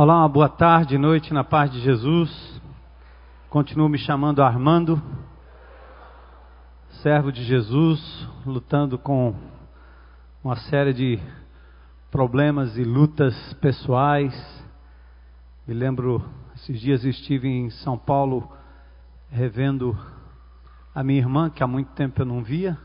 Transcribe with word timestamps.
Olá, 0.00 0.18
uma 0.18 0.28
boa 0.28 0.48
tarde, 0.48 0.96
noite 0.96 1.34
na 1.34 1.42
paz 1.42 1.72
de 1.72 1.80
Jesus. 1.80 2.62
Continuo 3.50 3.88
me 3.88 3.98
chamando 3.98 4.44
Armando, 4.44 5.02
servo 7.02 7.32
de 7.32 7.42
Jesus, 7.42 8.28
lutando 8.46 8.96
com 8.96 9.34
uma 10.44 10.54
série 10.54 10.94
de 10.94 11.18
problemas 12.12 12.78
e 12.78 12.84
lutas 12.84 13.34
pessoais. 13.54 14.32
Me 15.66 15.74
lembro, 15.74 16.24
esses 16.54 16.80
dias 16.80 17.04
estive 17.04 17.48
em 17.48 17.68
São 17.68 17.98
Paulo 17.98 18.48
revendo 19.32 19.98
a 20.94 21.02
minha 21.02 21.18
irmã, 21.18 21.50
que 21.50 21.60
há 21.60 21.66
muito 21.66 21.90
tempo 21.94 22.22
eu 22.22 22.26
não 22.26 22.44
via. 22.44 22.78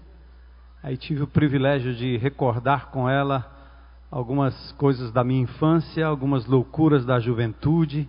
Aí 0.81 0.97
tive 0.97 1.21
o 1.21 1.27
privilégio 1.27 1.93
de 1.93 2.17
recordar 2.17 2.89
com 2.89 3.07
ela 3.07 3.52
algumas 4.13 4.71
coisas 4.73 5.11
da 5.11 5.23
minha 5.23 5.41
infância, 5.41 6.05
algumas 6.05 6.45
loucuras 6.45 7.03
da 7.03 7.19
juventude, 7.19 8.07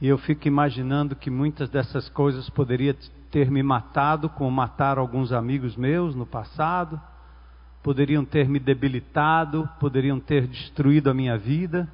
e 0.00 0.08
eu 0.08 0.16
fico 0.16 0.48
imaginando 0.48 1.14
que 1.14 1.28
muitas 1.28 1.68
dessas 1.68 2.08
coisas 2.08 2.48
poderiam 2.48 2.96
ter 3.30 3.50
me 3.50 3.62
matado, 3.62 4.30
como 4.30 4.50
mataram 4.50 5.02
alguns 5.02 5.30
amigos 5.30 5.76
meus 5.76 6.14
no 6.14 6.24
passado, 6.24 6.98
poderiam 7.82 8.24
ter 8.24 8.48
me 8.48 8.58
debilitado, 8.58 9.68
poderiam 9.78 10.18
ter 10.18 10.46
destruído 10.46 11.10
a 11.10 11.14
minha 11.14 11.36
vida, 11.36 11.86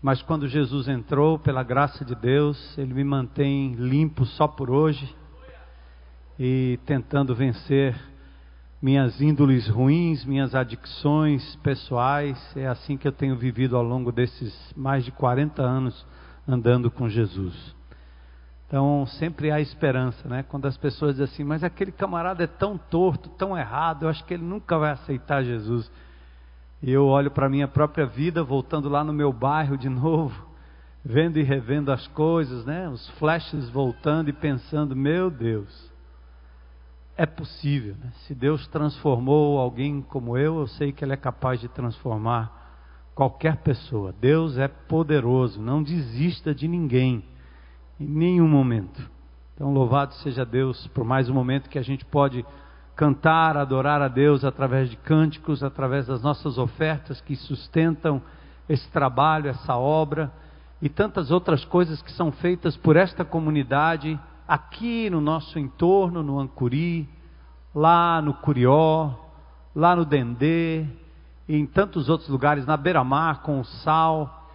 mas 0.00 0.22
quando 0.22 0.46
Jesus 0.46 0.86
entrou, 0.86 1.36
pela 1.36 1.64
graça 1.64 2.04
de 2.04 2.14
Deus, 2.14 2.78
Ele 2.78 2.94
me 2.94 3.02
mantém 3.02 3.74
limpo 3.74 4.24
só 4.24 4.46
por 4.46 4.70
hoje 4.70 5.12
e 6.38 6.78
tentando 6.86 7.34
vencer 7.34 7.96
minhas 8.84 9.18
índoles 9.18 9.66
ruins, 9.66 10.26
minhas 10.26 10.54
adicções 10.54 11.56
pessoais. 11.62 12.38
É 12.54 12.66
assim 12.66 12.98
que 12.98 13.08
eu 13.08 13.12
tenho 13.12 13.34
vivido 13.34 13.78
ao 13.78 13.82
longo 13.82 14.12
desses 14.12 14.54
mais 14.76 15.06
de 15.06 15.10
40 15.10 15.62
anos 15.62 16.06
andando 16.46 16.90
com 16.90 17.08
Jesus. 17.08 17.74
Então, 18.66 19.06
sempre 19.06 19.50
há 19.50 19.58
esperança, 19.58 20.28
né? 20.28 20.42
Quando 20.42 20.66
as 20.66 20.76
pessoas 20.76 21.12
dizem 21.12 21.24
assim, 21.24 21.44
mas 21.44 21.64
aquele 21.64 21.92
camarada 21.92 22.44
é 22.44 22.46
tão 22.46 22.76
torto, 22.76 23.30
tão 23.30 23.56
errado, 23.56 24.02
eu 24.02 24.10
acho 24.10 24.22
que 24.26 24.34
ele 24.34 24.44
nunca 24.44 24.76
vai 24.76 24.90
aceitar 24.90 25.42
Jesus. 25.42 25.90
E 26.82 26.90
eu 26.92 27.06
olho 27.06 27.30
para 27.30 27.46
a 27.46 27.50
minha 27.50 27.66
própria 27.66 28.04
vida, 28.04 28.44
voltando 28.44 28.90
lá 28.90 29.02
no 29.02 29.14
meu 29.14 29.32
bairro 29.32 29.78
de 29.78 29.88
novo, 29.88 30.46
vendo 31.02 31.38
e 31.38 31.42
revendo 31.42 31.90
as 31.90 32.06
coisas, 32.08 32.66
né? 32.66 32.86
Os 32.90 33.08
flashes 33.18 33.66
voltando 33.70 34.28
e 34.28 34.32
pensando, 34.34 34.94
meu 34.94 35.30
Deus, 35.30 35.93
é 37.16 37.26
possível. 37.26 37.94
Né? 37.98 38.10
Se 38.26 38.34
Deus 38.34 38.66
transformou 38.68 39.58
alguém 39.58 40.02
como 40.02 40.36
eu, 40.36 40.58
eu 40.58 40.66
sei 40.66 40.92
que 40.92 41.04
Ele 41.04 41.12
é 41.12 41.16
capaz 41.16 41.60
de 41.60 41.68
transformar 41.68 42.62
qualquer 43.14 43.58
pessoa. 43.58 44.14
Deus 44.20 44.58
é 44.58 44.68
poderoso, 44.68 45.60
não 45.60 45.82
desista 45.82 46.54
de 46.54 46.66
ninguém, 46.66 47.24
em 47.98 48.06
nenhum 48.06 48.48
momento. 48.48 49.08
Então, 49.54 49.72
louvado 49.72 50.14
seja 50.14 50.44
Deus 50.44 50.86
por 50.88 51.04
mais 51.04 51.28
um 51.28 51.34
momento 51.34 51.70
que 51.70 51.78
a 51.78 51.82
gente 51.82 52.04
pode 52.04 52.44
cantar, 52.96 53.56
adorar 53.56 54.02
a 54.02 54.08
Deus 54.08 54.44
através 54.44 54.90
de 54.90 54.96
cânticos, 54.96 55.62
através 55.62 56.06
das 56.06 56.22
nossas 56.22 56.58
ofertas 56.58 57.20
que 57.20 57.36
sustentam 57.36 58.20
esse 58.68 58.88
trabalho, 58.90 59.48
essa 59.48 59.76
obra 59.76 60.32
e 60.80 60.88
tantas 60.88 61.30
outras 61.30 61.64
coisas 61.64 62.02
que 62.02 62.12
são 62.12 62.32
feitas 62.32 62.76
por 62.76 62.96
esta 62.96 63.24
comunidade 63.24 64.18
aqui 64.46 65.08
no 65.10 65.20
nosso 65.20 65.58
entorno, 65.58 66.22
no 66.22 66.38
Ancuri, 66.38 67.08
lá 67.74 68.20
no 68.22 68.34
Curió, 68.34 69.10
lá 69.74 69.96
no 69.96 70.04
Dendê, 70.04 70.84
e 71.48 71.56
em 71.56 71.66
tantos 71.66 72.08
outros 72.08 72.28
lugares, 72.28 72.66
na 72.66 72.76
beira-mar, 72.76 73.42
com 73.42 73.60
o 73.60 73.64
sal, 73.64 74.48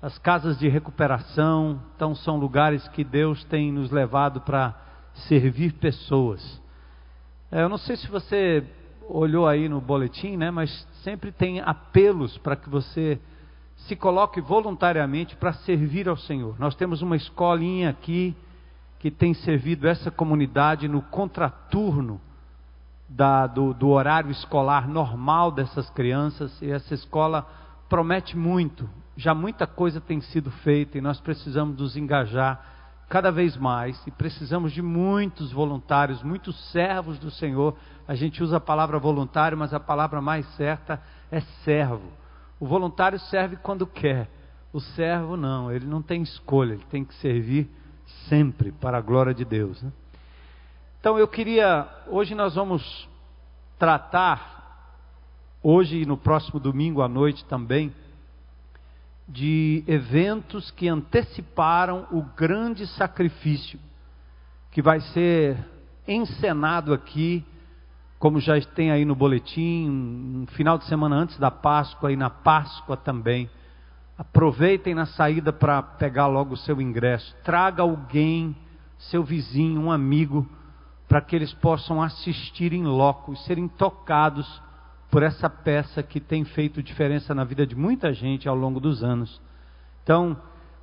as 0.00 0.18
casas 0.18 0.58
de 0.58 0.68
recuperação. 0.68 1.80
Então, 1.96 2.14
são 2.14 2.36
lugares 2.36 2.86
que 2.88 3.02
Deus 3.02 3.42
tem 3.44 3.72
nos 3.72 3.90
levado 3.90 4.40
para 4.40 4.74
servir 5.28 5.72
pessoas. 5.74 6.60
É, 7.50 7.62
eu 7.62 7.68
não 7.68 7.78
sei 7.78 7.96
se 7.96 8.06
você 8.08 8.64
olhou 9.08 9.46
aí 9.46 9.68
no 9.68 9.80
boletim, 9.80 10.36
né, 10.36 10.50
mas 10.50 10.70
sempre 11.02 11.30
tem 11.30 11.60
apelos 11.60 12.36
para 12.38 12.56
que 12.56 12.68
você 12.68 13.20
se 13.76 13.94
coloque 13.94 14.40
voluntariamente 14.40 15.36
para 15.36 15.52
servir 15.52 16.08
ao 16.08 16.16
Senhor. 16.16 16.58
Nós 16.58 16.74
temos 16.74 17.02
uma 17.02 17.16
escolinha 17.16 17.90
aqui 17.90 18.36
que 19.06 19.10
tem 19.12 19.34
servido 19.34 19.86
essa 19.86 20.10
comunidade 20.10 20.88
no 20.88 21.00
contraturno 21.00 22.20
da, 23.08 23.46
do, 23.46 23.72
do 23.72 23.90
horário 23.90 24.32
escolar 24.32 24.88
normal 24.88 25.52
dessas 25.52 25.88
crianças, 25.90 26.60
e 26.60 26.72
essa 26.72 26.92
escola 26.92 27.46
promete 27.88 28.36
muito. 28.36 28.90
Já 29.16 29.32
muita 29.32 29.64
coisa 29.64 30.00
tem 30.00 30.20
sido 30.20 30.50
feita 30.50 30.98
e 30.98 31.00
nós 31.00 31.20
precisamos 31.20 31.78
nos 31.78 31.96
engajar 31.96 32.60
cada 33.08 33.30
vez 33.30 33.56
mais 33.56 34.04
e 34.08 34.10
precisamos 34.10 34.72
de 34.72 34.82
muitos 34.82 35.52
voluntários, 35.52 36.20
muitos 36.24 36.72
servos 36.72 37.16
do 37.16 37.30
Senhor. 37.30 37.76
A 38.08 38.16
gente 38.16 38.42
usa 38.42 38.56
a 38.56 38.60
palavra 38.60 38.98
voluntário, 38.98 39.56
mas 39.56 39.72
a 39.72 39.78
palavra 39.78 40.20
mais 40.20 40.44
certa 40.56 41.00
é 41.30 41.40
servo. 41.64 42.10
O 42.58 42.66
voluntário 42.66 43.20
serve 43.20 43.54
quando 43.54 43.86
quer, 43.86 44.28
o 44.72 44.80
servo 44.80 45.36
não, 45.36 45.70
ele 45.70 45.86
não 45.86 46.02
tem 46.02 46.22
escolha, 46.22 46.72
ele 46.72 46.86
tem 46.90 47.04
que 47.04 47.14
servir 47.14 47.70
sempre 48.28 48.72
para 48.72 48.98
a 48.98 49.00
glória 49.00 49.34
de 49.34 49.44
Deus. 49.44 49.82
Né? 49.82 49.92
Então 51.00 51.18
eu 51.18 51.28
queria, 51.28 51.88
hoje 52.06 52.34
nós 52.34 52.54
vamos 52.54 53.08
tratar, 53.78 54.90
hoje 55.62 56.02
e 56.02 56.06
no 56.06 56.16
próximo 56.16 56.58
domingo 56.58 57.02
à 57.02 57.08
noite 57.08 57.44
também, 57.44 57.92
de 59.28 59.82
eventos 59.86 60.70
que 60.70 60.88
anteciparam 60.88 62.06
o 62.10 62.22
grande 62.22 62.86
sacrifício 62.86 63.78
que 64.70 64.80
vai 64.82 65.00
ser 65.00 65.56
encenado 66.06 66.92
aqui, 66.92 67.44
como 68.18 68.40
já 68.40 68.60
tem 68.60 68.90
aí 68.90 69.04
no 69.04 69.14
boletim, 69.14 69.88
no 69.88 70.46
final 70.48 70.78
de 70.78 70.84
semana 70.84 71.16
antes 71.16 71.38
da 71.38 71.50
Páscoa 71.50 72.12
e 72.12 72.16
na 72.16 72.30
Páscoa 72.30 72.96
também. 72.96 73.50
Aproveitem 74.18 74.94
na 74.94 75.06
saída 75.06 75.52
para 75.52 75.82
pegar 75.82 76.26
logo 76.26 76.54
o 76.54 76.56
seu 76.56 76.80
ingresso. 76.80 77.36
Traga 77.44 77.82
alguém, 77.82 78.56
seu 78.98 79.22
vizinho, 79.22 79.80
um 79.80 79.92
amigo, 79.92 80.48
para 81.06 81.20
que 81.20 81.36
eles 81.36 81.52
possam 81.52 82.02
assistir 82.02 82.72
em 82.72 82.84
loco 82.84 83.32
e 83.32 83.36
serem 83.38 83.68
tocados 83.68 84.62
por 85.10 85.22
essa 85.22 85.48
peça 85.48 86.02
que 86.02 86.18
tem 86.18 86.44
feito 86.44 86.82
diferença 86.82 87.34
na 87.34 87.44
vida 87.44 87.66
de 87.66 87.76
muita 87.76 88.12
gente 88.12 88.48
ao 88.48 88.56
longo 88.56 88.80
dos 88.80 89.04
anos. 89.04 89.40
Então, 90.02 90.36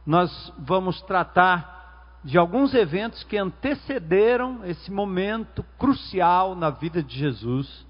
nós 0.06 0.54
vamos 0.58 1.02
tratar 1.02 2.20
de 2.24 2.38
alguns 2.38 2.74
eventos 2.74 3.24
que 3.24 3.38
antecederam 3.38 4.64
esse 4.64 4.92
momento 4.92 5.64
crucial 5.78 6.56
na 6.56 6.70
vida 6.70 7.04
de 7.04 7.18
Jesus, 7.18 7.86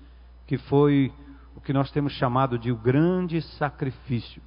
que 0.48 0.58
foi 0.58 1.14
o 1.56 1.62
que 1.62 1.72
nós 1.72 1.92
temos 1.92 2.14
chamado 2.14 2.58
de 2.58 2.72
o 2.72 2.76
grande 2.76 3.42
sacrifício. 3.42 4.42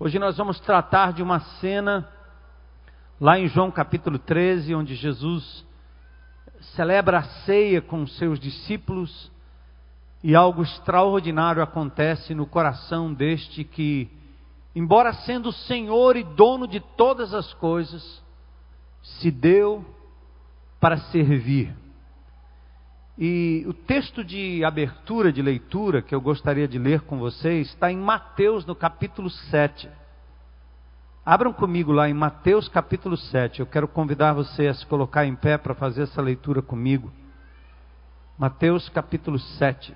Hoje 0.00 0.16
nós 0.16 0.36
vamos 0.36 0.60
tratar 0.60 1.12
de 1.12 1.24
uma 1.24 1.40
cena 1.40 2.08
lá 3.20 3.36
em 3.36 3.48
João 3.48 3.68
capítulo 3.68 4.16
13, 4.16 4.72
onde 4.72 4.94
Jesus 4.94 5.66
celebra 6.76 7.18
a 7.18 7.22
ceia 7.44 7.82
com 7.82 8.06
seus 8.06 8.38
discípulos 8.38 9.28
e 10.22 10.36
algo 10.36 10.62
extraordinário 10.62 11.60
acontece 11.60 12.32
no 12.32 12.46
coração 12.46 13.12
deste 13.12 13.64
que, 13.64 14.08
embora 14.72 15.12
sendo 15.12 15.50
Senhor 15.50 16.16
e 16.16 16.22
dono 16.22 16.68
de 16.68 16.78
todas 16.78 17.34
as 17.34 17.52
coisas, 17.54 18.22
se 19.02 19.32
deu 19.32 19.84
para 20.78 20.96
servir. 21.10 21.74
E 23.20 23.64
o 23.66 23.74
texto 23.74 24.22
de 24.22 24.64
abertura 24.64 25.32
de 25.32 25.42
leitura 25.42 26.00
que 26.00 26.14
eu 26.14 26.20
gostaria 26.20 26.68
de 26.68 26.78
ler 26.78 27.00
com 27.00 27.18
vocês 27.18 27.66
está 27.66 27.90
em 27.90 27.96
Mateus, 27.96 28.64
no 28.64 28.76
capítulo 28.76 29.28
7. 29.28 29.90
Abram 31.26 31.52
comigo 31.52 31.90
lá 31.90 32.08
em 32.08 32.14
Mateus, 32.14 32.68
capítulo 32.68 33.16
7. 33.16 33.58
Eu 33.58 33.66
quero 33.66 33.88
convidar 33.88 34.34
você 34.34 34.68
a 34.68 34.74
se 34.74 34.86
colocar 34.86 35.26
em 35.26 35.34
pé 35.34 35.58
para 35.58 35.74
fazer 35.74 36.02
essa 36.02 36.22
leitura 36.22 36.62
comigo. 36.62 37.12
Mateus, 38.38 38.88
capítulo 38.88 39.36
7. 39.36 39.92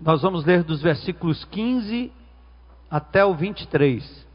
Nós 0.00 0.22
vamos 0.22 0.44
ler 0.44 0.62
dos 0.62 0.80
versículos 0.80 1.44
15 1.46 2.12
até 2.88 3.24
o 3.24 3.34
23. 3.34 4.29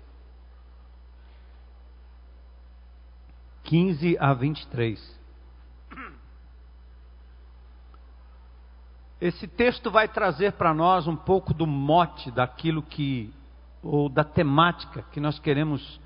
15 3.65 4.17
a 4.19 4.33
23. 4.33 5.19
Esse 9.19 9.47
texto 9.47 9.89
vai 9.89 10.07
trazer 10.07 10.53
para 10.53 10.73
nós 10.73 11.07
um 11.07 11.15
pouco 11.15 11.53
do 11.53 11.65
mote 11.65 12.29
daquilo 12.31 12.83
que, 12.83 13.33
ou 13.81 14.07
da 14.07 14.23
temática 14.23 15.01
que 15.12 15.19
nós 15.19 15.39
queremos 15.39 16.00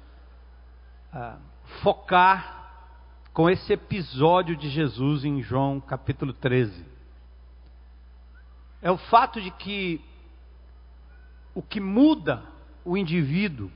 uh, 1.14 1.38
focar 1.84 2.58
com 3.34 3.50
esse 3.50 3.74
episódio 3.74 4.56
de 4.56 4.70
Jesus 4.70 5.26
em 5.26 5.42
João 5.42 5.82
capítulo 5.82 6.34
13. 6.34 6.86
é 8.82 8.90
o 8.90 8.98
fato 8.98 9.42
de 9.42 9.52
que 9.52 10.02
o 11.54 11.62
que 11.62 11.82
muda 11.82 12.42
o 12.86 12.96
indivíduo, 12.96 13.70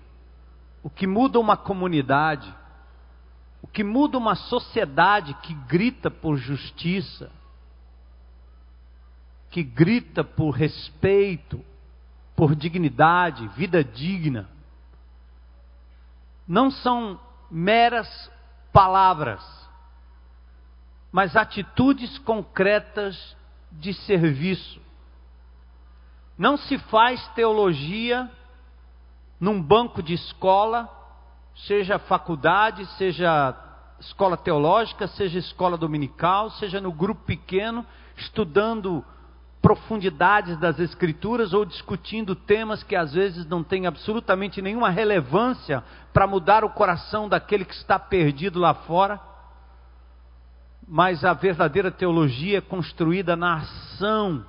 o 0.82 0.90
que 0.90 1.06
muda 1.06 1.40
uma 1.40 1.58
comunidade, 1.58 2.54
o 3.64 3.68
que 3.68 3.82
muda 3.82 4.18
uma 4.18 4.36
sociedade 4.36 5.34
que 5.36 5.54
grita 5.54 6.12
por 6.12 6.36
justiça, 6.36 7.32
que 9.50 9.64
grita 9.64 10.22
por 10.22 10.52
respeito, 10.52 11.64
por 12.36 12.56
dignidade, 12.56 13.48
vida 13.50 13.82
digna, 13.82 14.50
não 16.46 16.70
são 16.70 17.18
meras 17.50 18.30
palavras, 18.74 19.42
mas 21.10 21.38
atitudes 21.38 22.18
concretas 22.20 23.38
de 23.72 23.94
serviço. 23.94 24.82
Não 26.38 26.58
se 26.58 26.78
faz 26.78 27.26
teologia 27.30 28.30
num 29.40 29.62
banco 29.62 30.04
de 30.04 30.14
escola, 30.14 31.03
seja 31.56 32.00
faculdade, 32.00 32.86
seja 32.98 33.56
escola 34.00 34.36
teológica, 34.36 35.08
seja 35.08 35.40
escola 35.40 35.78
dominical, 35.78 36.50
seja 36.52 36.82
no 36.82 36.92
grupo 36.92 37.24
pequeno, 37.26 37.86
estudando 38.18 39.04
profundidades 39.62 40.60
das 40.60 40.78
Escrituras 40.78 41.54
ou 41.54 41.64
discutindo 41.64 42.36
temas 42.36 42.84
que 42.84 42.98
às 42.98 43.14
vezes 43.14 43.46
não 43.46 43.64
têm 43.64 43.88
absolutamente 43.88 44.62
nenhuma 44.62 44.90
relevância 44.90 45.82
para 46.12 46.28
mudar 46.28 46.66
o 46.66 46.70
coração 46.70 47.30
daquele 47.30 47.64
que 47.64 47.74
está 47.74 47.98
perdido 47.98 48.60
lá 48.60 48.74
fora. 48.74 49.22
Mas 50.86 51.24
a 51.24 51.34
verdadeira 51.34 51.90
teologia 51.90 52.58
é 52.58 52.62
construída 52.62 53.38
na 53.38 53.56
ação. 53.56 54.46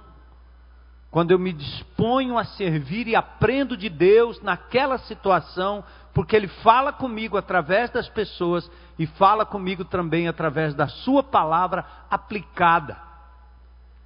Quando 1.12 1.30
eu 1.30 1.38
me 1.38 1.52
disponho 1.52 2.36
a 2.36 2.44
servir 2.44 3.06
e 3.06 3.14
aprendo 3.14 3.76
de 3.76 3.88
Deus 3.88 4.42
naquela 4.42 4.98
situação, 4.98 5.84
porque 6.14 6.36
Ele 6.36 6.46
fala 6.46 6.92
comigo 6.92 7.36
através 7.36 7.90
das 7.90 8.08
pessoas 8.08 8.70
e 8.96 9.06
fala 9.06 9.44
comigo 9.44 9.84
também 9.84 10.28
através 10.28 10.72
da 10.72 10.86
Sua 10.86 11.24
palavra 11.24 11.84
aplicada. 12.08 12.96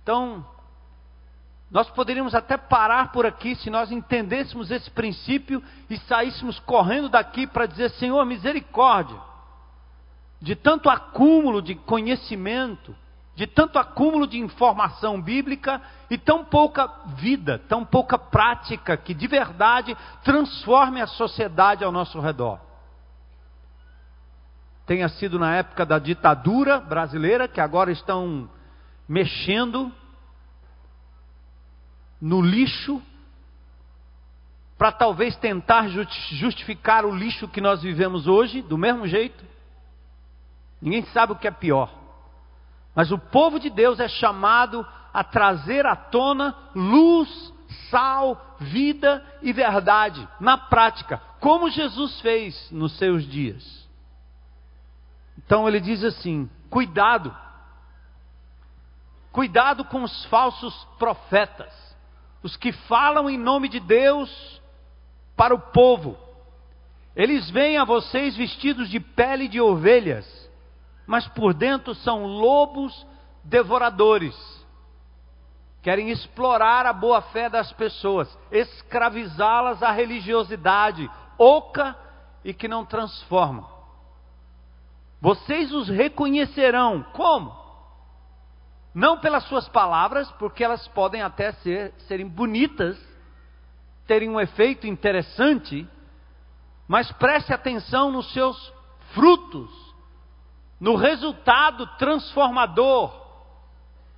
Então, 0.02 0.44
nós 1.70 1.90
poderíamos 1.90 2.34
até 2.34 2.56
parar 2.56 3.12
por 3.12 3.26
aqui 3.26 3.54
se 3.56 3.68
nós 3.68 3.92
entendêssemos 3.92 4.70
esse 4.70 4.90
princípio 4.90 5.62
e 5.90 5.98
saíssemos 5.98 6.58
correndo 6.60 7.10
daqui 7.10 7.46
para 7.46 7.66
dizer: 7.66 7.90
Senhor, 7.90 8.24
misericórdia, 8.24 9.20
de 10.40 10.56
tanto 10.56 10.88
acúmulo 10.88 11.60
de 11.60 11.74
conhecimento, 11.74 12.96
de 13.38 13.46
tanto 13.46 13.78
acúmulo 13.78 14.26
de 14.26 14.36
informação 14.36 15.22
bíblica 15.22 15.80
e 16.10 16.18
tão 16.18 16.44
pouca 16.44 16.88
vida, 17.14 17.60
tão 17.68 17.84
pouca 17.84 18.18
prática 18.18 18.96
que 18.96 19.14
de 19.14 19.28
verdade 19.28 19.96
transforme 20.24 21.00
a 21.00 21.06
sociedade 21.06 21.84
ao 21.84 21.92
nosso 21.92 22.18
redor. 22.18 22.58
Tenha 24.84 25.08
sido 25.08 25.38
na 25.38 25.54
época 25.54 25.86
da 25.86 26.00
ditadura 26.00 26.80
brasileira, 26.80 27.46
que 27.46 27.60
agora 27.60 27.92
estão 27.92 28.50
mexendo 29.08 29.92
no 32.20 32.42
lixo 32.42 33.00
para 34.76 34.90
talvez 34.90 35.36
tentar 35.36 35.86
justificar 35.86 37.04
o 37.04 37.14
lixo 37.14 37.46
que 37.46 37.60
nós 37.60 37.82
vivemos 37.82 38.26
hoje, 38.26 38.62
do 38.62 38.76
mesmo 38.76 39.06
jeito. 39.06 39.44
Ninguém 40.82 41.04
sabe 41.12 41.34
o 41.34 41.36
que 41.36 41.46
é 41.46 41.52
pior. 41.52 41.97
Mas 42.98 43.12
o 43.12 43.16
povo 43.16 43.60
de 43.60 43.70
Deus 43.70 44.00
é 44.00 44.08
chamado 44.08 44.84
a 45.14 45.22
trazer 45.22 45.86
à 45.86 45.94
tona 45.94 46.52
luz, 46.74 47.54
sal, 47.88 48.56
vida 48.58 49.24
e 49.40 49.52
verdade, 49.52 50.28
na 50.40 50.58
prática, 50.58 51.22
como 51.38 51.70
Jesus 51.70 52.20
fez 52.20 52.68
nos 52.72 52.98
seus 52.98 53.22
dias. 53.22 53.88
Então 55.38 55.68
ele 55.68 55.78
diz 55.78 56.02
assim: 56.02 56.50
cuidado, 56.68 57.32
cuidado 59.30 59.84
com 59.84 60.02
os 60.02 60.24
falsos 60.24 60.74
profetas 60.98 61.72
os 62.42 62.56
que 62.56 62.72
falam 62.72 63.30
em 63.30 63.38
nome 63.38 63.68
de 63.68 63.78
Deus 63.78 64.60
para 65.36 65.54
o 65.54 65.60
povo. 65.60 66.18
Eles 67.14 67.48
vêm 67.48 67.78
a 67.78 67.84
vocês 67.84 68.36
vestidos 68.36 68.88
de 68.90 68.98
pele 68.98 69.46
de 69.46 69.60
ovelhas, 69.60 70.47
mas 71.08 71.26
por 71.28 71.54
dentro 71.54 71.94
são 71.94 72.26
lobos 72.26 73.06
devoradores. 73.42 74.36
Querem 75.80 76.10
explorar 76.10 76.84
a 76.84 76.92
boa 76.92 77.22
fé 77.22 77.48
das 77.48 77.72
pessoas, 77.72 78.28
escravizá-las 78.52 79.82
à 79.82 79.90
religiosidade 79.90 81.10
oca 81.38 81.96
e 82.44 82.52
que 82.52 82.68
não 82.68 82.84
transforma. 82.84 83.66
Vocês 85.18 85.72
os 85.72 85.88
reconhecerão 85.88 87.02
como? 87.14 87.56
Não 88.94 89.18
pelas 89.18 89.44
suas 89.44 89.66
palavras, 89.66 90.30
porque 90.32 90.62
elas 90.62 90.86
podem 90.88 91.22
até 91.22 91.52
ser, 91.52 91.94
serem 92.00 92.28
bonitas, 92.28 92.98
terem 94.06 94.28
um 94.28 94.38
efeito 94.38 94.86
interessante, 94.86 95.88
mas 96.86 97.10
preste 97.12 97.50
atenção 97.50 98.10
nos 98.10 98.30
seus 98.34 98.74
frutos, 99.14 99.87
no 100.80 100.96
resultado 100.96 101.86
transformador 101.98 103.12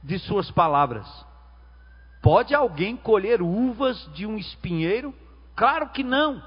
de 0.03 0.19
suas 0.19 0.51
palavras. 0.51 1.07
Pode 2.23 2.55
alguém 2.55 2.97
colher 2.97 3.41
uvas 3.41 4.11
de 4.13 4.27
um 4.27 4.37
espinheiro? 4.37 5.15
Claro 5.57 5.89
que 5.89 6.03
não. 6.03 6.43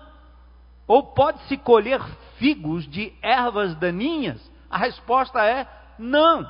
Ou 0.87 1.03
pode-se 1.13 1.57
colher 1.57 2.01
figos 2.37 2.87
de 2.87 3.13
ervas 3.21 3.75
daninhas? 3.75 4.51
A 4.69 4.77
resposta 4.77 5.43
é 5.43 5.67
não. 5.97 6.49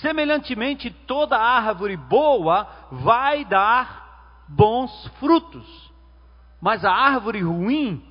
Semelhantemente, 0.00 0.90
toda 0.90 1.38
árvore 1.38 1.96
boa 1.96 2.66
vai 2.90 3.44
dar 3.44 4.44
bons 4.48 5.06
frutos, 5.18 5.92
mas 6.60 6.84
a 6.84 6.92
árvore 6.92 7.42
ruim 7.42 8.02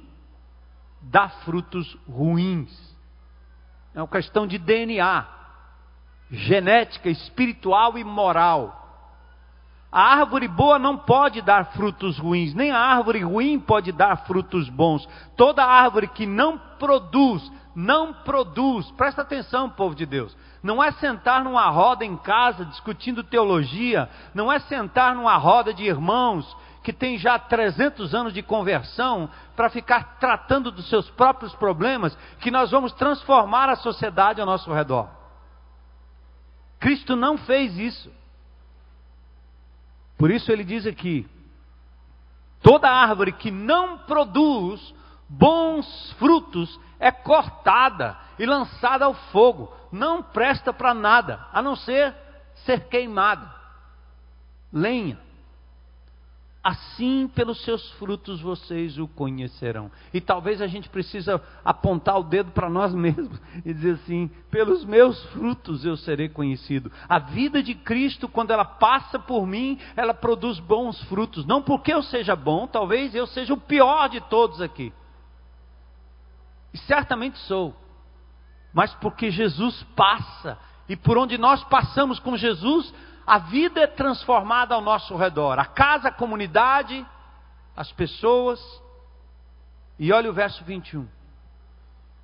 dá 1.01 1.29
frutos 1.29 1.97
ruins. 2.07 2.92
É 3.95 3.99
uma 4.01 4.07
questão 4.07 4.47
de 4.47 4.57
DNA, 4.57 5.25
genética, 6.31 7.09
espiritual 7.09 7.97
e 7.97 8.03
moral. 8.03 8.79
A 9.91 10.01
árvore 10.01 10.47
boa 10.47 10.79
não 10.79 10.97
pode 10.97 11.39
dar 11.43 11.65
frutos 11.73 12.17
ruins, 12.17 12.55
nem 12.55 12.71
a 12.71 12.79
árvore 12.79 13.21
ruim 13.21 13.59
pode 13.59 13.91
dar 13.91 14.25
frutos 14.25 14.67
bons. 14.67 15.07
Toda 15.37 15.63
árvore 15.63 16.07
que 16.07 16.25
não 16.25 16.57
produz, 16.79 17.51
não 17.75 18.11
produz, 18.11 18.89
presta 18.91 19.21
atenção, 19.21 19.69
povo 19.69 19.93
de 19.93 20.07
Deus, 20.07 20.35
não 20.63 20.83
é 20.83 20.91
sentar 20.93 21.43
numa 21.43 21.69
roda 21.69 22.03
em 22.03 22.17
casa 22.17 22.65
discutindo 22.65 23.23
teologia, 23.23 24.09
não 24.33 24.51
é 24.51 24.57
sentar 24.61 25.13
numa 25.13 25.37
roda 25.37 25.71
de 25.71 25.83
irmãos 25.83 26.43
que 26.83 26.91
tem 26.91 27.17
já 27.17 27.39
300 27.39 28.13
anos 28.13 28.33
de 28.33 28.43
conversão 28.43 29.29
para 29.55 29.69
ficar 29.69 30.17
tratando 30.19 30.69
dos 30.69 30.89
seus 30.89 31.09
próprios 31.11 31.55
problemas, 31.55 32.15
que 32.41 32.51
nós 32.51 32.71
vamos 32.71 32.91
transformar 32.93 33.69
a 33.69 33.77
sociedade 33.77 34.41
ao 34.41 34.45
nosso 34.45 34.71
redor. 34.71 35.09
Cristo 36.79 37.15
não 37.15 37.37
fez 37.37 37.77
isso. 37.77 38.11
Por 40.17 40.29
isso 40.29 40.51
ele 40.51 40.65
diz 40.65 40.85
aqui: 40.85 41.25
toda 42.61 42.89
árvore 42.89 43.31
que 43.31 43.49
não 43.49 43.99
produz 43.99 44.93
bons 45.29 46.11
frutos 46.19 46.79
é 46.99 47.11
cortada 47.11 48.17
e 48.37 48.45
lançada 48.45 49.05
ao 49.05 49.13
fogo. 49.13 49.73
Não 49.91 50.21
presta 50.21 50.73
para 50.73 50.93
nada, 50.93 51.47
a 51.53 51.61
não 51.61 51.75
ser 51.75 52.13
ser 52.65 52.87
queimada. 52.89 53.49
Lenha. 54.71 55.22
Assim 56.63 57.27
pelos 57.27 57.61
seus 57.65 57.91
frutos 57.93 58.39
vocês 58.39 58.97
o 58.97 59.05
conhecerão. 59.05 59.91
E 60.13 60.21
talvez 60.21 60.61
a 60.61 60.67
gente 60.67 60.87
precisa 60.87 61.43
apontar 61.65 62.17
o 62.17 62.23
dedo 62.23 62.51
para 62.51 62.69
nós 62.69 62.93
mesmos 62.95 63.37
e 63.65 63.73
dizer 63.73 63.95
assim: 63.95 64.31
pelos 64.49 64.85
meus 64.85 65.21
frutos 65.25 65.83
eu 65.83 65.97
serei 65.97 66.29
conhecido. 66.29 66.89
A 67.09 67.19
vida 67.19 67.61
de 67.61 67.75
Cristo, 67.75 68.29
quando 68.29 68.51
ela 68.51 68.63
passa 68.63 69.19
por 69.19 69.45
mim, 69.45 69.77
ela 69.93 70.13
produz 70.13 70.57
bons 70.57 71.01
frutos. 71.03 71.45
Não 71.45 71.61
porque 71.61 71.93
eu 71.93 72.01
seja 72.01 72.33
bom, 72.33 72.65
talvez 72.65 73.13
eu 73.13 73.27
seja 73.27 73.53
o 73.53 73.59
pior 73.59 74.07
de 74.07 74.21
todos 74.21 74.61
aqui. 74.61 74.93
E 76.73 76.77
certamente 76.77 77.37
sou. 77.39 77.75
Mas 78.73 78.93
porque 78.95 79.29
Jesus 79.29 79.83
passa, 79.95 80.57
e 80.87 80.95
por 80.95 81.17
onde 81.17 81.37
nós 81.37 81.63
passamos 81.65 82.19
com 82.19 82.35
Jesus, 82.35 82.91
a 83.25 83.39
vida 83.39 83.81
é 83.81 83.87
transformada 83.87 84.75
ao 84.75 84.81
nosso 84.81 85.15
redor. 85.15 85.57
A 85.57 85.65
casa, 85.65 86.09
a 86.09 86.13
comunidade, 86.13 87.05
as 87.75 87.91
pessoas. 87.91 88.59
E 89.97 90.11
olha 90.11 90.29
o 90.29 90.33
verso 90.33 90.63
21. 90.65 91.07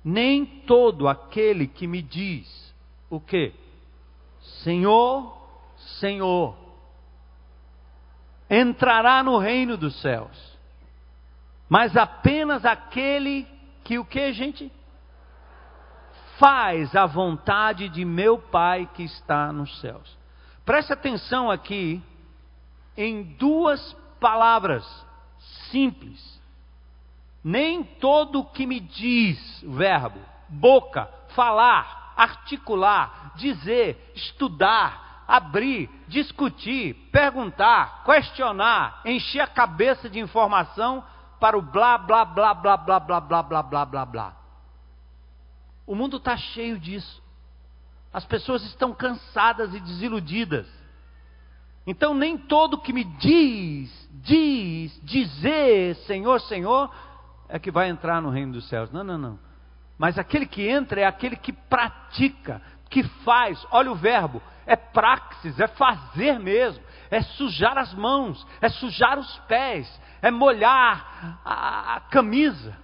Nem 0.04 0.44
todo 0.44 1.08
aquele 1.08 1.66
que 1.66 1.86
me 1.86 2.02
diz 2.02 2.74
o 3.08 3.20
que? 3.20 3.52
Senhor, 4.62 5.36
Senhor, 5.98 6.56
entrará 8.48 9.22
no 9.22 9.38
reino 9.38 9.76
dos 9.76 10.00
céus. 10.00 10.58
Mas 11.68 11.96
apenas 11.96 12.64
aquele 12.64 13.46
que 13.84 13.98
o 13.98 14.04
que, 14.04 14.32
gente? 14.32 14.70
Faz 16.38 16.96
a 16.96 17.06
vontade 17.06 17.88
de 17.88 18.04
meu 18.04 18.38
Pai 18.38 18.88
que 18.94 19.02
está 19.02 19.52
nos 19.52 19.80
céus. 19.80 20.19
Preste 20.64 20.92
atenção 20.92 21.50
aqui 21.50 22.02
em 22.96 23.22
duas 23.22 23.92
palavras 24.20 24.84
simples. 25.70 26.40
Nem 27.42 27.82
todo 27.82 28.44
que 28.44 28.66
me 28.66 28.78
diz, 28.78 29.62
verbo, 29.62 30.20
boca, 30.48 31.08
falar, 31.34 32.12
articular, 32.16 33.32
dizer, 33.36 34.12
estudar, 34.14 35.24
abrir, 35.26 35.88
discutir, 36.06 36.94
perguntar, 37.10 38.04
questionar, 38.04 39.00
encher 39.06 39.40
a 39.40 39.46
cabeça 39.46 40.10
de 40.10 40.20
informação 40.20 41.02
para 41.38 41.56
o 41.56 41.62
blá, 41.62 41.96
blá, 41.96 42.24
blá, 42.24 42.52
blá, 42.52 42.76
blá, 42.76 43.00
blá, 43.00 43.20
blá, 43.20 43.42
blá, 43.42 43.84
blá, 43.86 44.04
blá. 44.04 44.36
O 45.86 45.94
mundo 45.94 46.18
está 46.18 46.36
cheio 46.36 46.78
disso. 46.78 47.22
As 48.12 48.24
pessoas 48.24 48.64
estão 48.64 48.92
cansadas 48.92 49.74
e 49.74 49.80
desiludidas. 49.80 50.66
Então, 51.86 52.12
nem 52.14 52.36
todo 52.36 52.80
que 52.80 52.92
me 52.92 53.04
diz, 53.04 54.08
diz, 54.22 55.00
dizer 55.02 55.96
Senhor, 56.06 56.40
Senhor, 56.40 56.92
é 57.48 57.58
que 57.58 57.70
vai 57.70 57.88
entrar 57.88 58.20
no 58.20 58.30
reino 58.30 58.52
dos 58.52 58.68
céus. 58.68 58.90
Não, 58.90 59.02
não, 59.02 59.18
não. 59.18 59.38
Mas 59.98 60.18
aquele 60.18 60.46
que 60.46 60.66
entra 60.68 61.00
é 61.00 61.04
aquele 61.04 61.36
que 61.36 61.52
pratica, 61.52 62.62
que 62.88 63.02
faz. 63.02 63.64
Olha 63.70 63.92
o 63.92 63.96
verbo: 63.96 64.42
é 64.66 64.76
praxis, 64.76 65.58
é 65.58 65.66
fazer 65.68 66.38
mesmo, 66.38 66.82
é 67.10 67.20
sujar 67.22 67.76
as 67.76 67.92
mãos, 67.94 68.46
é 68.60 68.68
sujar 68.68 69.18
os 69.18 69.38
pés, 69.40 70.00
é 70.22 70.30
molhar 70.30 71.40
a, 71.44 71.96
a 71.96 72.00
camisa, 72.00 72.76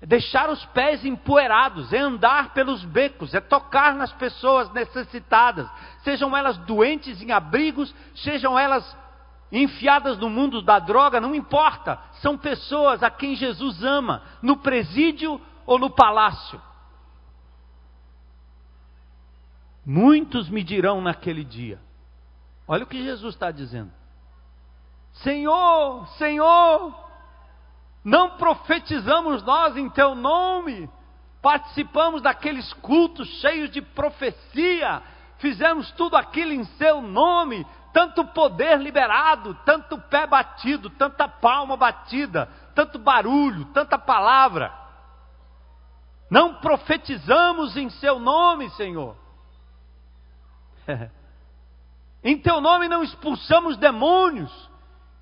é 0.00 0.06
deixar 0.06 0.48
os 0.48 0.64
pés 0.66 1.04
empoeirados, 1.04 1.92
é 1.92 1.98
andar 1.98 2.54
pelos 2.54 2.82
becos, 2.84 3.34
é 3.34 3.40
tocar 3.40 3.94
nas 3.94 4.12
pessoas 4.14 4.72
necessitadas, 4.72 5.68
sejam 6.02 6.34
elas 6.34 6.56
doentes 6.58 7.20
em 7.20 7.30
abrigos, 7.32 7.94
sejam 8.14 8.58
elas 8.58 8.96
enfiadas 9.52 10.16
no 10.16 10.30
mundo 10.30 10.62
da 10.62 10.78
droga, 10.78 11.20
não 11.20 11.34
importa, 11.34 11.98
são 12.22 12.38
pessoas 12.38 13.02
a 13.02 13.10
quem 13.10 13.34
Jesus 13.34 13.82
ama, 13.82 14.22
no 14.40 14.56
presídio 14.56 15.40
ou 15.66 15.78
no 15.78 15.90
palácio. 15.90 16.60
Muitos 19.84 20.48
me 20.48 20.62
dirão 20.62 21.00
naquele 21.00 21.44
dia, 21.44 21.78
olha 22.66 22.84
o 22.84 22.86
que 22.86 23.02
Jesus 23.02 23.34
está 23.34 23.50
dizendo: 23.50 23.90
Senhor, 25.14 26.06
Senhor, 26.16 27.09
não 28.04 28.30
profetizamos 28.30 29.42
nós 29.42 29.76
em 29.76 29.88
teu 29.90 30.14
nome, 30.14 30.88
participamos 31.42 32.22
daqueles 32.22 32.72
cultos 32.74 33.28
cheios 33.40 33.70
de 33.70 33.82
profecia, 33.82 35.02
fizemos 35.38 35.90
tudo 35.92 36.16
aquilo 36.16 36.52
em 36.52 36.64
seu 36.64 37.02
nome, 37.02 37.66
tanto 37.92 38.24
poder 38.26 38.78
liberado, 38.78 39.54
tanto 39.64 39.98
pé 39.98 40.26
batido, 40.26 40.88
tanta 40.90 41.28
palma 41.28 41.76
batida, 41.76 42.48
tanto 42.74 42.98
barulho, 42.98 43.66
tanta 43.66 43.98
palavra. 43.98 44.72
Não 46.30 46.54
profetizamos 46.54 47.76
em 47.76 47.90
seu 47.90 48.18
nome, 48.18 48.70
Senhor. 48.70 49.16
em 52.22 52.38
teu 52.38 52.60
nome 52.60 52.88
não 52.88 53.02
expulsamos 53.02 53.76
demônios 53.76 54.69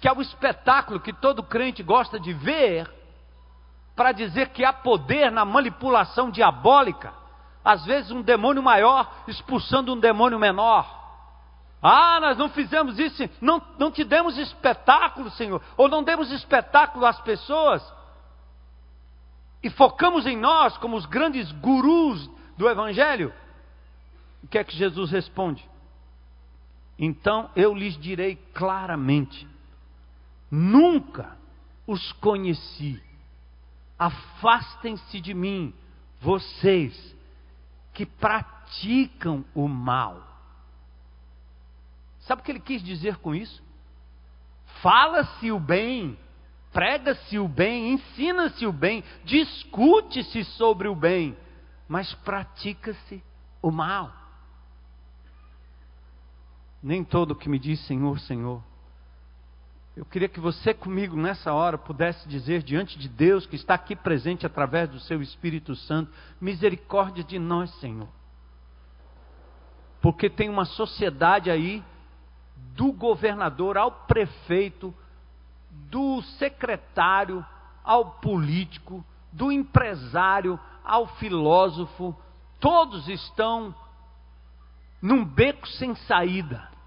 que 0.00 0.08
é 0.08 0.12
o 0.12 0.20
espetáculo 0.20 1.00
que 1.00 1.12
todo 1.12 1.42
crente 1.42 1.82
gosta 1.82 2.18
de 2.18 2.32
ver, 2.32 2.88
para 3.96 4.12
dizer 4.12 4.50
que 4.50 4.64
há 4.64 4.72
poder 4.72 5.30
na 5.32 5.44
manipulação 5.44 6.30
diabólica. 6.30 7.12
Às 7.64 7.84
vezes, 7.84 8.10
um 8.12 8.22
demônio 8.22 8.62
maior 8.62 9.12
expulsando 9.26 9.92
um 9.92 9.98
demônio 9.98 10.38
menor. 10.38 10.96
Ah, 11.82 12.18
nós 12.20 12.36
não 12.36 12.48
fizemos 12.48 12.98
isso, 12.98 13.28
não, 13.40 13.62
não 13.78 13.90
te 13.90 14.04
demos 14.04 14.36
espetáculo, 14.36 15.30
Senhor, 15.30 15.62
ou 15.76 15.88
não 15.88 16.02
demos 16.02 16.30
espetáculo 16.32 17.06
às 17.06 17.20
pessoas, 17.20 17.82
e 19.62 19.70
focamos 19.70 20.26
em 20.26 20.36
nós 20.36 20.76
como 20.78 20.96
os 20.96 21.06
grandes 21.06 21.50
gurus 21.52 22.28
do 22.56 22.68
Evangelho. 22.68 23.32
O 24.42 24.48
que 24.48 24.58
é 24.58 24.64
que 24.64 24.76
Jesus 24.76 25.10
responde? 25.10 25.68
Então 26.98 27.50
eu 27.54 27.74
lhes 27.74 27.98
direi 27.98 28.36
claramente: 28.54 29.46
Nunca 30.50 31.36
os 31.86 32.12
conheci. 32.12 33.02
Afastem-se 33.98 35.20
de 35.20 35.34
mim, 35.34 35.74
vocês 36.20 37.16
que 37.92 38.06
praticam 38.06 39.44
o 39.54 39.66
mal. 39.66 40.22
Sabe 42.20 42.42
o 42.42 42.44
que 42.44 42.52
ele 42.52 42.60
quis 42.60 42.82
dizer 42.82 43.16
com 43.16 43.34
isso? 43.34 43.62
Fala-se 44.82 45.50
o 45.50 45.58
bem, 45.58 46.16
prega-se 46.72 47.38
o 47.38 47.48
bem, 47.48 47.94
ensina-se 47.94 48.66
o 48.66 48.72
bem, 48.72 49.02
discute-se 49.24 50.44
sobre 50.44 50.86
o 50.86 50.94
bem, 50.94 51.36
mas 51.88 52.14
pratica-se 52.14 53.22
o 53.60 53.70
mal. 53.70 54.12
Nem 56.80 57.02
todo 57.02 57.34
que 57.34 57.48
me 57.48 57.58
diz 57.58 57.80
Senhor, 57.86 58.20
Senhor 58.20 58.67
eu 59.98 60.04
queria 60.04 60.28
que 60.28 60.38
você 60.38 60.72
comigo 60.72 61.16
nessa 61.16 61.52
hora 61.52 61.76
pudesse 61.76 62.28
dizer 62.28 62.62
diante 62.62 62.96
de 62.96 63.08
Deus 63.08 63.46
que 63.46 63.56
está 63.56 63.74
aqui 63.74 63.96
presente 63.96 64.46
através 64.46 64.88
do 64.88 65.00
seu 65.00 65.20
Espírito 65.20 65.74
Santo, 65.74 66.12
misericórdia 66.40 67.24
de 67.24 67.36
nós, 67.36 67.68
Senhor. 67.80 68.06
Porque 70.00 70.30
tem 70.30 70.48
uma 70.48 70.64
sociedade 70.64 71.50
aí 71.50 71.82
do 72.76 72.92
governador 72.92 73.76
ao 73.76 73.90
prefeito, 73.90 74.94
do 75.90 76.22
secretário 76.38 77.44
ao 77.82 78.20
político, 78.20 79.04
do 79.32 79.50
empresário 79.50 80.60
ao 80.84 81.08
filósofo, 81.16 82.16
todos 82.60 83.08
estão 83.08 83.74
num 85.02 85.24
beco 85.24 85.66
sem 85.66 85.96
saída 85.96 86.77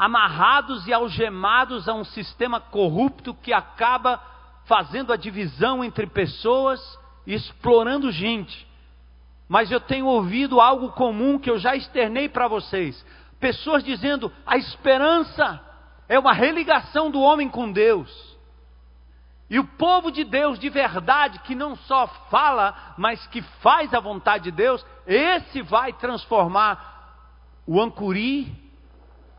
amarrados 0.00 0.86
e 0.86 0.94
algemados 0.94 1.86
a 1.86 1.92
um 1.92 2.04
sistema 2.04 2.58
corrupto 2.58 3.34
que 3.34 3.52
acaba 3.52 4.18
fazendo 4.64 5.12
a 5.12 5.16
divisão 5.16 5.84
entre 5.84 6.06
pessoas 6.06 6.80
e 7.26 7.34
explorando 7.34 8.10
gente. 8.10 8.66
Mas 9.46 9.70
eu 9.70 9.78
tenho 9.78 10.06
ouvido 10.06 10.58
algo 10.58 10.92
comum 10.92 11.38
que 11.38 11.50
eu 11.50 11.58
já 11.58 11.76
externei 11.76 12.30
para 12.30 12.48
vocês: 12.48 13.04
pessoas 13.38 13.84
dizendo 13.84 14.32
a 14.46 14.56
esperança 14.56 15.60
é 16.08 16.18
uma 16.18 16.32
religação 16.32 17.10
do 17.10 17.20
homem 17.20 17.50
com 17.50 17.70
Deus. 17.70 18.10
E 19.50 19.58
o 19.58 19.64
povo 19.64 20.10
de 20.10 20.24
Deus 20.24 20.58
de 20.58 20.70
verdade, 20.70 21.40
que 21.40 21.54
não 21.54 21.76
só 21.76 22.06
fala, 22.30 22.94
mas 22.96 23.26
que 23.26 23.42
faz 23.60 23.92
a 23.92 24.00
vontade 24.00 24.44
de 24.44 24.50
Deus, 24.50 24.82
esse 25.06 25.60
vai 25.60 25.92
transformar 25.92 26.88
o 27.66 27.78
Ancuri 27.78 28.59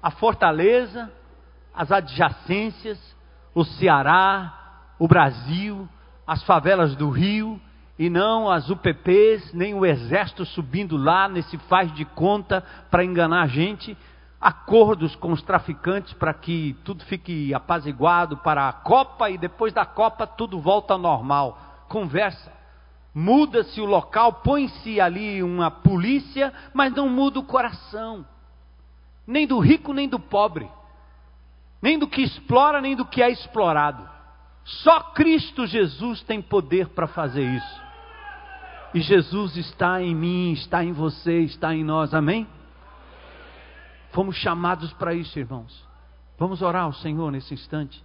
a 0.01 0.10
Fortaleza, 0.10 1.12
as 1.74 1.91
adjacências, 1.91 3.00
o 3.53 3.63
Ceará, 3.63 4.93
o 4.98 5.08
Brasil, 5.08 5.88
as 6.25 6.43
favelas 6.43 6.96
do 6.96 7.10
Rio, 7.10 7.60
e 8.00 8.10
não 8.10 8.50
as 8.50 8.70
UPPs, 8.70 9.53
nem 9.53 9.75
o 9.75 9.86
exército 9.86 10.43
subindo 10.43 10.98
lá 10.98 11.29
nesse 11.29 11.58
faz 11.60 11.93
de 11.93 12.03
conta 12.03 12.63
para 12.89 13.05
enganar 13.05 13.43
a 13.43 13.48
gente, 13.48 13.96
acordos 14.39 15.15
com 15.15 15.31
os 15.31 15.43
traficantes 15.43 16.13
para 16.13 16.34
que 16.34 16.75
tudo 16.84 17.05
fique 17.05 17.53
apaziguado 17.53 18.38
para 18.38 18.67
a 18.67 18.74
Copa 18.74 19.29
e 19.29 19.38
depois 19.38 19.72
da 19.72 19.86
Copa 19.86 20.25
tudo 20.25 20.60
volta 20.60 20.93
ao 20.93 21.00
normal. 21.00 21.60
Conversa. 21.88 22.51
Muda-se 23.13 23.79
o 23.79 23.86
local, 23.86 24.34
põe-se 24.34 25.00
ali 25.00 25.43
uma 25.43 25.70
polícia, 25.70 26.51
mas 26.74 26.93
não 26.93 27.08
muda 27.08 27.39
o 27.39 27.43
coração 27.43 28.25
nem 29.31 29.47
do 29.47 29.59
rico 29.59 29.93
nem 29.93 30.07
do 30.07 30.19
pobre, 30.19 30.69
nem 31.81 31.97
do 31.97 32.07
que 32.07 32.21
explora 32.21 32.81
nem 32.81 32.95
do 32.95 33.05
que 33.05 33.21
é 33.23 33.29
explorado. 33.29 34.07
Só 34.63 35.00
Cristo 35.13 35.65
Jesus 35.65 36.21
tem 36.21 36.41
poder 36.41 36.89
para 36.89 37.07
fazer 37.07 37.43
isso. 37.43 37.81
E 38.93 39.00
Jesus 39.00 39.55
está 39.55 40.01
em 40.01 40.13
mim, 40.13 40.51
está 40.51 40.83
em 40.83 40.91
você, 40.91 41.39
está 41.39 41.73
em 41.73 41.83
nós, 41.83 42.13
amém? 42.13 42.45
Fomos 44.11 44.35
chamados 44.35 44.91
para 44.93 45.13
isso, 45.13 45.39
irmãos. 45.39 45.88
Vamos 46.38 46.61
orar 46.61 46.83
ao 46.83 46.93
Senhor 46.93 47.31
nesse 47.31 47.53
instante. 47.53 48.03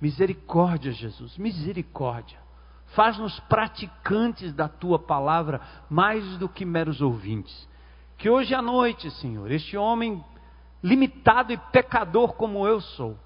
Misericórdia, 0.00 0.92
Jesus, 0.92 1.38
misericórdia. 1.38 2.38
Faz-nos 2.94 3.40
praticantes 3.40 4.52
da 4.52 4.68
tua 4.68 4.98
palavra 4.98 5.60
mais 5.88 6.36
do 6.36 6.48
que 6.48 6.64
meros 6.64 7.00
ouvintes. 7.00 7.68
Que 8.18 8.28
hoje 8.28 8.54
à 8.54 8.60
noite, 8.60 9.10
Senhor, 9.12 9.50
este 9.50 9.76
homem 9.76 10.22
limitado 10.82 11.52
e 11.52 11.56
pecador 11.56 12.34
como 12.34 12.66
eu 12.66 12.80
sou, 12.80 13.18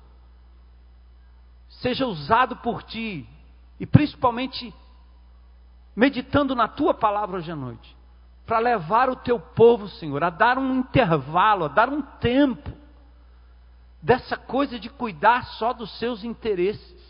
seja 1.69 2.07
usado 2.07 2.57
por 2.57 2.83
ti, 2.83 3.29
e 3.79 3.87
principalmente 3.87 4.75
meditando 5.95 6.55
na 6.55 6.69
tua 6.69 6.95
palavra 6.95 7.39
hoje 7.39 7.51
à 7.51 7.57
noite, 7.57 7.97
para 8.47 8.59
levar 8.59 9.09
o 9.09 9.17
teu 9.17 9.39
povo, 9.39 9.89
Senhor, 9.89 10.23
a 10.25 10.31
dar 10.31 10.59
um 10.59 10.77
intervalo, 10.77 11.65
a 11.65 11.69
dar 11.69 11.89
um 11.89 12.03
tempo 12.03 12.71
dessa 14.01 14.37
coisa 14.37 14.79
de 14.79 14.89
cuidar 14.89 15.45
só 15.45 15.73
dos 15.73 15.97
seus 15.99 16.25
interesses, 16.25 17.03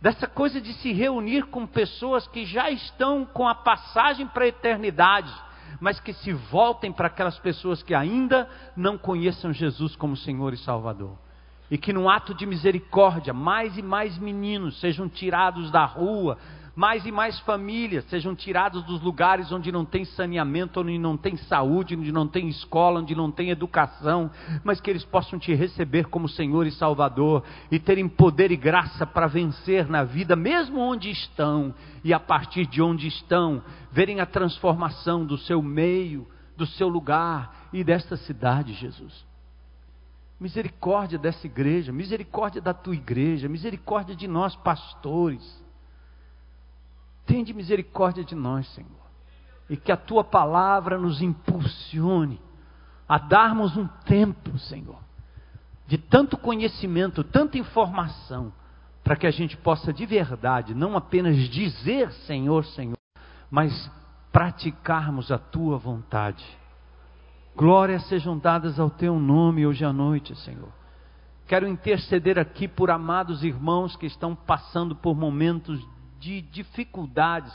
dessa 0.00 0.26
coisa 0.26 0.60
de 0.60 0.72
se 0.74 0.92
reunir 0.92 1.46
com 1.46 1.66
pessoas 1.66 2.26
que 2.28 2.44
já 2.44 2.70
estão 2.70 3.24
com 3.24 3.48
a 3.48 3.54
passagem 3.54 4.26
para 4.26 4.44
a 4.44 4.48
eternidade, 4.48 5.32
mas 5.80 6.00
que 6.00 6.12
se 6.12 6.32
voltem 6.32 6.92
para 6.92 7.08
aquelas 7.08 7.38
pessoas 7.38 7.82
que 7.82 7.94
ainda 7.94 8.48
não 8.76 8.96
conheçam 8.96 9.52
Jesus 9.52 9.96
como 9.96 10.16
Senhor 10.16 10.52
e 10.52 10.58
Salvador. 10.58 11.16
E 11.70 11.78
que, 11.78 11.92
num 11.92 12.08
ato 12.08 12.34
de 12.34 12.46
misericórdia, 12.46 13.32
mais 13.32 13.76
e 13.76 13.82
mais 13.82 14.18
meninos 14.18 14.78
sejam 14.80 15.08
tirados 15.08 15.70
da 15.70 15.84
rua, 15.84 16.38
mais 16.74 17.06
e 17.06 17.12
mais 17.12 17.38
famílias 17.40 18.04
sejam 18.06 18.34
tiradas 18.34 18.82
dos 18.82 19.00
lugares 19.00 19.52
onde 19.52 19.70
não 19.70 19.84
tem 19.84 20.04
saneamento, 20.04 20.80
onde 20.80 20.98
não 20.98 21.16
tem 21.16 21.36
saúde, 21.36 21.96
onde 21.96 22.10
não 22.10 22.26
tem 22.26 22.48
escola, 22.48 23.00
onde 23.00 23.14
não 23.14 23.30
tem 23.30 23.50
educação, 23.50 24.30
mas 24.64 24.80
que 24.80 24.90
eles 24.90 25.04
possam 25.04 25.38
te 25.38 25.54
receber 25.54 26.06
como 26.06 26.28
Senhor 26.28 26.66
e 26.66 26.72
Salvador 26.72 27.44
e 27.70 27.78
terem 27.78 28.08
poder 28.08 28.50
e 28.50 28.56
graça 28.56 29.06
para 29.06 29.28
vencer 29.28 29.88
na 29.88 30.02
vida, 30.02 30.34
mesmo 30.34 30.80
onde 30.80 31.10
estão, 31.10 31.72
e 32.02 32.12
a 32.12 32.18
partir 32.18 32.66
de 32.66 32.82
onde 32.82 33.06
estão, 33.06 33.62
verem 33.92 34.20
a 34.20 34.26
transformação 34.26 35.24
do 35.24 35.38
seu 35.38 35.62
meio, 35.62 36.26
do 36.56 36.66
seu 36.66 36.88
lugar 36.88 37.68
e 37.72 37.84
desta 37.84 38.16
cidade, 38.16 38.72
Jesus. 38.72 39.24
Misericórdia 40.40 41.18
dessa 41.18 41.46
igreja, 41.46 41.92
misericórdia 41.92 42.60
da 42.60 42.74
tua 42.74 42.94
igreja, 42.94 43.48
misericórdia 43.48 44.16
de 44.16 44.26
nós, 44.26 44.56
pastores. 44.56 45.63
Tende 47.26 47.52
misericórdia 47.54 48.24
de 48.24 48.34
nós, 48.34 48.66
Senhor. 48.74 48.90
E 49.68 49.76
que 49.76 49.90
a 49.90 49.96
tua 49.96 50.22
palavra 50.22 50.98
nos 50.98 51.22
impulsione 51.22 52.40
a 53.08 53.18
darmos 53.18 53.76
um 53.76 53.86
tempo, 54.04 54.58
Senhor, 54.58 54.98
de 55.86 55.98
tanto 55.98 56.36
conhecimento, 56.36 57.22
tanta 57.22 57.58
informação, 57.58 58.52
para 59.02 59.16
que 59.16 59.26
a 59.26 59.30
gente 59.30 59.56
possa 59.58 59.92
de 59.92 60.06
verdade, 60.06 60.74
não 60.74 60.96
apenas 60.96 61.36
dizer 61.50 62.10
Senhor, 62.26 62.64
Senhor, 62.64 62.96
mas 63.50 63.90
praticarmos 64.32 65.30
a 65.30 65.38
tua 65.38 65.76
vontade. 65.76 66.44
Glórias 67.54 68.04
sejam 68.08 68.36
dadas 68.36 68.80
ao 68.80 68.90
teu 68.90 69.20
nome 69.20 69.66
hoje 69.66 69.84
à 69.84 69.92
noite, 69.92 70.34
Senhor. 70.36 70.72
Quero 71.46 71.68
interceder 71.68 72.38
aqui 72.38 72.66
por 72.66 72.90
amados 72.90 73.44
irmãos 73.44 73.94
que 73.94 74.06
estão 74.06 74.34
passando 74.34 74.96
por 74.96 75.14
momentos 75.14 75.86
de 76.24 76.40
dificuldades 76.40 77.52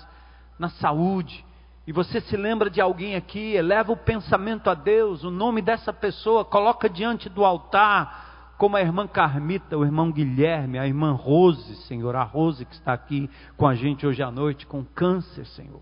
na 0.60 0.70
saúde, 0.70 1.44
e 1.88 1.92
você 1.92 2.22
se 2.22 2.38
lembra 2.38 2.70
de 2.70 2.80
alguém 2.80 3.16
aqui, 3.16 3.56
eleva 3.56 3.92
o 3.92 3.98
pensamento 3.98 4.70
a 4.70 4.76
Deus, 4.76 5.24
o 5.24 5.32
nome 5.32 5.60
dessa 5.60 5.92
pessoa, 5.92 6.46
coloca 6.46 6.88
diante 6.88 7.28
do 7.28 7.44
altar, 7.44 8.54
como 8.60 8.76
a 8.76 8.82
irmã 8.82 9.08
Carmita, 9.08 9.76
o 9.76 9.84
irmão 9.84 10.12
Guilherme, 10.12 10.78
a 10.78 10.86
irmã 10.86 11.14
Rose, 11.14 11.78
Senhor, 11.88 12.16
a 12.16 12.22
Rose 12.22 12.64
que 12.64 12.76
está 12.76 12.94
aqui 12.94 13.28
com 13.58 13.66
a 13.66 13.74
gente 13.74 14.06
hoje 14.06 14.22
à 14.22 14.30
noite 14.30 14.68
com 14.68 14.86
câncer, 14.86 15.48
Senhor. 15.48 15.82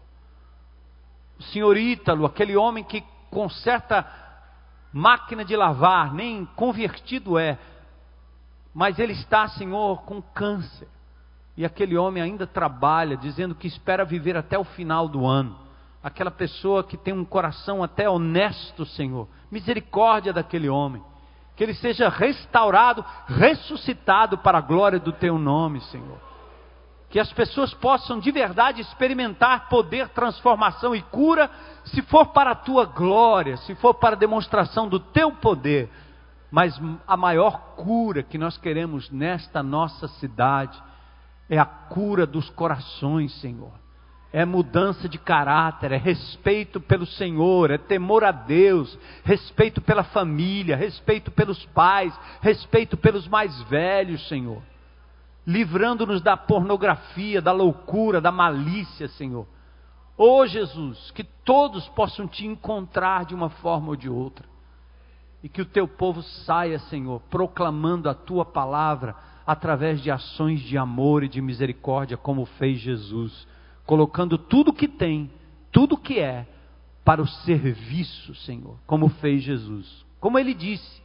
O 1.37 1.43
senhor 1.43 1.75
Ítalo, 1.75 2.25
aquele 2.25 2.55
homem 2.55 2.85
que 2.85 3.03
conserta 3.29 4.07
máquina 4.93 5.43
de 5.43 5.57
lavar, 5.57 6.13
nem 6.13 6.45
convertido 6.55 7.37
é, 7.37 7.59
mas 8.73 8.97
ele 8.97 9.13
está, 9.13 9.47
Senhor, 9.49 10.03
com 10.03 10.21
câncer. 10.21 10.87
E 11.57 11.65
aquele 11.65 11.97
homem 11.97 12.21
ainda 12.21 12.45
trabalha, 12.45 13.17
dizendo 13.17 13.55
que 13.55 13.65
espera 13.65 14.05
viver 14.05 14.37
até 14.37 14.59
o 14.59 14.63
final 14.63 15.07
do 15.09 15.25
ano. 15.25 15.57
Aquela 16.03 16.29
pessoa 16.29 16.83
que 16.83 16.95
tem 16.95 17.11
um 17.11 17.25
coração 17.25 17.81
até 17.83 18.07
honesto, 18.07 18.85
Senhor. 18.85 19.27
Misericórdia 19.49 20.31
daquele 20.31 20.69
homem. 20.69 21.01
Que 21.55 21.63
ele 21.63 21.73
seja 21.73 22.09
restaurado, 22.09 23.03
ressuscitado 23.27 24.37
para 24.37 24.59
a 24.59 24.61
glória 24.61 24.99
do 24.99 25.11
teu 25.11 25.39
nome, 25.39 25.81
Senhor. 25.81 26.19
Que 27.09 27.19
as 27.19 27.33
pessoas 27.33 27.73
possam 27.73 28.19
de 28.19 28.31
verdade 28.31 28.79
experimentar 28.81 29.67
poder, 29.67 30.09
transformação 30.09 30.93
e 30.93 31.01
cura, 31.01 31.49
se 31.85 32.03
for 32.03 32.27
para 32.27 32.51
a 32.51 32.55
tua 32.55 32.85
glória, 32.85 33.57
se 33.57 33.73
for 33.75 33.95
para 33.95 34.15
a 34.15 34.19
demonstração 34.19 34.87
do 34.87 34.99
teu 34.99 35.31
poder. 35.31 35.89
Mas 36.51 36.79
a 37.07 37.17
maior 37.17 37.73
cura 37.75 38.21
que 38.21 38.37
nós 38.37 38.57
queremos 38.57 39.09
nesta 39.09 39.63
nossa 39.63 40.07
cidade 40.07 40.79
é 41.49 41.57
a 41.57 41.65
cura 41.65 42.25
dos 42.25 42.49
corações, 42.49 43.33
Senhor. 43.39 43.71
É 44.31 44.43
mudança 44.43 45.07
de 45.07 45.17
caráter, 45.17 45.93
é 45.93 45.97
respeito 45.97 46.81
pelo 46.81 47.05
Senhor, 47.05 47.71
é 47.71 47.77
temor 47.77 48.23
a 48.25 48.31
Deus, 48.31 48.99
respeito 49.23 49.81
pela 49.81 50.03
família, 50.03 50.75
respeito 50.75 51.31
pelos 51.31 51.65
pais, 51.67 52.13
respeito 52.41 52.97
pelos 52.97 53.27
mais 53.27 53.61
velhos, 53.63 54.27
Senhor. 54.27 54.61
Livrando-nos 55.45 56.21
da 56.21 56.35
pornografia, 56.35 57.41
da 57.41 57.53
loucura, 57.53 58.19
da 58.19 58.31
malícia, 58.31 59.07
Senhor. 59.07 59.47
Oh 60.17 60.45
Jesus, 60.45 61.11
que 61.11 61.23
todos 61.23 61.87
possam 61.89 62.27
te 62.27 62.45
encontrar 62.45 63.23
de 63.23 63.33
uma 63.33 63.49
forma 63.49 63.89
ou 63.89 63.95
de 63.95 64.09
outra. 64.09 64.45
E 65.41 65.47
que 65.47 65.61
o 65.61 65.65
teu 65.65 65.87
povo 65.87 66.21
saia, 66.21 66.79
Senhor, 66.79 67.21
proclamando 67.29 68.09
a 68.09 68.13
tua 68.13 68.43
palavra 68.43 69.15
através 69.47 70.01
de 70.01 70.11
ações 70.11 70.59
de 70.59 70.77
amor 70.77 71.23
e 71.23 71.29
de 71.29 71.41
misericórdia, 71.41 72.17
como 72.17 72.45
fez 72.45 72.79
Jesus, 72.79 73.47
colocando 73.85 74.37
tudo 74.37 74.73
que 74.73 74.89
tem, 74.89 75.31
tudo 75.71 75.97
que 75.97 76.19
é, 76.19 76.45
para 77.05 77.21
o 77.21 77.27
serviço, 77.27 78.35
Senhor, 78.35 78.77
como 78.85 79.07
fez 79.07 79.41
Jesus. 79.41 80.05
Como 80.19 80.37
ele 80.37 80.53
disse: 80.53 81.01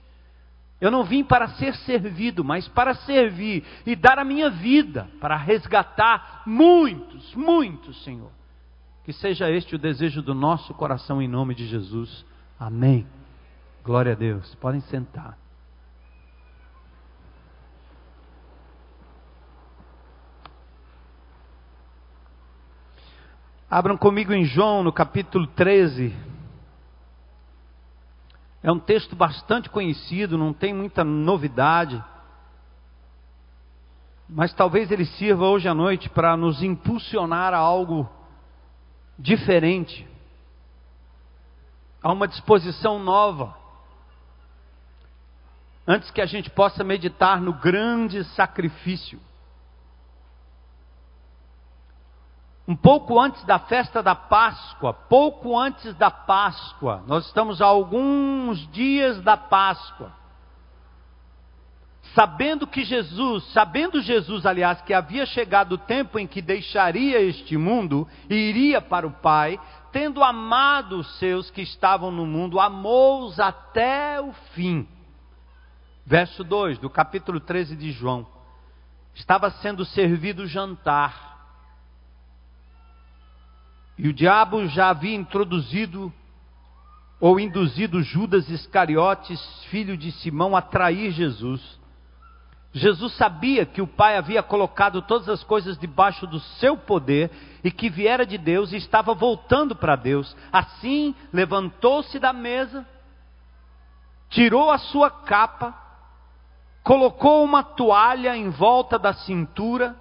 Eu 0.81 0.91
não 0.91 1.05
vim 1.05 1.23
para 1.23 1.47
ser 1.51 1.77
servido, 1.77 2.43
mas 2.43 2.67
para 2.67 2.95
servir 2.95 3.65
e 3.87 3.95
dar 3.95 4.19
a 4.19 4.25
minha 4.25 4.51
vida 4.51 5.09
para 5.21 5.37
resgatar 5.37 6.43
muitos, 6.45 7.33
muitos, 7.37 8.03
Senhor. 8.03 8.33
Que 9.05 9.13
seja 9.13 9.49
este 9.49 9.77
o 9.77 9.79
desejo 9.79 10.21
do 10.21 10.35
nosso 10.35 10.75
coração 10.75 11.23
em 11.23 11.29
nome 11.29 11.55
de 11.55 11.67
Jesus. 11.67 12.25
Amém. 12.59 13.07
Glória 13.85 14.13
a 14.13 14.17
Deus. 14.17 14.53
Podem 14.57 14.81
sentar. 14.81 15.42
Abram 23.73 23.97
comigo 23.97 24.35
em 24.35 24.45
João, 24.45 24.83
no 24.83 24.93
capítulo 24.93 25.47
13. 25.47 26.15
É 28.63 28.71
um 28.71 28.79
texto 28.79 29.17
bastante 29.17 29.71
conhecido, 29.71 30.37
não 30.37 30.53
tem 30.53 30.75
muita 30.75 31.03
novidade. 31.03 32.05
Mas 34.29 34.53
talvez 34.53 34.91
ele 34.91 35.07
sirva 35.07 35.47
hoje 35.47 35.69
à 35.69 35.73
noite 35.73 36.11
para 36.11 36.37
nos 36.37 36.63
impulsionar 36.63 37.55
a 37.55 37.57
algo 37.57 38.07
diferente, 39.19 40.07
a 42.03 42.13
uma 42.13 42.29
disposição 42.29 42.99
nova. 42.99 43.57
Antes 45.89 46.11
que 46.11 46.21
a 46.21 46.27
gente 46.27 46.51
possa 46.51 46.85
meditar 46.85 47.41
no 47.41 47.55
grande 47.55 48.23
sacrifício 48.35 49.19
um 52.73 52.77
pouco 52.77 53.21
antes 53.21 53.45
da 53.45 53.59
festa 53.59 54.03
da 54.03 54.15
Páscoa, 54.15 54.95
pouco 54.95 55.59
antes 55.59 55.95
da 55.97 56.11
Páscoa, 56.11 57.05
nós 57.07 57.27
estamos 57.27 57.61
alguns 57.61 58.67
dias 58.73 59.21
da 59.21 59.37
Páscoa. 59.37 60.11
Sabendo 62.15 62.67
que 62.67 62.83
Jesus, 62.83 63.45
sabendo 63.53 64.01
Jesus, 64.01 64.47
aliás, 64.47 64.81
que 64.81 64.95
havia 64.95 65.27
chegado 65.27 65.73
o 65.73 65.79
tempo 65.79 66.19
em 66.19 66.27
que 66.27 66.41
deixaria 66.41 67.21
este 67.21 67.59
mundo 67.59 68.09
e 68.31 68.35
iria 68.35 68.81
para 68.81 69.07
o 69.07 69.11
Pai, 69.11 69.61
tendo 69.93 70.25
amado 70.25 70.97
os 71.01 71.19
seus 71.19 71.51
que 71.51 71.61
estavam 71.61 72.11
no 72.11 72.25
mundo, 72.25 72.59
amou-os 72.59 73.39
até 73.39 74.19
o 74.19 74.33
fim. 74.55 74.89
Verso 76.07 76.43
2 76.43 76.79
do 76.79 76.89
capítulo 76.89 77.39
13 77.39 77.77
de 77.77 77.93
João. 77.93 78.27
Estava 79.15 79.51
sendo 79.51 79.85
servido 79.85 80.45
o 80.45 80.47
jantar 80.47 81.32
e 83.99 84.09
o 84.09 84.13
diabo 84.13 84.67
já 84.67 84.89
havia 84.89 85.15
introduzido 85.15 86.13
ou 87.21 87.39
induzido 87.39 88.03
Judas 88.03 88.49
Iscariotes, 88.49 89.41
filho 89.71 89.97
de 89.97 90.11
Simão, 90.11 90.57
a 90.57 90.61
trair 90.63 91.13
Jesus. 91.13 91.81
Jesus 92.73 93.13
sabia 93.15 93.67
que 93.67 93.83
o 93.83 93.87
Pai 93.87 94.17
havia 94.17 94.43
colocado 94.43 95.03
todas 95.03 95.29
as 95.29 95.45
coisas 95.45 95.79
debaixo 95.79 96.27
do 96.27 96.41
seu 96.41 96.77
poder 96.77 97.31
e 97.63 97.71
que 97.71 97.91
viera 97.91 98.27
de 98.27 98.39
Deus 98.39 98.73
e 98.73 98.77
estava 98.77 99.15
voltando 99.15 99.77
para 99.77 99.95
Deus. 99.95 100.35
Assim, 100.51 101.15
levantou-se 101.33 102.19
da 102.19 102.33
mesa, 102.33 102.85
tirou 104.31 104.71
a 104.71 104.79
sua 104.79 105.11
capa, 105.11 105.79
colocou 106.83 107.45
uma 107.45 107.63
toalha 107.63 108.37
em 108.37 108.49
volta 108.49 108.99
da 108.99 109.13
cintura, 109.13 109.95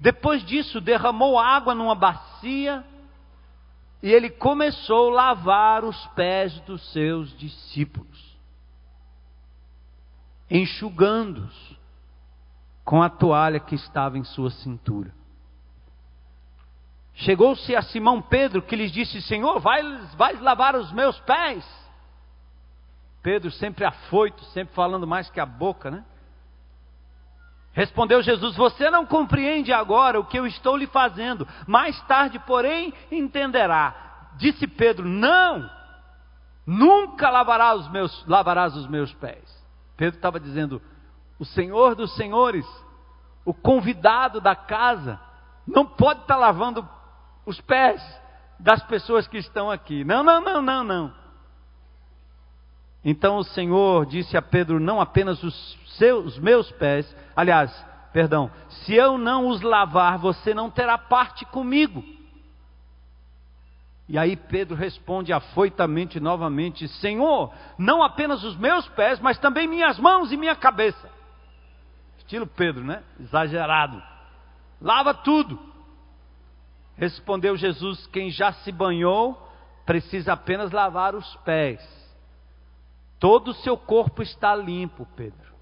depois 0.00 0.44
disso 0.44 0.80
derramou 0.80 1.38
água 1.38 1.74
numa 1.74 1.94
bacia 1.94 2.29
e 2.42 2.68
ele 4.02 4.30
começou 4.30 5.10
a 5.10 5.14
lavar 5.14 5.84
os 5.84 6.06
pés 6.08 6.58
dos 6.60 6.82
seus 6.92 7.36
discípulos, 7.38 8.38
enxugando-os 10.50 11.78
com 12.84 13.02
a 13.02 13.10
toalha 13.10 13.60
que 13.60 13.74
estava 13.74 14.18
em 14.18 14.24
sua 14.24 14.50
cintura. 14.50 15.12
Chegou-se 17.14 17.76
a 17.76 17.82
Simão 17.82 18.22
Pedro 18.22 18.62
que 18.62 18.74
lhes 18.74 18.90
disse: 18.90 19.20
Senhor, 19.22 19.60
vai, 19.60 19.82
vai 20.16 20.34
lavar 20.36 20.74
os 20.74 20.90
meus 20.92 21.18
pés. 21.20 21.64
Pedro 23.22 23.50
sempre 23.50 23.84
afoito, 23.84 24.42
sempre 24.46 24.74
falando 24.74 25.06
mais 25.06 25.28
que 25.28 25.38
a 25.38 25.44
boca, 25.44 25.90
né? 25.90 26.04
Respondeu 27.72 28.22
Jesus: 28.22 28.56
Você 28.56 28.90
não 28.90 29.06
compreende 29.06 29.72
agora 29.72 30.18
o 30.18 30.24
que 30.24 30.38
eu 30.38 30.46
estou 30.46 30.76
lhe 30.76 30.86
fazendo, 30.86 31.46
mais 31.66 32.00
tarde, 32.02 32.38
porém, 32.40 32.92
entenderá. 33.10 34.28
Disse 34.36 34.66
Pedro: 34.66 35.08
Não, 35.08 35.70
nunca 36.66 37.30
lavarás 37.30 37.80
os 37.80 37.90
meus, 37.90 38.26
lavarás 38.26 38.74
os 38.74 38.86
meus 38.88 39.12
pés. 39.14 39.44
Pedro 39.96 40.16
estava 40.16 40.40
dizendo: 40.40 40.82
O 41.38 41.44
Senhor 41.44 41.94
dos 41.94 42.14
Senhores, 42.16 42.66
o 43.44 43.54
convidado 43.54 44.40
da 44.40 44.56
casa, 44.56 45.20
não 45.66 45.86
pode 45.86 46.22
estar 46.22 46.36
lavando 46.36 46.86
os 47.46 47.60
pés 47.60 48.02
das 48.58 48.82
pessoas 48.84 49.28
que 49.28 49.38
estão 49.38 49.70
aqui. 49.70 50.04
Não, 50.04 50.22
não, 50.22 50.40
não, 50.40 50.60
não, 50.60 50.84
não. 50.84 51.19
Então 53.04 53.36
o 53.36 53.44
Senhor 53.44 54.06
disse 54.06 54.36
a 54.36 54.42
Pedro: 54.42 54.78
Não 54.78 55.00
apenas 55.00 55.42
os 55.42 55.78
seus, 55.96 56.34
os 56.34 56.38
meus 56.38 56.70
pés, 56.72 57.14
aliás, 57.34 57.70
perdão, 58.12 58.50
se 58.68 58.94
eu 58.94 59.16
não 59.16 59.48
os 59.48 59.62
lavar, 59.62 60.18
você 60.18 60.52
não 60.52 60.70
terá 60.70 60.98
parte 60.98 61.44
comigo. 61.46 62.04
E 64.08 64.18
aí 64.18 64.36
Pedro 64.36 64.76
responde 64.76 65.32
afoitamente 65.32 66.18
novamente: 66.18 66.88
Senhor, 66.88 67.52
não 67.78 68.02
apenas 68.02 68.42
os 68.44 68.56
meus 68.56 68.86
pés, 68.88 69.20
mas 69.20 69.38
também 69.38 69.66
minhas 69.68 69.98
mãos 69.98 70.32
e 70.32 70.36
minha 70.36 70.56
cabeça. 70.56 71.08
Estilo 72.18 72.46
Pedro, 72.46 72.84
né? 72.84 73.02
Exagerado. 73.18 74.02
Lava 74.80 75.14
tudo. 75.14 75.58
Respondeu 76.96 77.56
Jesus: 77.56 78.06
Quem 78.08 78.30
já 78.30 78.52
se 78.52 78.70
banhou 78.70 79.48
precisa 79.86 80.34
apenas 80.34 80.70
lavar 80.70 81.14
os 81.14 81.36
pés. 81.36 81.99
Todo 83.20 83.48
o 83.48 83.54
seu 83.54 83.76
corpo 83.76 84.22
está 84.22 84.56
limpo, 84.56 85.06
Pedro. 85.14 85.52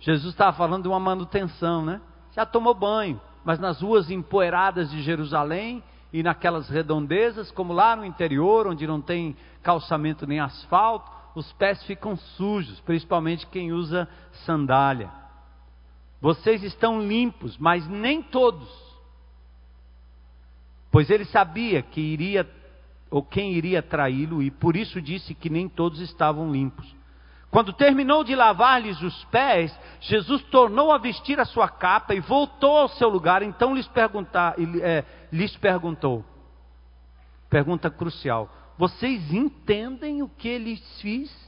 Jesus 0.00 0.32
estava 0.32 0.56
falando 0.56 0.84
de 0.84 0.88
uma 0.88 0.98
manutenção, 0.98 1.84
né? 1.84 2.00
Já 2.32 2.46
tomou 2.46 2.74
banho, 2.74 3.20
mas 3.44 3.58
nas 3.58 3.82
ruas 3.82 4.10
empoeiradas 4.10 4.90
de 4.90 5.02
Jerusalém 5.02 5.84
e 6.10 6.22
naquelas 6.22 6.68
redondezas, 6.70 7.50
como 7.50 7.74
lá 7.74 7.94
no 7.94 8.04
interior, 8.04 8.66
onde 8.66 8.86
não 8.86 9.00
tem 9.00 9.36
calçamento 9.62 10.26
nem 10.26 10.40
asfalto, 10.40 11.10
os 11.34 11.52
pés 11.52 11.82
ficam 11.84 12.16
sujos, 12.16 12.80
principalmente 12.80 13.46
quem 13.46 13.72
usa 13.72 14.08
sandália. 14.46 15.10
Vocês 16.18 16.62
estão 16.62 17.00
limpos, 17.02 17.58
mas 17.58 17.86
nem 17.86 18.22
todos 18.22 18.86
pois 20.96 21.10
ele 21.10 21.26
sabia 21.26 21.82
que 21.82 22.00
iria 22.00 22.42
ou 23.10 23.22
quem 23.22 23.52
iria 23.52 23.82
traí-lo 23.82 24.42
e 24.42 24.50
por 24.50 24.76
isso 24.76 25.00
disse 25.00 25.34
que 25.34 25.48
nem 25.48 25.68
todos 25.68 26.00
estavam 26.00 26.50
limpos. 26.50 26.94
Quando 27.50 27.72
terminou 27.72 28.24
de 28.24 28.34
lavar-lhes 28.34 29.00
os 29.00 29.24
pés, 29.26 29.74
Jesus 30.00 30.42
tornou 30.44 30.92
a 30.92 30.98
vestir 30.98 31.38
a 31.40 31.44
sua 31.44 31.68
capa 31.68 32.14
e 32.14 32.20
voltou 32.20 32.76
ao 32.76 32.88
seu 32.88 33.08
lugar. 33.08 33.42
Então 33.42 33.74
lhes, 33.74 33.88
é, 34.82 35.04
lhes 35.32 35.56
perguntou: 35.56 36.24
pergunta 37.48 37.90
crucial: 37.90 38.50
Vocês 38.76 39.32
entendem 39.32 40.22
o 40.22 40.28
que 40.28 40.58
lhes 40.58 41.00
fiz? 41.00 41.46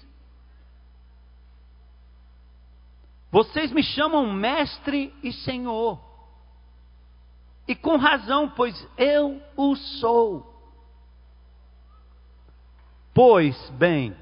Vocês 3.31 3.71
me 3.73 3.83
chamam 3.83 4.33
mestre 4.33 5.13
e 5.23 5.33
senhor. 5.33 6.01
E 7.67 7.75
com 7.75 7.99
razão, 7.99 8.49
pois 8.49 8.89
eu 8.97 9.43
o 9.55 9.77
sou. 9.77 10.58
Pois 13.19 13.59
bem, 13.71 14.15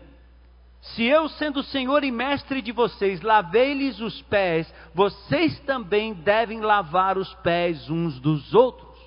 se 0.81 1.05
eu, 1.05 1.29
sendo 1.29 1.63
Senhor 1.63 2.03
e 2.03 2.11
Mestre 2.11 2.63
de 2.63 2.73
vocês, 2.73 3.21
lavei-lhes 3.21 4.01
os 4.01 4.23
pés, 4.23 4.73
vocês 4.95 5.61
também 5.67 6.15
devem 6.15 6.63
lavar 6.63 7.19
os 7.19 7.35
pés 7.35 7.91
uns 7.91 8.19
dos 8.19 8.55
outros. 8.55 8.99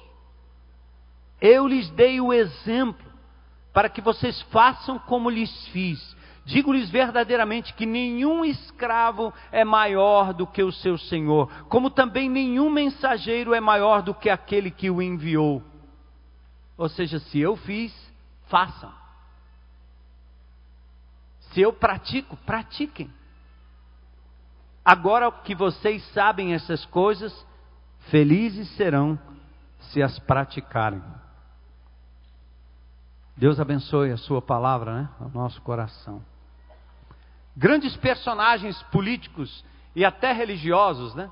Eu 1.42 1.68
lhes 1.68 1.90
dei 1.90 2.22
o 2.22 2.32
exemplo, 2.32 3.04
para 3.74 3.90
que 3.90 4.00
vocês 4.00 4.40
façam 4.52 5.00
como 5.00 5.28
lhes 5.28 5.68
fiz. 5.70 6.16
Digo-lhes 6.46 6.92
verdadeiramente 6.92 7.74
que 7.74 7.88
nenhum 7.88 8.46
escravo 8.46 9.34
é 9.52 9.66
maior 9.66 10.36
do 10.36 10.46
que 10.46 10.62
o 10.62 10.72
seu 10.72 11.00
senhor, 11.00 11.52
como 11.68 11.90
também 11.90 12.30
nenhum 12.30 12.70
mensageiro 12.70 13.56
é 13.56 13.60
maior 13.60 14.04
do 14.04 14.14
que 14.14 14.30
aquele 14.30 14.70
que 14.70 14.92
o 14.92 15.02
enviou. 15.02 15.64
Ou 16.78 16.88
seja, 16.90 17.18
se 17.18 17.40
eu 17.40 17.56
fiz, 17.56 17.92
façam. 18.46 18.99
Se 21.52 21.62
eu 21.62 21.74
pratico, 21.74 22.38
pratiquem. 22.38 23.12
Agora 24.84 25.32
que 25.32 25.54
vocês 25.54 26.04
sabem 26.14 26.54
essas 26.54 26.86
coisas, 26.86 27.34
felizes 28.10 28.70
serão 28.76 29.20
se 29.80 30.02
as 30.02 30.18
praticarem. 30.20 31.04
Deus 33.36 33.60
abençoe 33.60 34.12
a 34.12 34.18
sua 34.18 34.42
palavra, 34.42 35.02
né? 35.04 35.10
O 35.20 35.30
nosso 35.30 35.62
coração 35.62 36.22
grandes 37.60 37.94
personagens 37.98 38.82
políticos 38.84 39.66
e 39.94 40.06
até 40.06 40.32
religiosos, 40.32 41.14
né? 41.14 41.30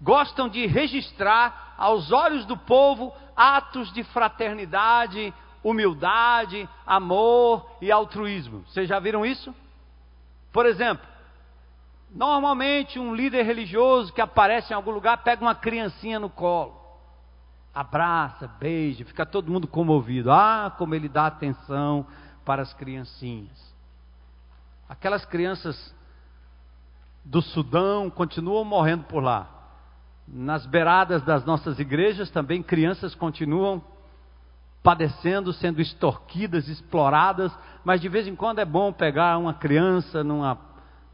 Gostam 0.00 0.48
de 0.48 0.66
registrar 0.66 1.74
aos 1.76 2.10
olhos 2.10 2.46
do 2.46 2.56
povo 2.56 3.12
atos 3.36 3.92
de 3.92 4.02
fraternidade, 4.02 5.32
humildade, 5.62 6.68
amor 6.86 7.70
e 7.80 7.90
altruísmo. 7.90 8.64
Vocês 8.66 8.88
já 8.88 8.98
viram 8.98 9.24
isso? 9.24 9.54
Por 10.52 10.66
exemplo, 10.66 11.06
normalmente 12.10 12.98
um 12.98 13.14
líder 13.14 13.42
religioso 13.44 14.12
que 14.12 14.20
aparece 14.20 14.72
em 14.72 14.76
algum 14.76 14.90
lugar 14.90 15.22
pega 15.22 15.42
uma 15.42 15.54
criancinha 15.54 16.18
no 16.18 16.28
colo, 16.28 16.80
abraça, 17.74 18.46
beija, 18.46 19.04
fica 19.04 19.24
todo 19.24 19.50
mundo 19.50 19.66
comovido. 19.66 20.30
Ah, 20.30 20.74
como 20.76 20.94
ele 20.94 21.08
dá 21.08 21.26
atenção 21.26 22.06
para 22.44 22.62
as 22.62 22.72
criancinhas. 22.74 23.72
Aquelas 24.88 25.24
crianças 25.24 25.94
do 27.24 27.40
Sudão 27.40 28.10
continuam 28.10 28.64
morrendo 28.64 29.04
por 29.04 29.22
lá. 29.22 29.48
Nas 30.26 30.66
beiradas 30.66 31.22
das 31.22 31.44
nossas 31.44 31.78
igrejas 31.78 32.30
também 32.30 32.62
crianças 32.62 33.14
continuam 33.14 33.82
padecendo, 34.82 35.52
sendo 35.52 35.80
extorquidas, 35.80 36.68
exploradas, 36.68 37.56
mas 37.84 38.00
de 38.00 38.08
vez 38.08 38.26
em 38.26 38.34
quando 38.34 38.58
é 38.58 38.64
bom 38.64 38.92
pegar 38.92 39.38
uma 39.38 39.54
criança 39.54 40.24
numa, 40.24 40.58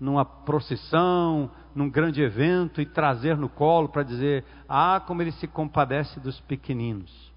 numa 0.00 0.24
procissão, 0.24 1.50
num 1.74 1.90
grande 1.90 2.22
evento 2.22 2.81
e 2.81 2.87
trazer 2.87 3.37
no 3.37 3.48
colo 3.48 3.88
para 3.88 4.02
dizer: 4.02 4.44
Ah, 4.68 5.02
como 5.07 5.22
ele 5.22 5.33
se 5.33 5.46
compadece 5.46 6.18
dos 6.18 6.40
pequeninos. 6.40 7.28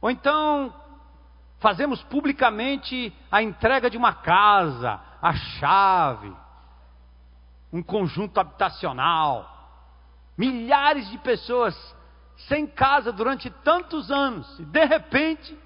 Ou 0.00 0.10
então 0.10 0.72
fazemos 1.60 2.02
publicamente 2.04 3.12
a 3.30 3.42
entrega 3.42 3.90
de 3.90 3.96
uma 3.96 4.12
casa, 4.12 5.00
a 5.20 5.34
chave, 5.34 6.32
um 7.72 7.82
conjunto 7.82 8.38
habitacional. 8.38 9.56
Milhares 10.36 11.10
de 11.10 11.18
pessoas 11.18 11.74
sem 12.46 12.66
casa 12.66 13.12
durante 13.12 13.50
tantos 13.50 14.10
anos, 14.10 14.58
e 14.60 14.64
de 14.64 14.84
repente, 14.84 15.58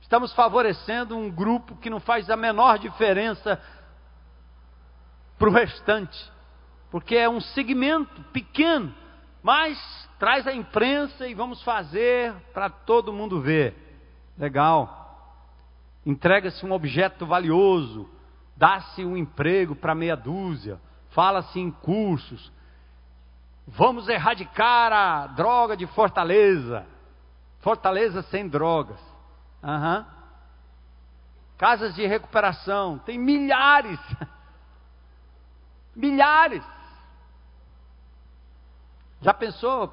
estamos 0.00 0.32
favorecendo 0.32 1.16
um 1.16 1.30
grupo 1.30 1.76
que 1.76 1.90
não 1.90 2.00
faz 2.00 2.30
a 2.30 2.36
menor 2.36 2.78
diferença 2.78 3.60
para 5.38 5.48
o 5.48 5.52
restante, 5.52 6.32
porque 6.90 7.14
é 7.14 7.28
um 7.28 7.40
segmento 7.40 8.22
pequeno, 8.32 8.92
mas 9.42 9.78
traz 10.18 10.46
a 10.46 10.52
imprensa 10.52 11.26
e 11.26 11.34
vamos 11.34 11.62
fazer 11.62 12.34
para 12.52 12.68
todo 12.68 13.12
mundo 13.12 13.40
ver. 13.40 13.74
Legal. 14.36 14.98
Entrega-se 16.04 16.64
um 16.64 16.72
objeto 16.72 17.26
valioso, 17.26 18.08
dá-se 18.56 19.04
um 19.04 19.16
emprego 19.16 19.76
para 19.76 19.94
meia 19.94 20.16
dúzia, 20.16 20.80
fala-se 21.10 21.60
em 21.60 21.70
cursos. 21.70 22.50
Vamos 23.72 24.08
erradicar 24.08 24.92
a 24.92 25.28
droga 25.28 25.76
de 25.76 25.86
Fortaleza. 25.86 26.84
Fortaleza 27.60 28.22
sem 28.22 28.48
drogas. 28.48 28.98
Uhum. 29.62 30.04
casas 31.58 31.94
de 31.94 32.06
recuperação, 32.06 32.98
tem 32.98 33.18
milhares. 33.18 34.00
Milhares. 35.94 36.64
Já 39.20 39.34
pensou 39.34 39.92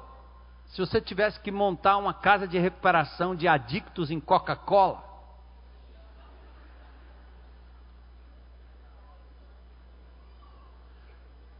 se 0.68 0.80
você 0.80 1.00
tivesse 1.00 1.38
que 1.40 1.50
montar 1.50 1.98
uma 1.98 2.14
casa 2.14 2.48
de 2.48 2.58
recuperação 2.58 3.36
de 3.36 3.46
adictos 3.46 4.10
em 4.10 4.18
Coca-Cola? 4.18 5.04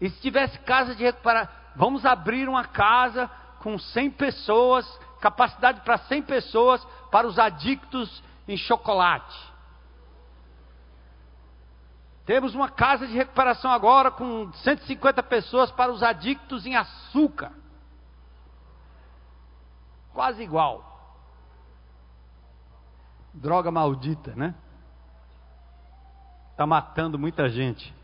E 0.00 0.08
se 0.08 0.20
tivesse 0.20 0.58
casa 0.60 0.94
de 0.94 1.04
recuperação, 1.04 1.52
vamos 1.78 2.04
abrir 2.04 2.48
uma 2.48 2.64
casa 2.64 3.30
com 3.60 3.78
100 3.78 4.10
pessoas, 4.10 4.84
capacidade 5.20 5.80
para 5.82 5.96
100 5.96 6.22
pessoas, 6.22 6.84
para 7.10 7.26
os 7.26 7.38
adictos 7.38 8.22
em 8.48 8.56
chocolate. 8.56 9.48
Temos 12.26 12.54
uma 12.54 12.68
casa 12.68 13.06
de 13.06 13.14
recuperação 13.14 13.70
agora 13.70 14.10
com 14.10 14.52
150 14.52 15.22
pessoas 15.22 15.70
para 15.70 15.90
os 15.90 16.02
adictos 16.02 16.66
em 16.66 16.76
açúcar. 16.76 17.52
Quase 20.12 20.42
igual. 20.42 20.84
Droga 23.32 23.70
maldita, 23.70 24.34
né? 24.34 24.54
Está 26.50 26.66
matando 26.66 27.18
muita 27.18 27.48
gente. 27.48 27.94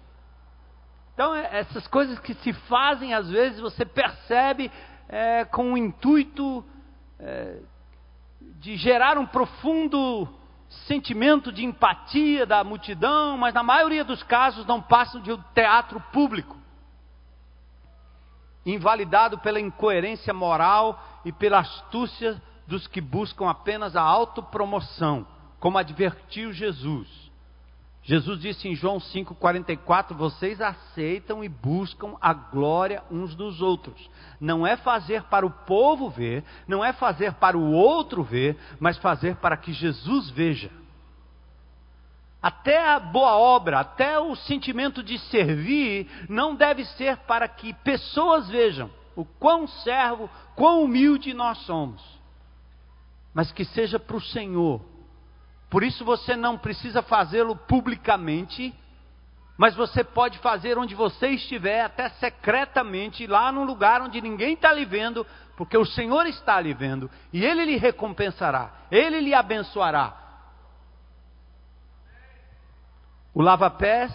Então, 1.15 1.33
é, 1.35 1.61
essas 1.61 1.87
coisas 1.87 2.19
que 2.19 2.35
se 2.35 2.53
fazem, 2.53 3.15
às 3.15 3.31
vezes, 3.31 3.61
você 3.61 3.85
percebe 3.85 4.71
é, 5.09 5.45
com 5.45 5.73
o 5.73 5.79
intuito 5.79 6.65
é, 7.21 7.61
de 8.59 8.77
gerar 8.77 9.17
um 9.17 9.27
profundo 9.27 10.29
sentimento 10.87 11.53
de 11.53 11.65
empatia 11.65 12.45
da 12.45 12.65
multidão, 12.65 13.39
mas 13.39 13.55
na 13.55 13.63
maioria 13.63 14.05
dos 14.05 14.23
casos 14.25 14.67
não 14.67 14.83
passam 14.83 15.21
de 15.21 15.33
um 15.33 15.41
teatro 15.55 16.01
público, 16.13 16.57
invalidado 18.67 19.39
pela 19.39 19.61
incoerência 19.61 20.35
moral 20.35 21.01
e 21.25 21.31
pela 21.31 21.61
astúcia 21.61 22.43
dos 22.67 22.89
que 22.89 23.01
buscam 23.01 23.49
apenas 23.49 23.95
a 23.95 24.03
autopromoção, 24.03 25.25
como 25.61 25.79
advertiu 25.79 26.53
Jesus. 26.53 27.24
Jesus 28.05 28.39
disse 28.39 28.69
em 28.69 28.75
João 28.75 28.99
5,44: 28.99 30.15
Vocês 30.15 30.61
aceitam 30.61 31.43
e 31.43 31.49
buscam 31.49 32.17
a 32.21 32.35
glória 32.35 33.03
uns 33.11 33.35
dos 33.35 33.63
outros. 33.63 34.11
Não 34.39 34.67
é 34.67 34.77
fazer 34.77 35.23
para 35.25 35.47
o 35.47 35.51
povo 35.51 36.11
ver, 36.11 36.45
não 36.69 36.85
é 36.85 36.93
fazer 36.93 37.33
para 37.35 37.57
o 37.57 37.73
outro 37.73 38.23
ver, 38.23 38.59
mas 38.79 38.99
fazer 38.99 39.37
para 39.37 39.57
que 39.57 39.73
Jesus 39.73 40.29
veja. 40.31 40.71
Até 42.43 42.91
a 42.91 43.01
boa 43.01 43.37
obra, 43.39 43.81
até 43.81 44.19
o 44.19 44.37
sentimento 44.37 45.03
de 45.03 45.19
servir, 45.19 46.07
não 46.29 46.55
deve 46.55 46.85
ser 46.85 47.17
para 47.19 47.49
que 47.49 47.73
pessoas 47.73 48.51
vejam 48.51 48.91
o 49.17 49.25
quão 49.25 49.67
servo, 49.67 50.29
quão 50.55 50.85
humilde 50.85 51.33
nós 51.33 51.57
somos, 51.65 52.03
mas 53.33 53.51
que 53.51 53.65
seja 53.65 53.99
para 53.99 54.17
o 54.17 54.21
Senhor 54.21 54.83
por 55.71 55.83
isso 55.83 56.05
você 56.05 56.37
não 56.37 56.57
precisa 56.57 57.03
fazê-lo 57.03 57.57
publicamente, 57.57 58.75
mas 59.57 59.75
você 59.75 60.03
pode 60.03 60.39
fazer 60.39 60.79
onde 60.79 60.95
você 60.95 61.29
estiver, 61.29 61.83
até 61.83 62.09
secretamente, 62.11 63.27
lá 63.27 63.53
num 63.53 63.65
lugar 63.65 64.03
onde 64.03 64.21
ninguém 64.21 64.55
está 64.55 64.73
lhe 64.73 64.85
vendo, 64.85 65.27
porque 65.57 65.77
o 65.77 65.85
Senhor 65.85 66.27
está 66.27 66.61
lhe 66.61 66.75
vendo, 66.75 67.11
e 67.33 67.45
Ele 67.45 67.65
lhe 67.65 67.77
recompensará, 67.77 68.73
Ele 68.91 69.21
lhe 69.21 69.35
abençoará. 69.35 70.17
O 73.33 73.43
lava-pés 73.43 74.13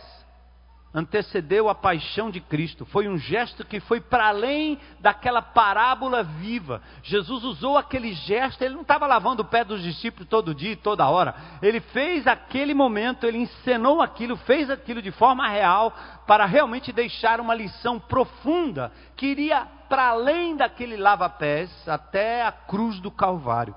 antecedeu 0.93 1.69
a 1.69 1.75
paixão 1.75 2.31
de 2.31 2.39
Cristo. 2.39 2.85
Foi 2.85 3.07
um 3.07 3.17
gesto 3.17 3.65
que 3.65 3.79
foi 3.79 4.01
para 4.01 4.27
além 4.27 4.79
daquela 4.99 5.41
parábola 5.41 6.23
viva. 6.23 6.81
Jesus 7.03 7.43
usou 7.43 7.77
aquele 7.77 8.13
gesto, 8.13 8.61
ele 8.61 8.73
não 8.73 8.81
estava 8.81 9.05
lavando 9.05 9.43
o 9.43 9.45
pé 9.45 9.63
dos 9.63 9.83
discípulos 9.83 10.27
todo 10.27 10.55
dia 10.55 10.71
e 10.71 10.75
toda 10.75 11.07
hora. 11.07 11.35
Ele 11.61 11.79
fez 11.79 12.25
aquele 12.25 12.73
momento, 12.73 13.25
ele 13.25 13.37
encenou 13.37 14.01
aquilo, 14.01 14.35
fez 14.37 14.69
aquilo 14.69 15.01
de 15.01 15.11
forma 15.11 15.47
real 15.47 15.93
para 16.25 16.45
realmente 16.45 16.91
deixar 16.91 17.39
uma 17.39 17.53
lição 17.53 17.99
profunda 17.99 18.91
que 19.15 19.27
iria 19.27 19.67
para 19.87 20.09
além 20.09 20.55
daquele 20.55 20.97
lava-pés 20.97 21.69
até 21.87 22.43
a 22.43 22.51
cruz 22.51 22.99
do 22.99 23.11
Calvário. 23.11 23.75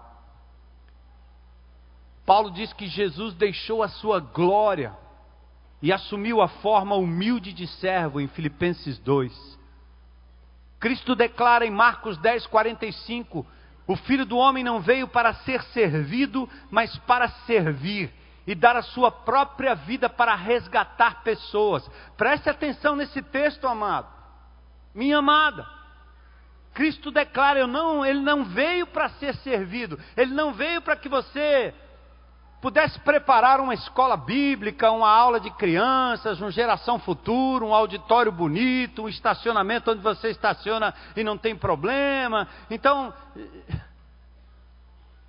Paulo 2.25 2.51
diz 2.51 2.73
que 2.73 2.87
Jesus 2.87 3.35
deixou 3.35 3.83
a 3.83 3.89
sua 3.89 4.21
glória 4.21 5.02
e 5.83 5.93
assumiu 5.93 6.41
a 6.41 6.47
forma 6.47 6.95
humilde 6.95 7.53
de 7.53 7.67
servo 7.67 8.21
em 8.21 8.29
Filipenses 8.29 8.99
2. 9.01 9.59
Cristo 10.79 11.17
declara 11.17 11.67
em 11.67 11.71
Marcos 11.71 12.17
10, 12.19 12.47
45: 12.47 13.45
O 13.87 13.97
filho 13.97 14.25
do 14.25 14.37
homem 14.37 14.63
não 14.63 14.81
veio 14.81 15.09
para 15.09 15.35
ser 15.35 15.61
servido, 15.65 16.49
mas 16.71 16.97
para 16.99 17.29
servir 17.47 18.15
e 18.47 18.55
dar 18.55 18.77
a 18.77 18.83
sua 18.83 19.11
própria 19.11 19.75
vida 19.75 20.09
para 20.09 20.35
resgatar 20.37 21.23
pessoas. 21.23 21.89
Preste 22.17 22.49
atenção 22.49 22.95
nesse 22.95 23.21
texto, 23.21 23.67
amado. 23.67 24.09
Minha 24.95 25.19
amada. 25.19 25.67
Cristo 26.75 27.11
declara, 27.11 27.67
não, 27.67 28.05
ele 28.05 28.21
não 28.21 28.45
veio 28.45 28.87
para 28.87 29.09
ser 29.11 29.35
servido, 29.37 29.99
ele 30.17 30.33
não 30.33 30.55
veio 30.55 30.81
para 30.81 30.97
que 30.97 31.09
você 31.09 31.75
pudesse 32.63 32.97
preparar 33.01 33.61
uma 33.61 33.75
escola 33.75 34.17
bíblica, 34.17 34.93
uma 34.93 35.11
aula 35.11 35.41
de 35.41 35.51
crianças, 35.51 36.41
uma 36.41 36.53
geração 36.53 36.97
futura, 36.97 37.65
um 37.65 37.75
auditório 37.75 38.31
bonito, 38.31 39.03
um 39.03 39.09
estacionamento 39.09 39.91
onde 39.91 40.01
você 40.01 40.31
estaciona 40.31 40.95
e 41.17 41.25
não 41.25 41.37
tem 41.37 41.57
problema. 41.57 42.47
Então, 42.71 43.13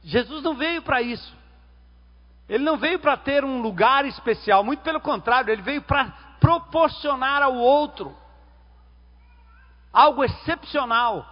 Jesus 0.04 0.44
não 0.44 0.54
veio 0.54 0.84
para 0.84 1.02
isso. 1.02 1.36
Ele 2.48 2.64
não 2.64 2.78
veio 2.78 3.00
para 3.00 3.18
ter 3.18 3.44
um 3.44 3.64
lugar 3.64 4.06
especial, 4.06 4.64
muito 4.64 4.82
pelo 4.82 5.02
contrário, 5.02 5.52
ele 5.52 5.64
veio 5.64 5.82
para 5.82 6.14
proporcionar 6.40 7.42
ao 7.42 7.56
outro 7.56 8.16
algo 9.92 10.24
excepcional. 10.24 11.28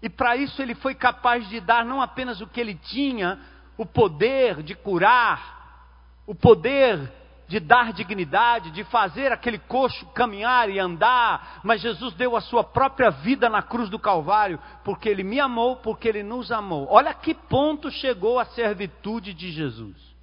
E 0.00 0.08
para 0.08 0.34
isso 0.36 0.62
ele 0.62 0.74
foi 0.74 0.94
capaz 0.94 1.46
de 1.48 1.60
dar 1.60 1.84
não 1.84 2.00
apenas 2.00 2.40
o 2.40 2.46
que 2.46 2.60
ele 2.60 2.74
tinha, 2.74 3.38
o 3.76 3.84
poder 3.84 4.62
de 4.62 4.74
curar, 4.74 6.22
o 6.26 6.34
poder 6.34 7.12
de 7.48 7.60
dar 7.60 7.92
dignidade, 7.92 8.70
de 8.72 8.82
fazer 8.84 9.30
aquele 9.30 9.58
coxo 9.58 10.04
caminhar 10.06 10.68
e 10.68 10.78
andar, 10.78 11.60
mas 11.62 11.80
Jesus 11.80 12.14
deu 12.14 12.36
a 12.36 12.40
sua 12.40 12.64
própria 12.64 13.10
vida 13.10 13.48
na 13.48 13.62
cruz 13.62 13.88
do 13.88 13.98
Calvário, 13.98 14.58
porque 14.84 15.08
Ele 15.08 15.22
me 15.22 15.38
amou, 15.38 15.76
porque 15.76 16.08
Ele 16.08 16.22
nos 16.22 16.50
amou. 16.50 16.88
Olha 16.90 17.14
que 17.14 17.34
ponto 17.34 17.90
chegou 17.90 18.38
a 18.38 18.44
servitude 18.46 19.32
de 19.32 19.52
Jesus. 19.52 20.15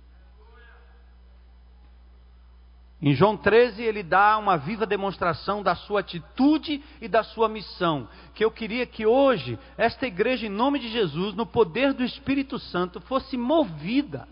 Em 3.06 3.14
João 3.14 3.36
13, 3.36 3.84
ele 3.84 4.02
dá 4.02 4.38
uma 4.38 4.56
viva 4.56 4.86
demonstração 4.86 5.62
da 5.62 5.76
sua 5.76 6.00
atitude 6.00 6.82
e 7.02 7.08
da 7.10 7.22
sua 7.22 7.50
missão. 7.50 8.08
Que 8.34 8.46
eu 8.46 8.50
queria 8.50 8.86
que 8.86 9.06
hoje, 9.06 9.60
esta 9.78 10.08
igreja, 10.08 10.48
em 10.48 10.50
nome 10.50 10.80
de 10.80 10.88
Jesus, 10.88 11.36
no 11.36 11.46
poder 11.46 11.92
do 11.92 12.02
Espírito 12.02 12.58
Santo, 12.58 13.02
fosse 13.02 13.36
movida, 13.36 14.26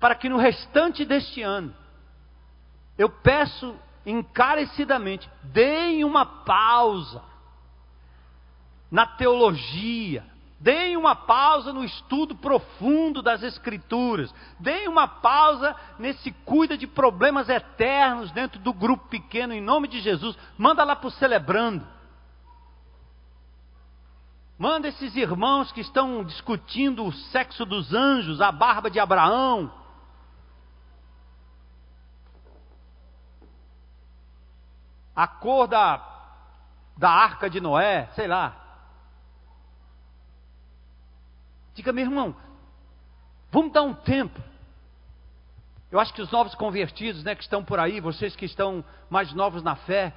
para 0.00 0.16
que 0.16 0.28
no 0.28 0.38
restante 0.38 1.04
deste 1.04 1.40
ano, 1.40 1.72
eu 2.98 3.08
peço 3.08 3.76
encarecidamente, 4.04 5.30
deem 5.44 6.02
uma 6.02 6.26
pausa 6.26 7.22
na 8.90 9.06
teologia, 9.06 10.24
Deem 10.60 10.96
uma 10.96 11.14
pausa 11.14 11.72
no 11.72 11.84
estudo 11.84 12.34
profundo 12.34 13.22
das 13.22 13.44
Escrituras. 13.44 14.34
Deem 14.58 14.88
uma 14.88 15.06
pausa 15.06 15.74
nesse 15.98 16.32
cuida 16.32 16.76
de 16.76 16.86
problemas 16.86 17.48
eternos 17.48 18.32
dentro 18.32 18.58
do 18.58 18.72
grupo 18.72 19.06
pequeno, 19.06 19.52
em 19.52 19.60
nome 19.60 19.86
de 19.86 20.00
Jesus. 20.00 20.36
Manda 20.56 20.82
lá 20.82 20.96
para 20.96 21.06
o 21.06 21.12
celebrando. 21.12 21.86
Manda 24.58 24.88
esses 24.88 25.14
irmãos 25.14 25.70
que 25.70 25.80
estão 25.80 26.24
discutindo 26.24 27.04
o 27.04 27.12
sexo 27.12 27.64
dos 27.64 27.94
anjos, 27.94 28.40
a 28.40 28.50
barba 28.50 28.90
de 28.90 28.98
Abraão. 28.98 29.72
A 35.14 35.28
cor 35.28 35.68
da, 35.68 36.04
da 36.96 37.08
arca 37.08 37.48
de 37.48 37.60
Noé, 37.60 38.08
sei 38.16 38.26
lá. 38.26 38.67
Diga, 41.78 41.92
meu 41.92 42.06
irmão, 42.06 42.34
vamos 43.52 43.72
dar 43.72 43.82
um 43.82 43.94
tempo. 43.94 44.42
Eu 45.92 46.00
acho 46.00 46.12
que 46.12 46.20
os 46.20 46.28
novos 46.32 46.52
convertidos, 46.56 47.22
né, 47.22 47.36
que 47.36 47.42
estão 47.44 47.62
por 47.62 47.78
aí, 47.78 48.00
vocês 48.00 48.34
que 48.34 48.46
estão 48.46 48.84
mais 49.08 49.32
novos 49.32 49.62
na 49.62 49.76
fé, 49.76 50.12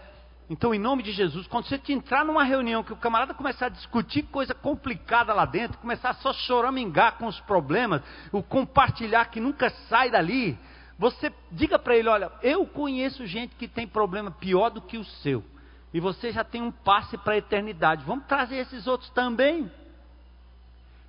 então, 0.49 0.73
em 0.73 0.79
nome 0.79 1.03
de 1.03 1.11
Jesus, 1.11 1.45
quando 1.45 1.67
você 1.67 1.79
entrar 1.89 2.25
numa 2.25 2.43
reunião 2.43 2.83
que 2.83 2.91
o 2.91 2.97
camarada 2.97 3.35
começar 3.35 3.67
a 3.67 3.69
discutir 3.69 4.23
coisa 4.23 4.55
complicada 4.55 5.35
lá 5.35 5.45
dentro, 5.45 5.77
começar 5.77 6.15
só 6.15 6.33
choramingar 6.33 7.19
com 7.19 7.27
os 7.27 7.39
problemas, 7.41 8.01
o 8.31 8.41
compartilhar 8.41 9.25
que 9.25 9.39
nunca 9.39 9.69
sai 9.87 10.09
dali, 10.09 10.57
Você 10.97 11.31
diga 11.51 11.77
para 11.77 11.95
ele: 11.95 12.09
olha, 12.09 12.31
eu 12.41 12.65
conheço 12.65 13.27
gente 13.27 13.55
que 13.55 13.67
tem 13.67 13.87
problema 13.87 14.31
pior 14.31 14.71
do 14.71 14.81
que 14.81 14.97
o 14.97 15.05
seu. 15.05 15.43
E 15.93 15.99
você 15.99 16.31
já 16.31 16.43
tem 16.43 16.63
um 16.63 16.71
passe 16.71 17.19
para 17.19 17.33
a 17.33 17.37
eternidade. 17.37 18.03
Vamos 18.03 18.25
trazer 18.25 18.55
esses 18.55 18.87
outros 18.87 19.11
também. 19.11 19.71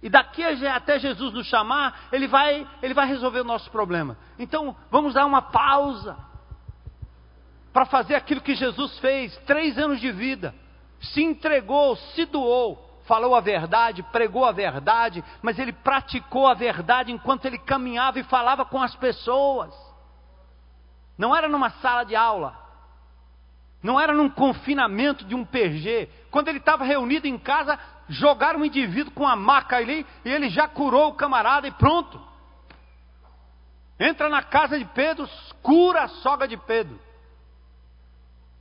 E 0.03 0.09
daqui 0.09 0.43
até 0.67 0.99
Jesus 0.99 1.33
nos 1.33 1.47
chamar, 1.47 2.09
ele 2.11 2.27
vai, 2.27 2.67
ele 2.83 2.93
vai 2.93 3.07
resolver 3.07 3.41
o 3.41 3.45
nosso 3.45 3.71
problema. 3.71 4.17
Então, 4.39 4.77
vamos 4.91 5.15
dar 5.15 5.25
uma 5.25 5.41
pausa 5.41 6.17
para 7.73 7.87
fazer 7.87 8.17
aquilo 8.17 8.41
que 8.41 8.55
Jesus 8.55 8.99
fez, 8.99 9.37
três 9.47 9.79
anos 9.79 10.01
de 10.01 10.11
vida, 10.11 10.55
se 11.01 11.23
entregou, 11.23 11.97
se 11.97 12.25
doou, 12.27 13.01
falou 13.07 13.35
a 13.35 13.41
verdade, 13.41 14.03
pregou 14.05 14.45
a 14.45 14.53
verdade, 14.53 15.25
mas 15.41 15.59
ele 15.59 15.73
praticou 15.73 16.47
a 16.47 16.55
verdade 16.55 17.13
enquanto 17.13 17.47
ele 17.47 17.59
caminhava 17.59 18.19
e 18.19 18.25
falava 18.25 18.65
com 18.65 18.83
as 18.83 18.95
pessoas. 18.97 19.73
Não 21.17 21.35
era 21.35 21.49
numa 21.49 21.71
sala 21.71 22.05
de 22.05 22.17
aula, 22.17 22.57
não 23.83 23.99
era 23.99 24.13
num 24.13 24.29
confinamento 24.29 25.25
de 25.25 25.35
um 25.35 25.45
PG. 25.45 26.09
Quando 26.31 26.49
ele 26.49 26.59
estava 26.59 26.85
reunido 26.85 27.27
em 27.27 27.37
casa, 27.37 27.79
jogaram 28.13 28.61
um 28.61 28.65
indivíduo 28.65 29.13
com 29.13 29.27
a 29.27 29.35
maca 29.35 29.77
ali 29.77 30.07
e 30.25 30.29
ele 30.29 30.49
já 30.51 30.69
curou 30.69 31.09
o 31.09 31.15
camarada 31.15 31.67
e 31.67 31.73
pronto. 31.73 32.21
Entra 33.99 34.29
na 34.29 34.43
casa 34.43 34.79
de 34.79 34.85
Pedro, 34.85 35.29
cura 35.63 36.05
a 36.05 36.09
sogra 36.09 36.47
de 36.47 36.57
Pedro. 36.57 37.01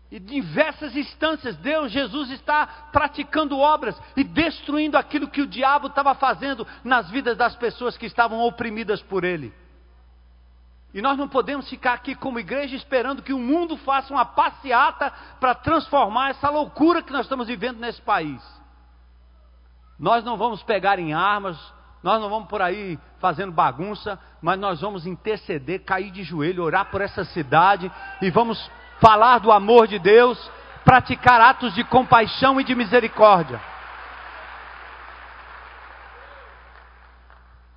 E 0.10 0.20
diversas 0.20 0.96
instâncias, 0.96 1.56
Deus, 1.58 1.92
Jesus 1.92 2.32
está 2.32 2.68
praticando 2.92 3.58
obras 3.58 4.00
e 4.16 4.24
destruindo 4.24 4.98
aquilo 4.98 5.30
que 5.30 5.42
o 5.42 5.48
diabo 5.48 5.88
estava 5.88 6.14
fazendo 6.16 6.68
nas 6.84 7.10
vidas 7.10 7.38
das 7.38 7.56
pessoas 7.56 7.98
que 7.98 8.06
estavam 8.06 8.40
oprimidas 8.40 9.02
por 9.02 9.24
ele. 9.24 9.54
E 10.94 11.02
nós 11.02 11.18
não 11.18 11.30
podemos 11.30 11.70
ficar 11.70 11.94
aqui 11.94 12.14
como 12.14 12.40
igreja 12.40 12.76
esperando 12.76 13.24
que 13.24 13.32
o 13.32 13.40
mundo 13.40 13.78
faça 13.78 14.14
uma 14.14 14.26
passeata 14.26 15.12
para 15.40 15.56
transformar 15.56 16.32
essa 16.32 16.50
loucura 16.50 17.02
que 17.02 17.14
nós 17.14 17.22
estamos 17.22 17.48
vivendo 17.48 17.80
nesse 17.80 18.02
país. 18.02 18.61
Nós 20.02 20.24
não 20.24 20.36
vamos 20.36 20.64
pegar 20.64 20.98
em 20.98 21.14
armas, 21.14 21.56
nós 22.02 22.20
não 22.20 22.28
vamos 22.28 22.50
por 22.50 22.60
aí 22.60 22.98
fazendo 23.20 23.52
bagunça, 23.52 24.20
mas 24.42 24.60
nós 24.60 24.82
vamos 24.82 25.06
interceder, 25.06 25.84
cair 25.86 26.10
de 26.10 26.24
joelho, 26.24 26.64
orar 26.64 26.90
por 26.90 27.02
essa 27.02 27.24
cidade 27.24 27.92
e 28.20 28.32
vamos 28.32 28.60
falar 29.00 29.38
do 29.38 29.52
amor 29.52 29.88
de 29.88 30.00
Deus, 30.00 30.50
praticar 30.84 31.40
atos 31.40 31.76
de 31.76 31.84
compaixão 31.84 32.60
e 32.60 32.64
de 32.64 32.74
misericórdia. 32.74 33.62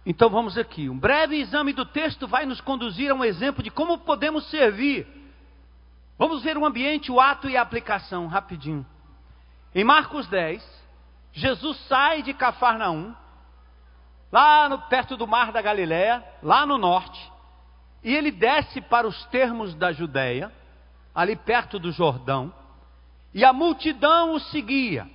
Então 0.06 0.30
vamos 0.30 0.56
aqui. 0.56 0.88
Um 0.88 0.98
breve 0.98 1.37
exame 1.37 1.74
do 1.74 1.84
texto 1.84 2.26
vai 2.26 2.46
nos 2.46 2.58
conduzir 2.58 3.10
a 3.10 3.14
um 3.14 3.22
exemplo 3.22 3.62
de 3.62 3.70
como 3.70 3.98
podemos 3.98 4.48
servir. 4.48 5.06
Vamos 6.18 6.42
ver 6.42 6.56
o 6.56 6.64
ambiente, 6.64 7.12
o 7.12 7.20
ato 7.20 7.50
e 7.50 7.56
a 7.58 7.60
aplicação, 7.60 8.26
rapidinho. 8.28 8.87
Em 9.74 9.84
Marcos 9.84 10.26
10, 10.28 10.83
Jesus 11.34 11.76
sai 11.88 12.22
de 12.22 12.32
Cafarnaum, 12.32 13.14
lá 14.32 14.68
no, 14.68 14.78
perto 14.78 15.16
do 15.16 15.26
mar 15.26 15.52
da 15.52 15.60
Galiléia, 15.60 16.24
lá 16.42 16.64
no 16.64 16.78
norte, 16.78 17.20
e 18.02 18.14
ele 18.14 18.30
desce 18.30 18.80
para 18.80 19.06
os 19.06 19.24
termos 19.26 19.74
da 19.74 19.92
Judéia 19.92 20.50
ali 21.14 21.36
perto 21.36 21.78
do 21.78 21.92
Jordão, 21.92 22.52
e 23.32 23.44
a 23.44 23.52
multidão 23.52 24.34
o 24.34 24.40
seguia. 24.40 25.08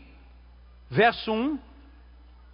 Verso 0.90 1.32
1. 1.32 1.60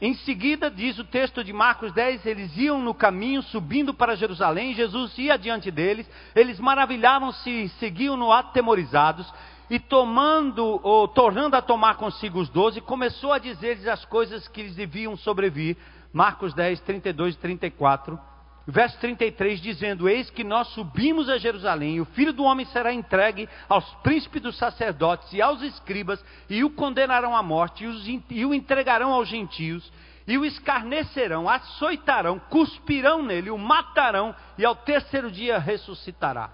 Em 0.01 0.13
seguida, 0.13 0.69
diz 0.69 0.99
o 0.99 1.05
texto 1.05 1.43
de 1.43 1.53
Marcos 1.53 1.93
10, 1.93 2.25
eles 2.25 2.57
iam 2.57 2.81
no 2.81 2.93
caminho 2.93 3.41
subindo 3.43 3.93
para 3.93 4.15
Jerusalém, 4.15 4.73
Jesus 4.73 5.17
ia 5.17 5.37
diante 5.37 5.71
deles, 5.71 6.09
eles 6.35 6.59
maravilhavam-se 6.59 7.49
e 7.49 7.69
seguiam-no 7.69 8.31
atemorizados, 8.31 9.31
e 9.69 9.79
tomando, 9.79 10.79
ou 10.83 11.07
tornando 11.07 11.55
a 11.55 11.61
tomar 11.61 11.95
consigo 11.95 12.39
os 12.39 12.49
doze, 12.49 12.81
começou 12.81 13.33
a 13.33 13.39
dizer-lhes 13.39 13.87
as 13.87 14.05
coisas 14.05 14.47
que 14.47 14.63
lhes 14.63 14.75
deviam 14.75 15.15
sobrevir. 15.17 15.77
Marcos 16.13 16.53
10, 16.53 16.79
32 16.81 17.35
e 17.35 17.37
34 17.39 18.19
verso 18.67 18.97
33, 18.99 19.61
dizendo: 19.61 20.09
Eis 20.09 20.29
que 20.29 20.43
nós 20.43 20.67
subimos 20.69 21.29
a 21.29 21.37
Jerusalém, 21.37 21.95
e 21.95 22.01
o 22.01 22.05
filho 22.05 22.33
do 22.33 22.43
homem 22.43 22.65
será 22.67 22.93
entregue 22.93 23.47
aos 23.69 23.85
príncipes 23.95 24.41
dos 24.41 24.57
sacerdotes 24.57 25.31
e 25.33 25.41
aos 25.41 25.61
escribas, 25.61 26.23
e 26.49 26.63
o 26.63 26.69
condenarão 26.69 27.35
à 27.35 27.43
morte, 27.43 27.83
e, 27.83 27.87
os, 27.87 28.05
o 28.07 28.53
entregarão 28.53 29.11
aos 29.11 29.27
gentios, 29.27 29.91
e 30.27 30.37
o 30.37 30.45
escarnecerão, 30.45 31.47
açoitarão, 31.47 32.39
cuspirão 32.39 33.21
nele, 33.21 33.51
o 33.51 33.57
matarão, 33.57 34.35
e 34.57 34.65
ao 34.65 34.75
terceiro 34.75 35.29
dia 35.29 35.59
ressuscitará. 35.59 36.49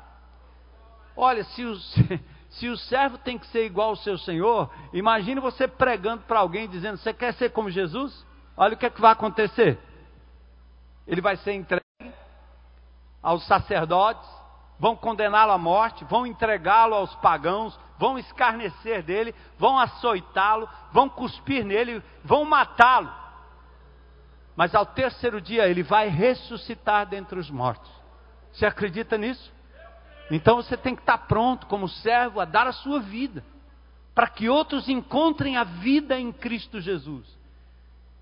Olha, 1.15 1.43
se 1.43 1.63
o, 1.63 1.75
se 2.51 2.67
o 2.67 2.77
servo 2.77 3.17
tem 3.17 3.37
que 3.37 3.47
ser 3.47 3.65
igual 3.65 3.89
ao 3.89 3.95
seu 3.95 4.17
senhor, 4.17 4.69
imagine 4.91 5.39
você 5.39 5.67
pregando 5.67 6.23
para 6.23 6.39
alguém 6.39 6.67
dizendo: 6.67 6.97
Você 6.97 7.13
quer 7.13 7.33
ser 7.35 7.51
como 7.51 7.69
Jesus? 7.69 8.25
Olha 8.57 8.73
o 8.73 8.77
que, 8.77 8.85
é 8.85 8.89
que 8.89 8.99
vai 8.99 9.11
acontecer. 9.11 9.79
Ele 11.07 11.21
vai 11.21 11.37
ser 11.37 11.53
entregue 11.53 11.81
aos 13.23 13.45
sacerdotes, 13.47 14.29
vão 14.77 14.95
condená-lo 14.95 15.53
à 15.53 15.57
morte, 15.57 16.03
vão 16.05 16.25
entregá-lo 16.25 16.93
aos 16.93 17.15
pagãos, 17.15 17.79
vão 17.97 18.17
escarnecer 18.19 19.01
dele, 19.01 19.33
vão 19.57 19.79
açoitá-lo, 19.79 20.67
vão 20.91 21.07
cuspir 21.07 21.63
nele, 21.63 22.03
vão 22.23 22.43
matá-lo. 22.43 23.11
Mas 24.57 24.75
ao 24.75 24.85
terceiro 24.85 25.39
dia 25.39 25.67
ele 25.67 25.83
vai 25.83 26.09
ressuscitar 26.09 27.05
dentre 27.05 27.39
os 27.39 27.49
mortos. 27.49 27.89
Você 28.51 28.65
acredita 28.65 29.17
nisso? 29.17 29.53
Então 30.31 30.55
você 30.55 30.77
tem 30.77 30.95
que 30.95 31.01
estar 31.01 31.17
pronto 31.19 31.67
como 31.67 31.89
servo 31.89 32.39
a 32.39 32.45
dar 32.45 32.65
a 32.65 32.71
sua 32.71 33.01
vida, 33.01 33.43
para 34.15 34.27
que 34.27 34.49
outros 34.49 34.87
encontrem 34.87 35.57
a 35.57 35.63
vida 35.63 36.19
em 36.19 36.31
Cristo 36.31 36.79
Jesus 36.79 37.39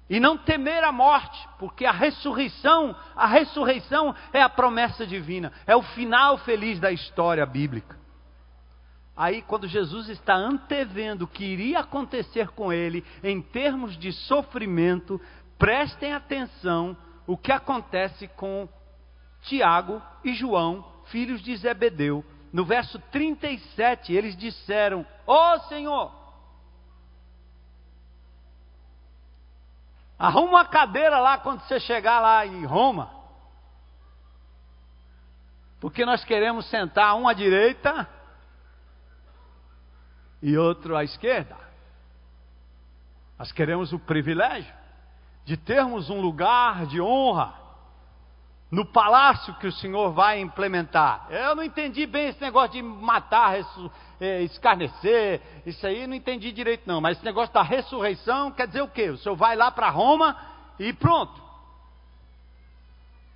e 0.09 0.19
não 0.19 0.35
temer 0.35 0.83
a 0.83 0.91
morte, 0.91 1.47
porque 1.59 1.85
a 1.85 1.91
ressurreição, 1.91 2.95
a 3.15 3.27
ressurreição 3.27 4.15
é 4.33 4.41
a 4.41 4.49
promessa 4.49 5.05
divina, 5.05 5.53
é 5.67 5.75
o 5.75 5.83
final 5.83 6.39
feliz 6.39 6.79
da 6.79 6.91
história 6.91 7.45
bíblica. 7.45 7.95
Aí, 9.15 9.41
quando 9.43 9.67
Jesus 9.67 10.09
está 10.09 10.33
antevendo 10.33 11.25
o 11.25 11.27
que 11.27 11.43
iria 11.43 11.79
acontecer 11.79 12.49
com 12.49 12.73
ele 12.73 13.05
em 13.23 13.41
termos 13.41 13.97
de 13.97 14.11
sofrimento, 14.11 15.21
prestem 15.59 16.13
atenção 16.13 16.97
o 17.27 17.37
que 17.37 17.51
acontece 17.51 18.27
com 18.29 18.67
Tiago 19.43 20.01
e 20.23 20.33
João, 20.33 20.83
filhos 21.11 21.41
de 21.41 21.55
Zebedeu. 21.57 22.23
No 22.51 22.65
verso 22.65 22.97
37, 23.11 24.13
eles 24.13 24.35
disseram: 24.35 25.05
Ó 25.27 25.55
oh, 25.55 25.59
Senhor, 25.67 26.19
Arruma 30.19 30.49
uma 30.49 30.65
cadeira 30.65 31.17
lá 31.19 31.37
quando 31.37 31.61
você 31.61 31.79
chegar 31.79 32.19
lá 32.19 32.45
em 32.45 32.65
Roma. 32.65 33.09
Porque 35.79 36.05
nós 36.05 36.25
queremos 36.25 36.69
sentar 36.69 37.15
um 37.15 37.25
à 37.25 37.33
direita 37.33 38.05
e 40.41 40.57
outro 40.57 40.97
à 40.97 41.05
esquerda. 41.05 41.55
Nós 43.37 43.53
queremos 43.53 43.93
o 43.93 43.99
privilégio 43.99 44.73
de 45.45 45.55
termos 45.55 46.09
um 46.09 46.19
lugar 46.19 46.85
de 46.85 46.99
honra 46.99 47.57
no 48.71 48.85
palácio 48.85 49.55
que 49.55 49.67
o 49.67 49.71
Senhor 49.71 50.11
vai 50.11 50.39
implementar. 50.39 51.25
Eu 51.29 51.55
não 51.55 51.63
entendi 51.63 52.05
bem 52.05 52.27
esse 52.27 52.41
negócio 52.41 52.73
de 52.73 52.83
matar, 52.83 53.55
é, 54.19 54.41
escarnecer, 54.43 55.41
isso 55.65 55.85
aí 55.87 56.05
não 56.05 56.15
entendi 56.15 56.51
direito 56.51 56.83
não. 56.85 57.01
Mas 57.01 57.17
esse 57.17 57.25
negócio 57.25 57.53
da 57.53 57.63
ressurreição 57.63 58.51
quer 58.51 58.67
dizer 58.67 58.81
o 58.81 58.87
quê? 58.87 59.09
O 59.09 59.17
Senhor 59.17 59.35
vai 59.35 59.55
lá 59.55 59.71
para 59.71 59.89
Roma 59.89 60.37
e 60.77 60.93
pronto. 60.93 61.41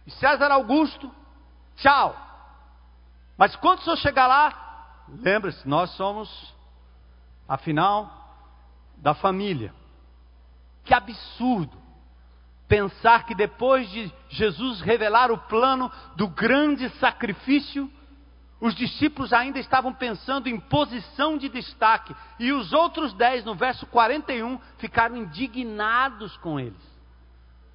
E 0.05 0.11
César 0.11 0.51
Augusto, 0.51 1.11
tchau. 1.77 2.15
Mas 3.35 3.55
quando 3.55 3.79
o 3.79 3.83
Senhor 3.83 3.97
chegar 3.97 4.27
lá, 4.27 5.03
lembre-se, 5.09 5.67
nós 5.67 5.89
somos, 5.91 6.53
afinal, 7.47 8.07
da 8.97 9.15
família. 9.15 9.73
Que 10.83 10.93
absurdo 10.93 11.82
pensar 12.73 13.27
que 13.27 13.35
depois 13.35 13.87
de 13.91 14.11
Jesus 14.29 14.81
revelar 14.81 15.31
o 15.31 15.37
plano 15.37 15.91
do 16.15 16.27
grande 16.27 16.89
sacrifício, 16.97 17.87
os 18.59 18.73
discípulos 18.73 19.31
ainda 19.31 19.59
estavam 19.59 19.93
pensando 19.93 20.49
em 20.49 20.59
posição 20.59 21.37
de 21.37 21.49
destaque, 21.49 22.15
e 22.39 22.51
os 22.51 22.73
outros 22.73 23.13
dez, 23.13 23.45
no 23.45 23.53
verso 23.53 23.85
41, 23.85 24.59
ficaram 24.79 25.15
indignados 25.15 26.35
com 26.37 26.59
eles. 26.59 26.81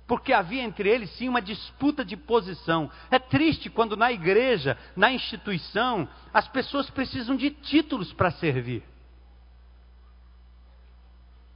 Porque 0.04 0.32
havia 0.32 0.64
entre 0.64 0.88
eles 0.88 1.10
sim 1.10 1.28
uma 1.28 1.40
disputa 1.40 2.04
de 2.04 2.16
posição. 2.16 2.90
É 3.08 3.20
triste 3.20 3.70
quando 3.70 3.96
na 3.96 4.10
igreja, 4.10 4.76
na 4.96 5.12
instituição, 5.12 6.08
as 6.34 6.48
pessoas 6.48 6.90
precisam 6.90 7.36
de 7.36 7.50
títulos 7.50 8.12
para 8.12 8.32
servir. 8.32 8.82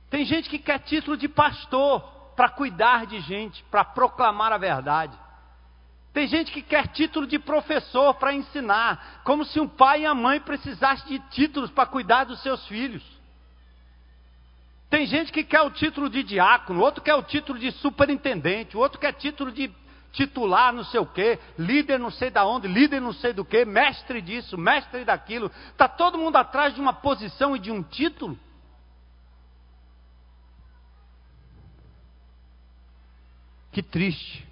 Tem 0.09 0.25
gente 0.25 0.49
que 0.49 0.61
quer 0.61 0.79
título 0.79 1.17
de 1.17 1.27
pastor, 1.27 2.22
para 2.37 2.49
cuidar 2.49 3.07
de 3.07 3.21
gente, 3.21 3.63
para 3.71 3.85
proclamar 3.85 4.53
a 4.53 4.59
verdade. 4.59 5.17
Tem 6.13 6.27
gente 6.27 6.53
que 6.53 6.61
quer 6.61 6.89
título 6.89 7.27
de 7.27 7.39
professor 7.39 8.15
para 8.15 8.35
ensinar, 8.35 9.23
como 9.25 9.45
se 9.45 9.59
um 9.59 9.69
pai 9.69 10.03
e 10.03 10.07
a 10.07 10.15
mãe 10.15 10.41
precisassem 10.41 11.07
de 11.09 11.19
títulos 11.31 11.71
para 11.71 11.87
cuidar 11.87 12.25
dos 12.25 12.43
seus 12.43 12.67
filhos. 12.67 13.03
Tem 14.91 15.07
gente 15.07 15.33
que 15.33 15.43
quer 15.43 15.63
o 15.63 15.71
título 15.71 16.11
de 16.11 16.23
diácono, 16.23 16.83
outro 16.83 17.03
quer 17.03 17.15
o 17.15 17.23
título 17.23 17.59
de 17.59 17.71
superintendente, 17.73 18.77
outro 18.77 19.01
quer 19.01 19.15
título 19.15 19.51
de 19.51 19.73
titular 20.13 20.71
não 20.71 20.85
sei 20.85 21.01
o 21.01 21.07
quê, 21.07 21.39
líder 21.59 21.99
não 21.99 22.11
sei 22.11 22.29
da 22.29 22.45
onde, 22.45 22.69
líder 22.69 23.01
não 23.01 23.15
sei 23.15 23.33
do 23.33 23.43
que, 23.43 23.65
mestre 23.65 24.21
disso, 24.21 24.59
mestre 24.59 25.05
daquilo. 25.05 25.51
Está 25.71 25.89
todo 25.89 26.19
mundo 26.19 26.37
atrás 26.37 26.75
de 26.75 26.81
uma 26.83 26.93
posição 26.93 27.57
e 27.57 27.59
de 27.59 27.71
um 27.71 27.83
título. 27.83 28.39
Que 33.73 33.83
triste. 33.83 34.47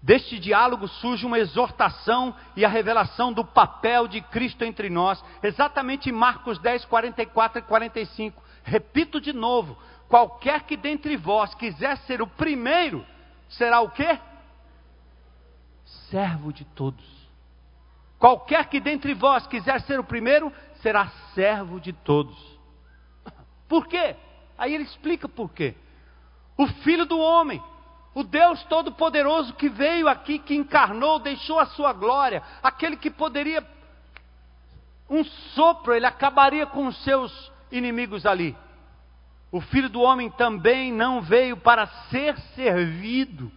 Deste 0.00 0.38
diálogo 0.38 0.88
surge 0.88 1.26
uma 1.26 1.38
exortação 1.38 2.34
e 2.56 2.64
a 2.64 2.68
revelação 2.68 3.32
do 3.32 3.44
papel 3.44 4.08
de 4.08 4.20
Cristo 4.20 4.64
entre 4.64 4.88
nós, 4.88 5.22
exatamente 5.42 6.08
em 6.08 6.12
Marcos 6.12 6.58
10, 6.58 6.84
44 6.86 7.58
e 7.58 7.62
45. 7.62 8.42
Repito 8.62 9.20
de 9.20 9.32
novo: 9.32 9.76
qualquer 10.08 10.62
que 10.62 10.76
dentre 10.76 11.16
vós 11.16 11.54
quiser 11.54 11.98
ser 11.98 12.22
o 12.22 12.26
primeiro, 12.26 13.04
será 13.50 13.80
o 13.80 13.90
quê? 13.90 14.18
Servo 16.10 16.52
de 16.52 16.64
todos. 16.64 17.04
Qualquer 18.18 18.66
que 18.66 18.80
dentre 18.80 19.14
vós 19.14 19.46
quiser 19.46 19.80
ser 19.82 19.98
o 20.00 20.04
primeiro, 20.04 20.52
será 20.80 21.08
servo 21.34 21.80
de 21.80 21.92
todos. 21.92 22.36
Por 23.68 23.86
quê? 23.86 24.16
Aí 24.56 24.74
ele 24.74 24.84
explica 24.84 25.28
por 25.28 25.50
quê. 25.50 25.74
O 26.56 26.66
filho 26.66 27.04
do 27.04 27.18
homem 27.18 27.62
o 28.14 28.22
Deus 28.24 28.62
Todo-Poderoso 28.64 29.54
que 29.54 29.68
veio 29.68 30.08
aqui, 30.08 30.38
que 30.38 30.54
encarnou, 30.54 31.18
deixou 31.18 31.58
a 31.58 31.66
sua 31.66 31.92
glória, 31.92 32.42
aquele 32.62 32.96
que 32.96 33.10
poderia, 33.10 33.64
um 35.08 35.24
sopro, 35.24 35.94
ele 35.94 36.06
acabaria 36.06 36.66
com 36.66 36.86
os 36.86 37.04
seus 37.04 37.52
inimigos 37.70 38.26
ali. 38.26 38.56
O 39.50 39.60
filho 39.60 39.88
do 39.88 40.00
homem 40.00 40.30
também 40.30 40.92
não 40.92 41.22
veio 41.22 41.56
para 41.56 41.86
ser 42.10 42.36
servido, 42.54 43.50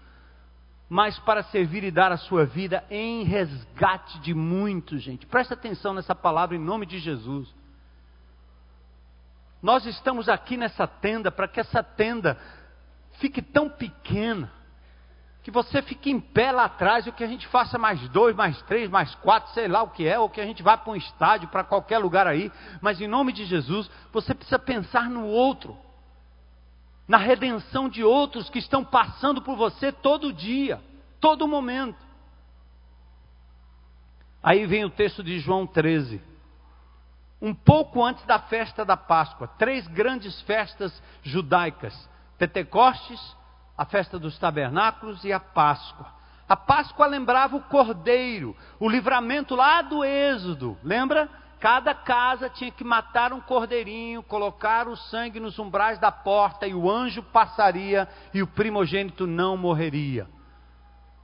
mas 0.87 1.17
para 1.19 1.43
servir 1.43 1.83
e 1.83 1.91
dar 1.91 2.11
a 2.11 2.17
sua 2.17 2.45
vida 2.45 2.83
em 2.89 3.23
resgate 3.23 4.19
de 4.19 4.33
muitos, 4.33 5.01
gente. 5.01 5.25
Presta 5.25 5.53
atenção 5.53 5.93
nessa 5.93 6.13
palavra 6.13 6.55
em 6.55 6.59
nome 6.59 6.85
de 6.85 6.99
Jesus. 6.99 7.53
Nós 9.61 9.85
estamos 9.85 10.27
aqui 10.27 10.57
nessa 10.57 10.87
tenda 10.87 11.31
para 11.31 11.47
que 11.47 11.59
essa 11.59 11.83
tenda 11.83 12.37
fique 13.21 13.41
tão 13.41 13.69
pequena 13.69 14.51
que 15.43 15.51
você 15.51 15.81
fique 15.81 16.11
em 16.11 16.19
pé 16.19 16.51
lá 16.51 16.65
atrás 16.65 17.07
e 17.07 17.11
que 17.11 17.23
a 17.23 17.27
gente 17.27 17.47
faça 17.47 17.77
mais 17.77 18.07
dois, 18.09 18.35
mais 18.35 18.61
três, 18.63 18.89
mais 18.89 19.13
quatro, 19.15 19.51
sei 19.53 19.67
lá 19.67 19.81
o 19.81 19.89
que 19.89 20.07
é, 20.07 20.19
ou 20.19 20.29
que 20.29 20.41
a 20.41 20.45
gente 20.45 20.61
vá 20.61 20.77
para 20.77 20.91
um 20.91 20.95
estádio, 20.95 21.47
para 21.47 21.63
qualquer 21.63 21.99
lugar 21.99 22.27
aí, 22.27 22.51
mas 22.81 22.99
em 22.99 23.07
nome 23.07 23.31
de 23.31 23.45
Jesus, 23.45 23.89
você 24.11 24.33
precisa 24.33 24.59
pensar 24.59 25.09
no 25.09 25.25
outro, 25.25 25.77
na 27.07 27.17
redenção 27.17 27.89
de 27.89 28.03
outros 28.03 28.49
que 28.49 28.59
estão 28.59 28.83
passando 28.83 29.41
por 29.41 29.55
você 29.55 29.91
todo 29.91 30.33
dia, 30.33 30.79
todo 31.19 31.47
momento. 31.47 31.99
Aí 34.43 34.65
vem 34.65 34.85
o 34.85 34.89
texto 34.89 35.23
de 35.23 35.39
João 35.39 35.65
13. 35.65 36.21
Um 37.41 37.53
pouco 37.53 38.03
antes 38.03 38.23
da 38.25 38.37
festa 38.37 38.85
da 38.85 38.95
Páscoa, 38.95 39.47
três 39.47 39.87
grandes 39.87 40.39
festas 40.41 41.01
judaicas 41.23 42.10
Pentecostes, 42.41 43.37
a 43.77 43.85
festa 43.85 44.17
dos 44.17 44.35
tabernáculos 44.39 45.23
e 45.23 45.31
a 45.31 45.39
Páscoa. 45.39 46.07
A 46.49 46.55
Páscoa 46.55 47.05
lembrava 47.05 47.55
o 47.55 47.61
cordeiro, 47.61 48.57
o 48.79 48.89
livramento 48.89 49.53
lá 49.53 49.83
do 49.83 50.03
Êxodo, 50.03 50.75
lembra? 50.83 51.29
Cada 51.59 51.93
casa 51.93 52.49
tinha 52.49 52.71
que 52.71 52.83
matar 52.83 53.31
um 53.31 53.39
cordeirinho, 53.39 54.23
colocar 54.23 54.87
o 54.87 54.97
sangue 54.97 55.39
nos 55.39 55.59
umbrais 55.59 55.99
da 55.99 56.11
porta 56.11 56.65
e 56.65 56.73
o 56.73 56.89
anjo 56.89 57.21
passaria 57.21 58.09
e 58.33 58.41
o 58.41 58.47
primogênito 58.47 59.27
não 59.27 59.55
morreria. 59.55 60.27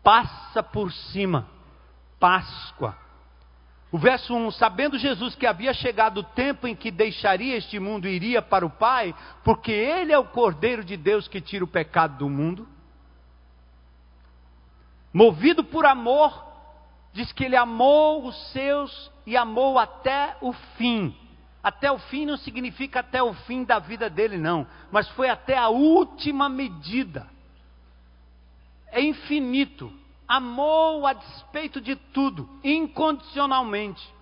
Passa 0.03 0.61
por 0.61 0.91
cima, 0.91 1.47
Páscoa. 2.19 2.95
O 3.91 3.97
verso 3.97 4.35
1: 4.35 4.51
Sabendo 4.51 4.97
Jesus 4.97 5.35
que 5.35 5.45
havia 5.45 5.73
chegado 5.73 6.19
o 6.19 6.23
tempo 6.23 6.67
em 6.67 6.75
que 6.75 6.91
deixaria 6.91 7.55
este 7.55 7.79
mundo 7.79 8.07
e 8.07 8.11
iria 8.11 8.41
para 8.41 8.65
o 8.65 8.69
Pai, 8.69 9.15
porque 9.43 9.71
Ele 9.71 10.11
é 10.11 10.17
o 10.17 10.25
Cordeiro 10.25 10.83
de 10.83 10.97
Deus 10.97 11.27
que 11.27 11.39
tira 11.39 11.63
o 11.63 11.67
pecado 11.67 12.17
do 12.17 12.29
mundo. 12.29 12.67
Movido 15.13 15.63
por 15.63 15.85
amor, 15.85 16.45
diz 17.13 17.31
que 17.31 17.45
Ele 17.45 17.55
amou 17.55 18.25
os 18.27 18.51
seus 18.51 19.11
e 19.25 19.37
amou 19.37 19.79
até 19.79 20.35
o 20.41 20.51
fim. 20.77 21.15
Até 21.63 21.91
o 21.91 21.97
fim 21.97 22.25
não 22.25 22.37
significa 22.37 22.99
até 22.99 23.21
o 23.21 23.33
fim 23.33 23.63
da 23.63 23.79
vida 23.79 24.09
dele, 24.09 24.37
não, 24.37 24.67
mas 24.91 25.09
foi 25.09 25.29
até 25.29 25.57
a 25.57 25.69
última 25.69 26.47
medida. 26.47 27.27
É 28.91 29.01
infinito 29.01 29.91
amou 30.27 31.07
a 31.07 31.13
despeito 31.13 31.79
de 31.79 31.95
tudo, 31.95 32.49
incondicionalmente. 32.63 34.15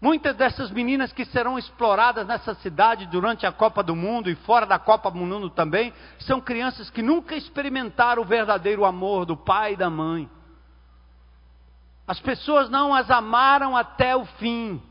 Muitas 0.00 0.34
dessas 0.34 0.70
meninas 0.72 1.12
que 1.12 1.24
serão 1.24 1.56
exploradas 1.56 2.26
nessa 2.26 2.54
cidade 2.54 3.06
durante 3.06 3.46
a 3.46 3.52
Copa 3.52 3.84
do 3.84 3.94
Mundo 3.94 4.28
e 4.28 4.34
fora 4.34 4.66
da 4.66 4.76
Copa 4.76 5.10
do 5.10 5.18
Mundo 5.18 5.48
também, 5.48 5.92
são 6.20 6.40
crianças 6.40 6.90
que 6.90 7.00
nunca 7.00 7.36
experimentaram 7.36 8.22
o 8.22 8.26
verdadeiro 8.26 8.84
amor 8.84 9.24
do 9.24 9.36
pai 9.36 9.74
e 9.74 9.76
da 9.76 9.88
mãe. 9.88 10.28
As 12.04 12.18
pessoas 12.18 12.68
não 12.68 12.92
as 12.92 13.10
amaram 13.12 13.76
até 13.76 14.16
o 14.16 14.24
fim. 14.24 14.82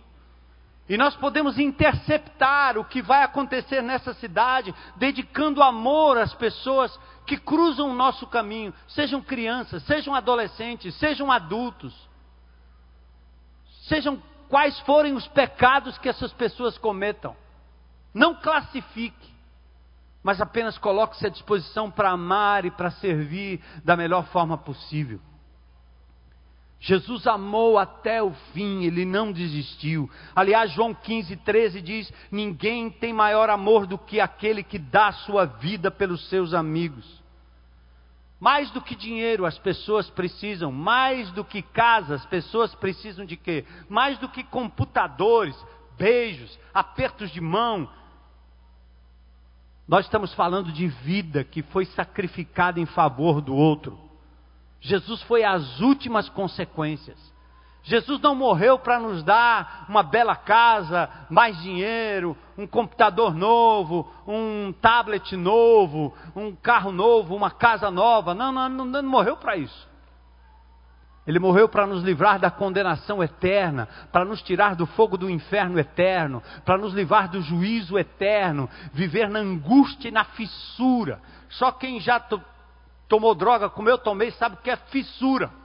E 0.88 0.97
nós 0.97 1.15
podemos 1.15 1.59
interceptar 1.59 2.77
o 2.77 2.86
que 2.86 3.01
vai 3.01 3.23
acontecer 3.23 3.82
nessa 3.82 4.13
cidade, 4.13 4.73
dedicando 4.95 5.61
amor 5.61 6.17
às 6.17 6.34
pessoas 6.34 6.97
que 7.32 7.38
cruzam 7.38 7.89
o 7.89 7.95
nosso 7.95 8.27
caminho, 8.27 8.73
sejam 8.89 9.21
crianças, 9.21 9.82
sejam 9.84 10.13
adolescentes, 10.13 10.93
sejam 10.95 11.32
adultos, 11.32 11.95
sejam 13.84 14.21
quais 14.49 14.77
forem 14.82 15.13
os 15.13 15.25
pecados 15.29 15.97
que 15.97 16.09
essas 16.09 16.34
pessoas 16.34 16.77
cometam. 16.77 17.34
Não 18.13 18.36
classifique, 18.36 19.34
mas 20.21 20.41
apenas 20.41 20.77
coloque-se 20.77 21.25
à 21.25 21.29
disposição 21.29 21.89
para 21.89 22.09
amar 22.09 22.65
e 22.65 22.71
para 22.71 22.91
servir 22.91 23.63
da 23.82 23.95
melhor 23.95 24.25
forma 24.25 24.57
possível. 24.57 25.21
Jesus 26.82 27.25
amou 27.27 27.79
até 27.79 28.21
o 28.21 28.34
fim, 28.51 28.84
ele 28.84 29.05
não 29.05 29.32
desistiu. 29.32 30.11
Aliás, 30.36 30.69
João 30.71 30.93
15, 30.93 31.34
13 31.38 31.82
diz: 31.82 32.11
Ninguém 32.29 32.89
tem 32.89 33.13
maior 33.13 33.49
amor 33.49 33.88
do 33.88 33.97
que 33.97 34.19
aquele 34.19 34.63
que 34.63 34.77
dá 34.77 35.13
sua 35.13 35.45
vida 35.45 35.89
pelos 35.89 36.27
seus 36.27 36.53
amigos. 36.53 37.20
Mais 38.42 38.72
do 38.72 38.82
que 38.82 38.96
dinheiro, 38.96 39.46
as 39.46 39.60
pessoas 39.60 40.10
precisam, 40.10 40.72
mais 40.72 41.30
do 41.32 41.46
que 41.46 41.62
casa, 41.62 42.16
as 42.16 42.26
pessoas 42.26 42.74
precisam 42.74 43.24
de 43.24 43.38
quê? 43.38 43.64
Mais 43.88 44.18
do 44.18 44.28
que 44.28 44.44
computadores, 44.44 45.56
beijos, 45.96 46.60
apertos 46.74 47.30
de 47.30 47.39
mão. 47.39 47.88
Nós 49.88 50.06
estamos 50.06 50.34
falando 50.34 50.72
de 50.72 50.88
vida 50.88 51.44
que 51.44 51.62
foi 51.62 51.86
sacrificada 51.86 52.80
em 52.80 52.86
favor 52.88 53.42
do 53.42 53.56
outro. 53.56 54.00
Jesus 54.80 55.22
foi 55.22 55.44
às 55.44 55.80
últimas 55.80 56.28
consequências. 56.28 57.30
Jesus 57.84 58.21
não 58.21 58.36
morreu 58.36 58.77
para 58.77 58.99
nos 58.99 59.23
dar 59.23 59.86
uma 59.89 60.03
bela 60.03 60.36
casa, 60.36 61.09
mais 61.29 61.59
dinheiro, 61.61 62.38
um 62.57 62.67
computador 62.67 63.34
novo, 63.34 64.07
um 64.27 64.71
tablet 64.73 65.36
novo, 65.36 66.13
um 66.36 66.55
carro 66.55 66.91
novo, 66.91 67.36
uma 67.36 67.49
casa 67.49 67.89
nova. 67.89 68.36
Não, 68.36 68.51
não, 68.51 68.69
não, 68.69 68.86
não 68.86 69.03
morreu 69.03 69.36
para 69.36 69.57
isso. 69.57 69.89
Ele 71.25 71.39
morreu 71.39 71.69
para 71.69 71.88
nos 71.88 72.03
livrar 72.03 72.39
da 72.39 72.51
condenação 72.51 73.21
eterna, 73.23 73.88
para 74.11 74.25
nos 74.25 74.41
tirar 74.41 74.75
do 74.75 74.86
fogo 74.86 75.17
do 75.17 75.29
inferno 75.29 75.79
eterno, 75.79 76.41
para 76.65 76.77
nos 76.77 76.93
livrar 76.93 77.29
do 77.29 77.41
juízo 77.41 77.97
eterno, 77.97 78.69
viver 78.91 79.29
na 79.29 79.39
angústia 79.39 80.09
e 80.09 80.11
na 80.11 80.23
fissura. 80.23 81.21
Só 81.49 81.71
quem 81.71 81.99
já 81.99 82.19
tomou 83.07 83.36
droga 83.36 83.69
como 83.69 83.89
eu 83.89 83.97
tomei, 83.97 84.32
sabe 84.32 84.55
o 84.55 84.59
que 84.59 84.69
é 84.69 84.75
fissura. 84.75 85.61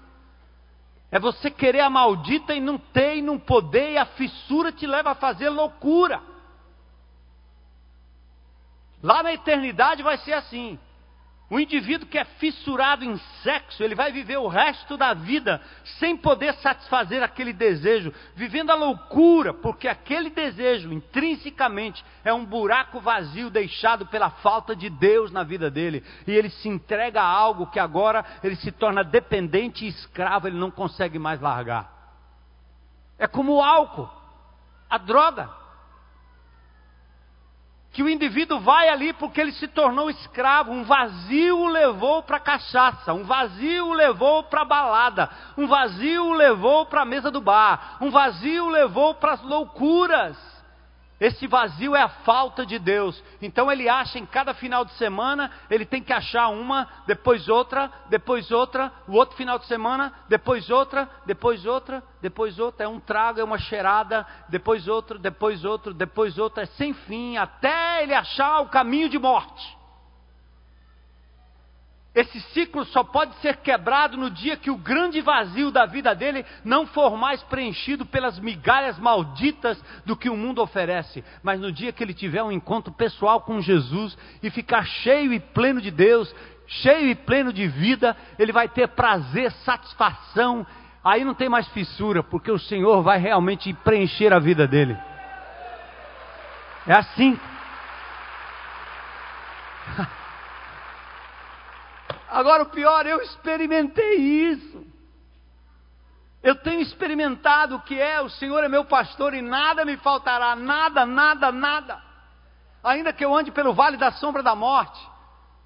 É 1.11 1.19
você 1.19 1.51
querer 1.51 1.81
a 1.81 1.91
maldita 1.91 2.55
e 2.55 2.61
não 2.61 2.79
ter 2.79 3.17
e 3.17 3.23
não 3.23 3.39
poder, 3.39 3.93
e 3.93 3.99
a 3.99 4.07
fissura 4.07 4.73
te 4.73 4.87
leva 4.87 5.13
a 5.13 5.15
fazer 5.15 5.49
loucura. 5.49 6.21
Lá 9.03 9.23
na 9.23 9.33
eternidade 9.33 10.03
vai 10.03 10.19
ser 10.19 10.33
assim. 10.33 10.79
O 11.49 11.61
indivíduo 11.61 12.09
que 12.09 12.19
é 12.19 12.25
fissurado 12.25 13.05
em 13.05 13.17
sexo, 13.45 13.81
ele 13.85 13.95
vai 13.95 14.11
viver 14.11 14.37
o 14.37 14.49
resto 14.49 14.97
da 14.97 15.15
vida 15.15 15.61
sem 16.01 16.17
poder 16.17 16.53
satisfazer 16.55 17.23
aquele 17.23 17.53
desejo, 17.53 18.13
vivendo 18.35 18.71
a 18.71 18.75
loucura, 18.75 19.55
porque 19.55 19.87
aquele 19.87 20.29
desejo, 20.29 20.93
intrinsecamente, 20.93 22.05
é 22.25 22.33
um 22.33 22.45
buraco 22.45 22.99
vazio 22.99 23.49
deixado 23.49 24.07
pela 24.07 24.29
falta 24.29 24.75
de 24.75 24.91
Deus 24.91 25.31
na 25.31 25.45
vida 25.45 25.71
dele. 25.71 26.03
E 26.27 26.33
ele 26.33 26.51
se 26.51 26.69
entrega 26.69 27.23
a 27.23 27.31
algo 27.31 27.69
que 27.69 27.79
agora 27.79 28.25
ele 28.43 28.57
se 28.57 28.73
torna 28.73 29.05
dependente 29.05 29.85
e 29.85 29.89
escravo, 29.89 30.49
ele 30.49 30.59
não 30.59 30.71
consegue 30.73 31.17
mais 31.17 31.41
largar. 31.41 31.95
É 33.17 33.29
como 33.29 33.55
o 33.55 33.63
álcool, 33.63 34.11
a 34.91 34.99
droga 34.99 35.49
que 37.97 38.03
o 38.03 38.11
indivíduo 38.11 38.61
vai 38.61 38.91
ali 38.91 39.15
porque 39.15 39.41
ele 39.41 39.53
se 39.53 39.67
tornou 39.67 40.11
escravo, 40.11 40.71
um 40.71 40.85
vazio 40.85 41.57
o 41.57 41.67
levou 41.67 42.23
para 42.23 42.37
a 42.37 42.41
cachaça, 42.41 43.15
um 43.15 43.25
vazio 43.25 43.87
o 43.87 43.95
levou 43.95 44.43
para 44.43 44.61
a 44.61 44.65
balada, 44.67 45.31
um 45.57 45.67
vazio 45.67 46.27
o 46.27 46.35
levou 46.35 46.85
para 46.85 47.01
a 47.01 47.07
mesa 47.07 47.31
do 47.31 47.41
bar, 47.41 47.97
um 48.03 48.11
vazio 48.11 48.67
o 48.67 48.69
levou 48.69 49.15
para 49.15 49.33
as 49.33 49.43
loucuras. 49.43 50.37
Esse 51.19 51.47
vazio 51.47 51.97
é 51.97 52.03
a 52.03 52.09
falta 52.09 52.67
de 52.67 52.79
Deus. 52.79 53.23
Então 53.41 53.73
ele 53.73 53.89
acha 53.89 54.19
em 54.19 54.27
cada 54.27 54.53
final 54.53 54.85
de 54.85 54.93
semana, 54.95 55.51
ele 55.71 55.87
tem 55.87 56.03
que 56.03 56.13
achar 56.13 56.49
uma, 56.49 56.87
depois 57.07 57.49
outra, 57.49 57.91
depois 58.11 58.51
outra, 58.51 58.93
o 59.09 59.13
outro 59.13 59.35
final 59.37 59.59
de 59.59 59.67
semana, 59.67 60.13
depois 60.29 60.69
outra, 60.69 61.09
depois 61.25 61.65
outra, 61.65 62.03
depois 62.21 62.59
outra. 62.59 62.85
É 62.85 62.89
um 62.89 63.01
trago, 63.01 63.41
é 63.41 63.45
uma 63.45 63.59
cheirada, 63.59 64.27
depois 64.49 64.87
outro, 64.87 65.19
depois 65.19 65.65
outro, 65.65 65.95
depois 65.95 66.37
outra. 66.37 66.65
É 66.65 66.67
sem 66.67 66.93
fim, 66.93 67.39
até 67.39 68.03
ele 68.03 68.15
achar 68.15 68.61
o 68.61 68.69
caminho 68.69 69.09
de 69.09 69.19
morte. 69.19 69.76
Esse 72.17 72.41
ciclo 72.55 72.83
só 72.87 73.05
pode 73.05 73.35
ser 73.43 73.59
quebrado 73.59 74.17
no 74.17 74.31
dia 74.31 74.57
que 74.57 74.71
o 74.71 74.79
grande 74.79 75.21
vazio 75.21 75.71
da 75.71 75.85
vida 75.85 76.15
dele 76.15 76.47
não 76.65 76.87
for 76.87 77.15
mais 77.15 77.43
preenchido 77.43 78.07
pelas 78.07 78.39
migalhas 78.39 78.99
malditas 78.99 79.79
do 80.07 80.17
que 80.17 80.31
o 80.31 80.37
mundo 80.37 80.63
oferece, 80.63 81.23
mas 81.43 81.61
no 81.61 81.71
dia 81.71 81.93
que 81.93 82.03
ele 82.03 82.15
tiver 82.15 82.43
um 82.43 82.51
encontro 82.51 82.91
pessoal 82.91 83.43
com 83.43 83.61
Jesus 83.61 84.17
e 84.43 84.49
ficar 84.49 84.87
cheio 84.87 85.31
e 85.31 85.39
pleno 85.39 85.79
de 85.79 85.91
Deus, 85.91 86.35
cheio 86.67 87.11
e 87.11 87.15
pleno 87.15 87.53
de 87.53 87.69
vida, 87.69 88.17
ele 88.39 88.51
vai 88.51 88.67
ter 88.67 88.89
prazer, 88.89 89.53
satisfação. 89.53 90.67
Aí 91.05 91.23
não 91.23 91.35
tem 91.35 91.51
mais 91.51 91.69
fissura, 91.69 92.23
porque 92.23 92.51
o 92.51 92.59
Senhor 92.59 93.03
vai 93.03 93.19
realmente 93.19 93.75
preencher 93.85 94.33
a 94.33 94.39
vida 94.39 94.67
dele. 94.67 94.97
É 96.87 96.95
assim. 96.95 97.39
Agora 102.37 102.65
o 102.65 102.67
pior, 102.67 103.07
eu 103.07 103.23
experimentei 103.23 104.17
isso. 104.17 104.85
Eu 106.43 106.55
tenho 106.57 106.83
experimentado 106.83 107.77
o 107.77 107.81
que 107.81 107.99
é, 107.99 108.21
o 108.21 108.29
Senhor 108.29 108.63
é 108.63 108.69
meu 108.69 108.85
pastor 108.85 109.33
e 109.33 109.41
nada 109.41 109.87
me 109.87 109.97
faltará, 109.97 110.55
nada, 110.55 111.07
nada, 111.07 111.51
nada. 111.51 111.99
Ainda 112.85 113.11
que 113.11 113.25
eu 113.25 113.35
ande 113.35 113.51
pelo 113.51 113.73
vale 113.73 113.97
da 113.97 114.13
sombra 114.13 114.43
da 114.43 114.55
morte, 114.55 115.01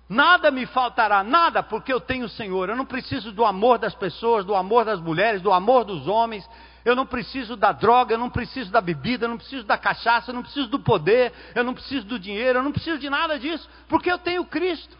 nada 0.09 0.53
me 0.53 0.65
faltará, 0.65 1.25
nada, 1.25 1.61
porque 1.61 1.93
eu 1.93 2.01
tenho 2.01 2.27
o 2.27 2.29
Senhor. 2.29 2.69
Eu 2.69 2.77
não 2.77 2.87
preciso 2.87 3.33
do 3.33 3.45
amor 3.45 3.77
das 3.77 3.97
pessoas, 3.97 4.45
do 4.45 4.55
amor 4.55 4.85
das 4.85 5.01
mulheres, 5.01 5.43
do 5.43 5.53
amor 5.53 5.85
dos 5.85 6.07
homens. 6.07 6.49
Eu 6.85 6.95
não 6.95 7.05
preciso 7.05 7.57
da 7.57 7.73
droga, 7.73 8.15
eu 8.15 8.19
não 8.19 8.31
preciso 8.31 8.71
da 8.71 8.81
bebida, 8.81 9.25
eu 9.25 9.29
não 9.29 9.39
preciso 9.39 9.65
da 9.65 9.77
cachaça, 9.77 10.31
eu 10.31 10.35
não 10.37 10.43
preciso 10.43 10.69
do 10.69 10.79
poder, 10.79 11.33
eu 11.53 11.65
não 11.65 11.75
preciso 11.75 12.07
do 12.07 12.17
dinheiro, 12.17 12.61
eu 12.61 12.63
não 12.63 12.71
preciso 12.71 12.97
de 12.97 13.11
nada 13.11 13.41
disso, 13.41 13.69
porque 13.89 14.09
eu 14.09 14.19
tenho 14.19 14.45
Cristo. 14.45 15.00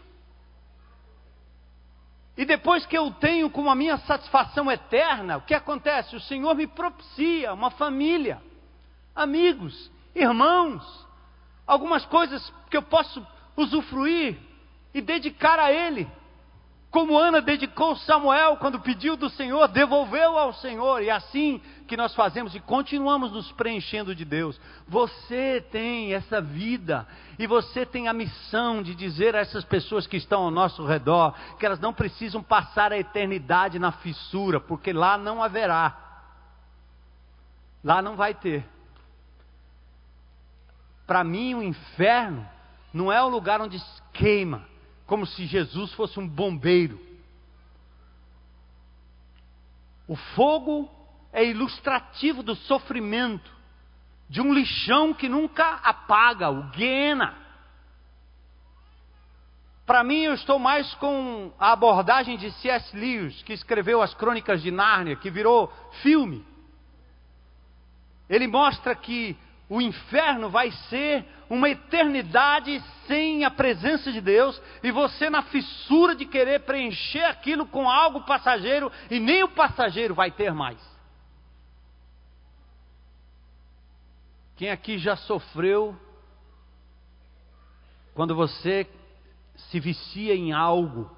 E 2.37 2.45
depois 2.45 2.85
que 2.85 2.97
eu 2.97 3.11
tenho 3.11 3.49
como 3.49 3.69
a 3.69 3.75
minha 3.75 3.97
satisfação 3.97 4.71
eterna, 4.71 5.37
o 5.37 5.41
que 5.41 5.53
acontece? 5.53 6.15
O 6.15 6.21
Senhor 6.21 6.55
me 6.55 6.65
propicia 6.65 7.53
uma 7.53 7.69
família, 7.71 8.41
amigos, 9.13 9.91
irmãos, 10.15 11.07
algumas 11.67 12.05
coisas 12.05 12.53
que 12.69 12.77
eu 12.77 12.81
posso 12.81 13.25
usufruir 13.55 14.37
e 14.93 15.01
dedicar 15.01 15.59
a 15.59 15.71
Ele. 15.71 16.07
Como 16.91 17.17
Ana 17.17 17.41
dedicou 17.41 17.95
Samuel 17.95 18.57
quando 18.57 18.77
pediu 18.77 19.15
do 19.15 19.29
Senhor, 19.29 19.65
devolveu 19.69 20.37
ao 20.37 20.53
Senhor, 20.55 21.01
e 21.01 21.07
é 21.07 21.13
assim 21.13 21.61
que 21.87 21.95
nós 21.95 22.13
fazemos 22.13 22.53
e 22.53 22.59
continuamos 22.59 23.31
nos 23.31 23.49
preenchendo 23.53 24.13
de 24.13 24.25
Deus. 24.25 24.59
Você 24.89 25.65
tem 25.71 26.13
essa 26.13 26.41
vida 26.41 27.07
e 27.39 27.47
você 27.47 27.85
tem 27.85 28.09
a 28.09 28.13
missão 28.13 28.83
de 28.83 28.93
dizer 28.93 29.37
a 29.37 29.39
essas 29.39 29.63
pessoas 29.63 30.05
que 30.05 30.17
estão 30.17 30.43
ao 30.43 30.51
nosso 30.51 30.85
redor 30.85 31.33
que 31.57 31.65
elas 31.65 31.79
não 31.79 31.93
precisam 31.93 32.43
passar 32.43 32.91
a 32.91 32.99
eternidade 32.99 33.79
na 33.79 33.93
fissura, 33.93 34.59
porque 34.59 34.91
lá 34.91 35.17
não 35.17 35.41
haverá. 35.41 35.97
Lá 37.81 38.01
não 38.01 38.17
vai 38.17 38.33
ter. 38.33 38.65
Para 41.07 41.23
mim, 41.23 41.55
o 41.55 41.63
inferno 41.63 42.45
não 42.93 43.09
é 43.09 43.23
o 43.23 43.29
lugar 43.29 43.61
onde 43.61 43.81
queima 44.11 44.70
como 45.11 45.25
se 45.25 45.45
Jesus 45.45 45.91
fosse 45.91 46.17
um 46.21 46.25
bombeiro. 46.25 46.97
O 50.07 50.15
fogo 50.15 50.89
é 51.33 51.43
ilustrativo 51.43 52.41
do 52.41 52.55
sofrimento, 52.55 53.51
de 54.29 54.39
um 54.39 54.53
lixão 54.53 55.13
que 55.13 55.27
nunca 55.27 55.81
apaga, 55.83 56.49
o 56.49 56.63
Guiena. 56.69 57.35
Para 59.85 60.01
mim, 60.01 60.21
eu 60.21 60.33
estou 60.33 60.57
mais 60.57 60.93
com 60.93 61.51
a 61.59 61.73
abordagem 61.73 62.37
de 62.37 62.49
C.S. 62.49 62.95
Lewis, 62.95 63.43
que 63.43 63.51
escreveu 63.51 64.01
as 64.01 64.13
Crônicas 64.13 64.61
de 64.61 64.71
Nárnia, 64.71 65.17
que 65.17 65.29
virou 65.29 65.67
filme. 66.01 66.45
Ele 68.29 68.47
mostra 68.47 68.95
que 68.95 69.37
o 69.71 69.79
inferno 69.79 70.49
vai 70.49 70.69
ser 70.89 71.25
uma 71.49 71.69
eternidade 71.69 72.83
sem 73.07 73.45
a 73.45 73.49
presença 73.49 74.11
de 74.11 74.19
Deus 74.19 74.61
e 74.83 74.91
você 74.91 75.29
na 75.29 75.43
fissura 75.43 76.13
de 76.13 76.25
querer 76.25 76.65
preencher 76.65 77.23
aquilo 77.23 77.65
com 77.65 77.89
algo 77.89 78.25
passageiro 78.25 78.91
e 79.09 79.17
nem 79.17 79.43
o 79.43 79.47
passageiro 79.47 80.13
vai 80.13 80.29
ter 80.29 80.53
mais. 80.53 80.77
Quem 84.57 84.69
aqui 84.69 84.97
já 84.97 85.15
sofreu 85.15 85.97
quando 88.13 88.35
você 88.35 88.85
se 89.55 89.79
vicia 89.79 90.35
em 90.35 90.51
algo 90.51 91.09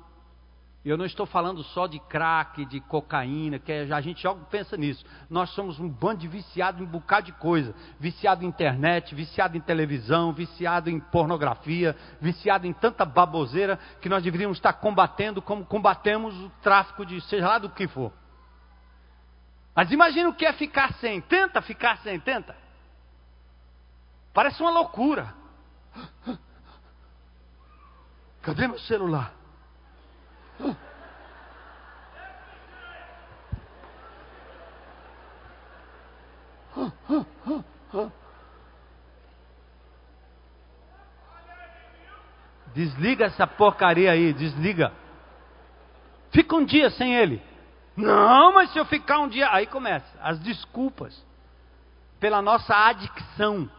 eu 0.90 0.98
não 0.98 1.06
estou 1.06 1.26
falando 1.26 1.64
só 1.64 1.88
de 1.88 1.98
crack, 1.98 2.66
de 2.66 2.82
cocaína, 2.82 3.58
que 3.58 3.72
a 3.72 4.02
gente 4.02 4.22
joga 4.22 4.44
pensa 4.52 4.76
nisso. 4.76 5.06
Nós 5.30 5.50
somos 5.52 5.80
um 5.80 5.88
bando 5.88 6.20
de 6.20 6.28
viciado 6.28 6.84
em 6.84 6.86
um 6.86 6.90
bocado 6.90 7.28
de 7.28 7.32
coisa. 7.32 7.74
Viciado 7.98 8.44
em 8.44 8.48
internet, 8.48 9.16
viciado 9.16 9.56
em 9.56 9.62
televisão, 9.62 10.34
viciado 10.34 10.90
em 10.90 11.00
pornografia, 11.00 11.96
viciado 12.20 12.68
em 12.68 12.74
tanta 12.74 13.06
baboseira 13.06 13.80
que 14.02 14.10
nós 14.10 14.22
deveríamos 14.22 14.58
estar 14.58 14.74
combatendo 14.74 15.42
como 15.42 15.66
combatemos 15.66 16.38
o 16.38 16.50
tráfico 16.62 17.06
de 17.06 17.22
seja 17.22 17.48
lá 17.48 17.60
do 17.60 17.70
que 17.70 17.88
for. 17.88 18.12
Mas 19.74 19.90
imagina 19.90 20.28
o 20.28 20.34
que 20.34 20.46
é 20.46 20.52
ficar 20.52 20.94
sem. 20.96 21.22
Tenta 21.22 21.62
ficar 21.62 21.98
sem, 22.00 22.20
tenta. 22.20 22.58
Parece 24.34 24.62
uma 24.62 24.72
loucura. 24.72 25.34
Cadê 28.42 28.68
meu 28.68 28.80
celular? 28.80 29.43
Desliga 42.74 43.26
essa 43.26 43.46
porcaria 43.46 44.12
aí, 44.12 44.34
desliga. 44.34 44.92
Fica 46.32 46.56
um 46.56 46.66
dia 46.66 46.90
sem 46.90 47.16
ele. 47.16 47.42
Não, 47.96 48.54
mas 48.54 48.72
se 48.72 48.80
eu 48.80 48.86
ficar 48.86 49.20
um 49.20 49.28
dia. 49.28 49.48
Aí 49.52 49.68
começa 49.68 50.08
as 50.20 50.40
desculpas 50.40 51.24
pela 52.20 52.42
nossa 52.42 52.76
adicção. 52.76 53.70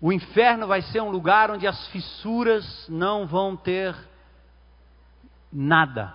O 0.00 0.12
inferno 0.12 0.66
vai 0.66 0.82
ser 0.82 1.00
um 1.00 1.10
lugar 1.10 1.50
onde 1.50 1.66
as 1.66 1.88
fissuras 1.88 2.86
não 2.88 3.26
vão 3.26 3.56
ter 3.56 3.96
nada 5.52 6.14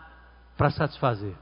para 0.57 0.69
satisfazer. 0.69 1.35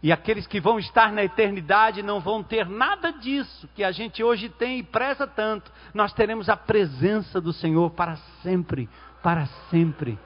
E 0.00 0.12
aqueles 0.12 0.46
que 0.46 0.60
vão 0.60 0.78
estar 0.78 1.12
na 1.12 1.24
eternidade 1.24 2.02
não 2.02 2.20
vão 2.20 2.42
ter 2.42 2.68
nada 2.68 3.12
disso 3.12 3.68
que 3.74 3.82
a 3.82 3.90
gente 3.90 4.22
hoje 4.22 4.48
tem 4.48 4.78
e 4.78 4.82
preza 4.82 5.26
tanto. 5.26 5.72
Nós 5.92 6.12
teremos 6.12 6.48
a 6.48 6.56
presença 6.56 7.40
do 7.40 7.52
Senhor 7.52 7.90
para 7.90 8.16
sempre, 8.42 8.88
para 9.22 9.46
sempre. 9.70 10.18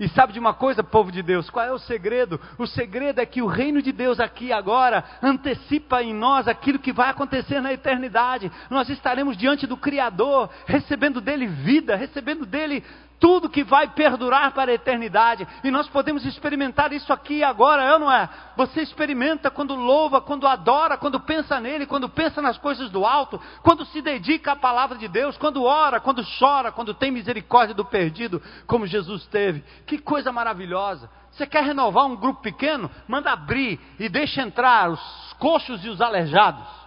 E 0.00 0.08
sabe 0.08 0.32
de 0.32 0.40
uma 0.40 0.54
coisa, 0.54 0.82
povo 0.82 1.12
de 1.12 1.22
Deus? 1.22 1.48
Qual 1.50 1.64
é 1.64 1.70
o 1.70 1.78
segredo? 1.78 2.40
O 2.58 2.66
segredo 2.66 3.20
é 3.20 3.26
que 3.26 3.42
o 3.42 3.46
reino 3.46 3.80
de 3.80 3.92
Deus 3.92 4.18
aqui 4.18 4.52
agora 4.52 5.04
antecipa 5.22 6.02
em 6.02 6.12
nós 6.12 6.48
aquilo 6.48 6.80
que 6.80 6.92
vai 6.92 7.10
acontecer 7.10 7.60
na 7.60 7.72
eternidade. 7.72 8.50
Nós 8.68 8.88
estaremos 8.88 9.36
diante 9.36 9.66
do 9.66 9.76
Criador, 9.76 10.50
recebendo 10.66 11.20
dele 11.20 11.46
vida, 11.46 11.94
recebendo 11.94 12.44
dele 12.44 12.82
tudo 13.24 13.48
que 13.48 13.64
vai 13.64 13.88
perdurar 13.88 14.52
para 14.52 14.70
a 14.70 14.74
eternidade. 14.74 15.48
E 15.64 15.70
nós 15.70 15.88
podemos 15.88 16.26
experimentar 16.26 16.92
isso 16.92 17.10
aqui 17.10 17.42
agora, 17.42 17.82
eu 17.82 17.98
não 17.98 18.12
é? 18.12 18.28
Você 18.54 18.82
experimenta 18.82 19.50
quando 19.50 19.74
louva, 19.74 20.20
quando 20.20 20.46
adora, 20.46 20.98
quando 20.98 21.18
pensa 21.18 21.58
nele, 21.58 21.86
quando 21.86 22.06
pensa 22.06 22.42
nas 22.42 22.58
coisas 22.58 22.90
do 22.90 23.06
alto, 23.06 23.40
quando 23.62 23.86
se 23.86 24.02
dedica 24.02 24.52
à 24.52 24.56
palavra 24.56 24.98
de 24.98 25.08
Deus, 25.08 25.38
quando 25.38 25.62
ora, 25.62 26.00
quando 26.00 26.22
chora, 26.38 26.70
quando 26.70 26.92
tem 26.92 27.10
misericórdia 27.10 27.74
do 27.74 27.86
perdido, 27.86 28.42
como 28.66 28.86
Jesus 28.86 29.24
teve. 29.28 29.64
Que 29.86 29.96
coisa 29.96 30.30
maravilhosa. 30.30 31.08
Você 31.30 31.46
quer 31.46 31.64
renovar 31.64 32.04
um 32.04 32.16
grupo 32.16 32.42
pequeno? 32.42 32.90
Manda 33.08 33.32
abrir 33.32 33.80
e 33.98 34.06
deixa 34.06 34.42
entrar 34.42 34.90
os 34.90 35.32
coxos 35.38 35.82
e 35.82 35.88
os 35.88 36.02
aleijados 36.02 36.83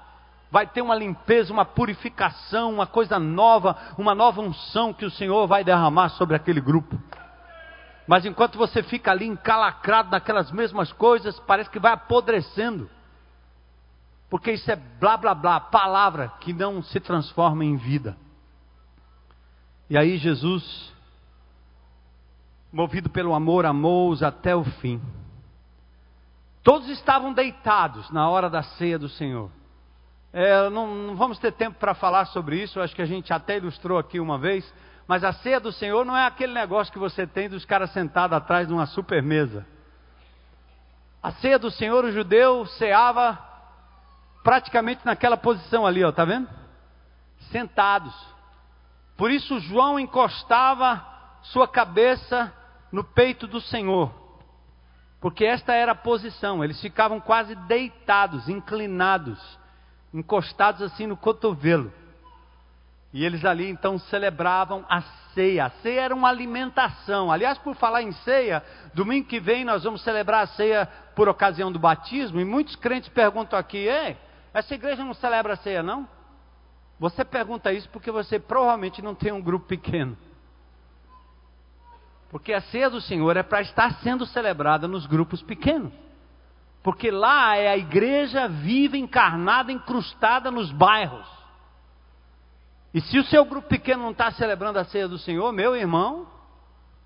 vai 0.50 0.66
ter 0.66 0.82
uma 0.82 0.96
limpeza, 0.96 1.52
uma 1.52 1.66
purificação, 1.66 2.74
uma 2.74 2.88
coisa 2.88 3.20
nova, 3.20 3.76
uma 3.98 4.16
nova 4.16 4.42
unção 4.42 4.94
que 4.94 5.06
o 5.06 5.12
Senhor 5.12 5.48
vai 5.48 5.64
derramar 5.64 6.10
sobre 6.10 6.36
aquele 6.36 6.62
grupo. 6.62 6.98
Mas 8.08 8.26
enquanto 8.26 8.58
você 8.58 8.82
fica 8.82 9.12
ali 9.12 9.26
encalacrado 9.26 10.10
naquelas 10.10 10.50
mesmas 10.52 10.94
coisas, 10.94 11.38
parece 11.42 11.70
que 11.70 11.80
vai 11.80 11.92
apodrecendo. 11.92 12.90
Porque 14.30 14.52
isso 14.52 14.72
é 14.72 14.76
blá 14.76 15.18
blá 15.18 15.36
blá, 15.36 15.60
palavra 15.60 16.30
que 16.40 16.54
não 16.54 16.82
se 16.82 17.00
transforma 17.00 17.66
em 17.66 17.76
vida. 17.76 18.18
E 19.90 19.98
aí 19.98 20.18
Jesus, 20.18 20.94
movido 22.72 23.10
pelo 23.10 23.34
amor, 23.34 23.66
amou-os 23.66 24.24
até 24.24 24.56
o 24.56 24.64
fim. 24.64 25.02
Todos 26.64 26.90
estavam 26.90 27.34
deitados 27.34 28.10
na 28.12 28.30
hora 28.30 28.50
da 28.50 28.64
ceia 28.64 29.00
do 29.00 29.08
Senhor. 29.08 29.50
É, 30.34 30.70
não, 30.70 30.88
não, 30.88 31.16
vamos 31.16 31.40
ter 31.40 31.52
tempo 31.54 31.80
para 31.80 31.94
falar 31.94 32.26
sobre 32.26 32.62
isso, 32.62 32.82
acho 32.82 32.96
que 32.96 33.02
a 33.02 33.06
gente 33.06 33.32
até 33.32 33.58
ilustrou 33.58 33.98
aqui 33.98 34.20
uma 34.20 34.38
vez. 34.38 34.72
Mas 35.08 35.24
a 35.24 35.32
ceia 35.32 35.60
do 35.60 35.72
Senhor 35.72 36.06
não 36.06 36.18
é 36.18 36.26
aquele 36.26 36.54
negócio 36.54 36.92
que 36.92 37.00
você 37.00 37.26
tem 37.26 37.50
dos 37.50 37.64
caras 37.64 37.92
sentados 37.92 38.36
atrás 38.36 38.68
de 38.68 38.74
uma 38.74 38.86
super 38.86 39.24
mesa. 39.24 39.66
A 41.24 41.32
ceia 41.32 41.58
do 41.58 41.72
Senhor, 41.72 42.04
o 42.04 42.12
judeu 42.12 42.66
ceava 42.66 43.40
praticamente 44.44 45.06
naquela 45.06 45.38
posição 45.38 45.86
ali, 45.86 46.04
ó, 46.04 46.12
tá 46.12 46.26
vendo? 46.26 46.50
Sentados. 47.52 48.14
Por 49.16 49.32
isso 49.32 49.60
João 49.62 50.00
encostava 50.00 51.06
sua 51.42 51.68
cabeça 51.68 52.54
no 52.92 53.04
peito 53.04 53.48
do 53.48 53.62
Senhor. 53.62 54.14
Porque 55.22 55.46
esta 55.46 55.74
era 55.74 55.94
a 55.94 55.96
posição, 55.96 56.64
eles 56.64 56.80
ficavam 56.80 57.20
quase 57.20 57.56
deitados, 57.56 58.48
inclinados 58.50 59.57
encostados 60.14 60.82
assim 60.82 61.08
no 61.08 61.18
cotovelo. 61.18 61.92
E 63.14 63.26
eles 63.26 63.46
ali 63.46 63.70
então 63.70 63.98
celebravam 63.98 64.86
a 64.90 65.02
ceia. 65.34 65.66
A 65.66 65.70
ceia 65.70 66.02
era 66.02 66.16
uma 66.16 66.30
alimentação. 66.30 67.32
Aliás, 67.32 67.58
por 67.58 67.76
falar 67.76 68.02
em 68.02 68.12
ceia, 68.12 68.64
domingo 68.94 69.28
que 69.28 69.40
vem 69.40 69.64
nós 69.64 69.84
vamos 69.84 70.02
celebrar 70.04 70.44
a 70.44 70.48
ceia 70.48 70.88
por 71.16 71.30
ocasião 71.30 71.72
do 71.72 71.80
batismo. 71.80 72.40
E 72.40 72.46
muitos 72.46 72.76
crentes 72.76 73.10
perguntam 73.10 73.58
aqui: 73.58 73.78
Ei, 73.78 74.18
essa 74.54 74.74
igreja 74.76 75.04
não 75.04 75.14
celebra 75.14 75.54
a 75.54 75.58
ceia, 75.58 75.82
não? 75.82 76.08
Você 77.00 77.24
pergunta 77.24 77.72
isso 77.72 77.88
porque 77.90 78.12
você 78.12 78.40
provavelmente 78.40 79.02
não 79.02 79.16
tem 79.16 79.32
um 79.32 79.42
grupo 79.42 79.68
pequeno. 79.68 80.18
Porque 82.30 82.52
a 82.52 82.62
ceia 82.62 82.90
do 82.90 83.00
Senhor 83.00 83.38
é 83.38 83.44
para 83.44 83.62
estar 83.62 84.00
sendo 84.02 84.26
celebrada 84.26 84.88
nos 84.88 85.06
grupos 85.06 85.42
pequenos. 85.42 85.94
Porque 86.84 87.12
lá 87.12 87.58
é 87.58 87.70
a 87.70 87.78
igreja 87.78 88.48
viva, 88.48 88.98
encarnada, 88.98 89.72
incrustada 89.72 90.50
nos 90.50 90.72
bairros. 90.72 91.28
E 92.94 93.02
se 93.02 93.18
o 93.20 93.26
seu 93.26 93.44
grupo 93.46 93.68
pequeno 93.68 94.04
não 94.04 94.12
está 94.12 94.32
celebrando 94.32 94.80
a 94.80 94.86
ceia 94.86 95.08
do 95.08 95.18
Senhor, 95.18 95.52
meu 95.52 95.76
irmão, 95.76 96.28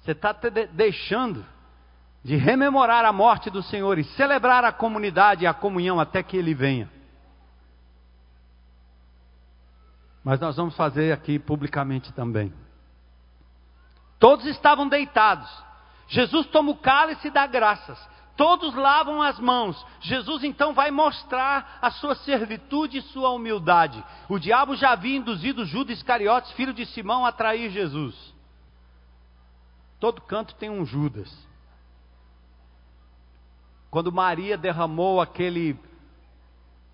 você 0.02 0.12
está 0.12 0.32
deixando 0.74 1.46
de 2.24 2.36
rememorar 2.36 3.04
a 3.04 3.12
morte 3.12 3.50
do 3.50 3.64
Senhor 3.64 3.98
e 3.98 4.04
celebrar 4.04 4.64
a 4.64 4.72
comunidade 4.72 5.44
e 5.44 5.48
a 5.48 5.54
comunhão 5.54 6.00
até 6.00 6.22
que 6.22 6.38
Ele 6.38 6.54
venha. 6.54 6.90
Mas 10.24 10.40
nós 10.40 10.56
vamos 10.56 10.76
fazer 10.76 11.12
aqui 11.12 11.40
publicamente 11.40 12.14
também. 12.14 12.54
Todos 14.20 14.46
estavam 14.46 14.88
deitados. 14.88 15.50
Jesus 16.08 16.46
toma 16.48 16.72
o 16.72 16.78
cálice 16.78 17.28
e 17.28 17.32
dá 17.32 17.48
graças. 17.48 18.00
Todos 18.42 18.74
lavam 18.74 19.22
as 19.22 19.40
mãos. 19.40 19.86
Jesus 20.00 20.44
então 20.44 20.74
vai 20.74 20.90
mostrar 20.90 21.78
a 21.80 21.92
sua 21.92 22.16
servitude 22.16 22.98
e 22.98 23.02
sua 23.04 23.30
humildade. 23.30 24.04
O 24.28 24.40
diabo 24.40 24.76
já 24.76 24.94
havia 24.94 25.16
induzido 25.16 25.64
Judas 25.64 25.98
Iscariotes, 25.98 26.52
filho 26.54 26.74
de 26.74 26.84
Simão, 26.88 27.24
a 27.24 27.32
trair 27.32 27.70
Jesus. 27.70 28.16
Todo 30.00 30.24
canto 30.24 30.56
tem 30.56 30.72
um 30.72 30.84
Judas. 30.84 31.32
Quando 33.92 34.12
Maria 34.12 34.58
derramou 34.58 35.22
aquele 35.22 35.80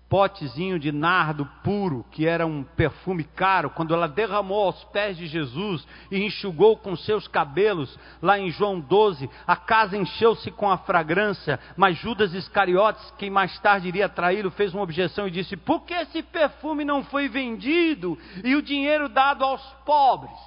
potezinho 0.08 0.78
de 0.78 0.90
nardo 0.90 1.44
puro, 1.62 2.04
que 2.10 2.26
era 2.26 2.46
um 2.46 2.62
perfume 2.64 3.24
caro, 3.24 3.70
quando 3.70 3.92
ela 3.92 4.08
derramou 4.08 4.64
aos 4.64 4.82
pés 4.84 5.16
de 5.16 5.26
Jesus 5.26 5.86
e 6.10 6.24
enxugou 6.24 6.76
com 6.76 6.96
seus 6.96 7.28
cabelos, 7.28 7.98
lá 8.22 8.38
em 8.38 8.50
João 8.50 8.80
12, 8.80 9.28
a 9.46 9.54
casa 9.54 9.96
encheu-se 9.96 10.50
com 10.50 10.70
a 10.70 10.78
fragrância, 10.78 11.60
mas 11.76 11.98
Judas 11.98 12.32
Iscariotes, 12.32 13.12
quem 13.18 13.28
mais 13.28 13.58
tarde 13.60 13.88
iria 13.88 14.08
traí-lo, 14.08 14.50
fez 14.50 14.72
uma 14.72 14.82
objeção 14.82 15.28
e 15.28 15.30
disse: 15.30 15.56
Por 15.56 15.82
que 15.82 15.92
esse 15.92 16.22
perfume 16.22 16.84
não 16.84 17.04
foi 17.04 17.28
vendido 17.28 18.18
e 18.42 18.54
o 18.54 18.62
dinheiro 18.62 19.08
dado 19.08 19.44
aos 19.44 19.62
pobres? 19.84 20.38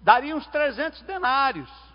Daria 0.00 0.34
uns 0.34 0.46
300 0.46 1.02
denários. 1.02 1.91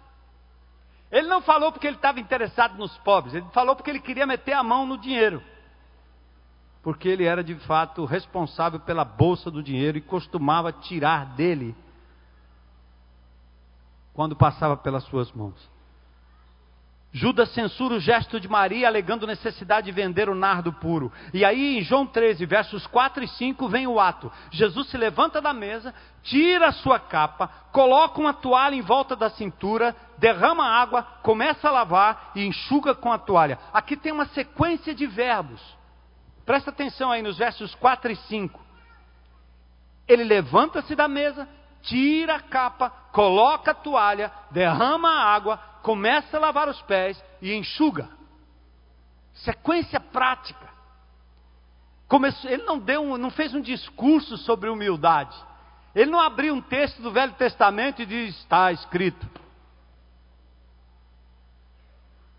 Ele 1.11 1.27
não 1.27 1.41
falou 1.41 1.71
porque 1.71 1.87
ele 1.87 1.95
estava 1.95 2.19
interessado 2.19 2.77
nos 2.77 2.95
pobres, 2.99 3.33
ele 3.33 3.45
falou 3.53 3.75
porque 3.75 3.89
ele 3.89 3.99
queria 3.99 4.25
meter 4.25 4.53
a 4.53 4.63
mão 4.63 4.85
no 4.85 4.97
dinheiro. 4.97 5.41
Porque 6.83 7.07
ele 7.07 7.25
era 7.25 7.43
de 7.43 7.55
fato 7.55 8.05
responsável 8.05 8.79
pela 8.79 9.03
bolsa 9.03 9.49
do 9.49 9.63
dinheiro 9.63 9.97
e 9.97 10.01
costumava 10.01 10.71
tirar 10.71 11.35
dele 11.35 11.75
quando 14.13 14.35
passava 14.35 14.75
pelas 14.75 15.03
suas 15.05 15.31
mãos. 15.31 15.76
Judas 17.17 17.49
censura 17.49 17.95
o 17.95 17.99
gesto 17.99 18.39
de 18.39 18.47
Maria, 18.47 18.87
alegando 18.87 19.25
necessidade 19.25 19.87
de 19.87 19.91
vender 19.91 20.29
o 20.29 20.35
nardo 20.35 20.71
puro. 20.71 21.11
E 21.33 21.43
aí, 21.43 21.79
em 21.79 21.81
João 21.81 22.05
13, 22.05 22.45
versos 22.45 22.85
4 22.85 23.23
e 23.23 23.27
5, 23.27 23.67
vem 23.67 23.87
o 23.87 23.99
ato. 23.99 24.31
Jesus 24.51 24.87
se 24.87 24.97
levanta 24.97 25.41
da 25.41 25.51
mesa, 25.51 25.95
tira 26.21 26.67
a 26.67 26.71
sua 26.71 26.99
capa, 26.99 27.47
coloca 27.71 28.21
uma 28.21 28.35
toalha 28.35 28.75
em 28.75 28.81
volta 28.81 29.15
da 29.15 29.31
cintura, 29.31 29.95
derrama 30.19 30.63
água, 30.63 31.01
começa 31.23 31.67
a 31.67 31.71
lavar 31.71 32.33
e 32.35 32.45
enxuga 32.45 32.93
com 32.93 33.11
a 33.11 33.17
toalha. 33.17 33.57
Aqui 33.73 33.97
tem 33.97 34.11
uma 34.11 34.27
sequência 34.27 34.93
de 34.93 35.07
verbos. 35.07 35.59
Presta 36.45 36.69
atenção 36.69 37.11
aí 37.11 37.23
nos 37.23 37.39
versos 37.39 37.73
4 37.75 38.11
e 38.11 38.15
5. 38.15 38.59
Ele 40.07 40.23
levanta-se 40.23 40.95
da 40.95 41.07
mesa, 41.07 41.49
tira 41.87 42.35
a 42.35 42.39
capa, 42.39 42.89
coloca 43.11 43.71
a 43.71 43.75
toalha, 43.75 44.31
derrama 44.51 45.09
a 45.09 45.33
água, 45.33 45.57
começa 45.81 46.37
a 46.37 46.39
lavar 46.39 46.69
os 46.69 46.81
pés 46.83 47.21
e 47.41 47.53
enxuga. 47.53 48.09
Sequência 49.33 49.99
prática. 49.99 50.67
Começou, 52.07 52.49
ele 52.49 52.63
não, 52.63 52.77
deu 52.79 53.01
um, 53.01 53.17
não 53.17 53.29
fez 53.29 53.53
um 53.53 53.61
discurso 53.61 54.37
sobre 54.37 54.69
humildade. 54.69 55.35
Ele 55.95 56.11
não 56.11 56.19
abriu 56.19 56.53
um 56.53 56.61
texto 56.61 57.01
do 57.01 57.11
Velho 57.11 57.33
Testamento 57.33 58.01
e 58.01 58.05
diz: 58.05 58.37
está 58.37 58.71
escrito. 58.71 59.27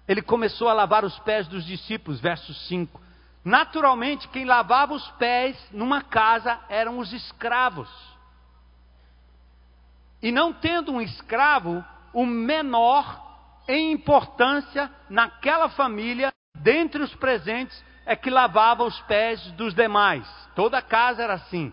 Ele 0.07 0.23
começou 0.23 0.69
a 0.69 0.73
lavar 0.73 1.05
os 1.05 1.19
pés 1.21 1.47
dos 1.49 1.65
discípulos, 1.65 2.21
verso 2.21 2.55
5. 2.55 3.01
Naturalmente, 3.45 4.29
quem 4.29 4.45
lavava 4.45 4.95
os 4.95 5.07
pés 5.13 5.57
numa 5.71 6.03
casa 6.03 6.59
eram 6.69 6.99
os 6.99 7.13
escravos. 7.13 7.89
E 10.23 10.33
não 10.33 10.53
tendo 10.53 10.93
um 10.93 11.01
escravo, 11.01 11.85
o 12.13 12.27
menor 12.27 13.27
em 13.69 13.93
importância 13.93 14.91
naquela 15.09 15.69
família, 15.69 16.33
dentre 16.55 17.03
os 17.03 17.15
presentes, 17.15 17.85
é 18.07 18.17
que 18.17 18.31
lavava 18.31 18.85
os 18.85 18.99
pés 19.03 19.41
dos 19.53 19.75
demais. 19.75 20.27
Toda 20.55 20.81
casa 20.81 21.23
era 21.23 21.35
assim. 21.35 21.73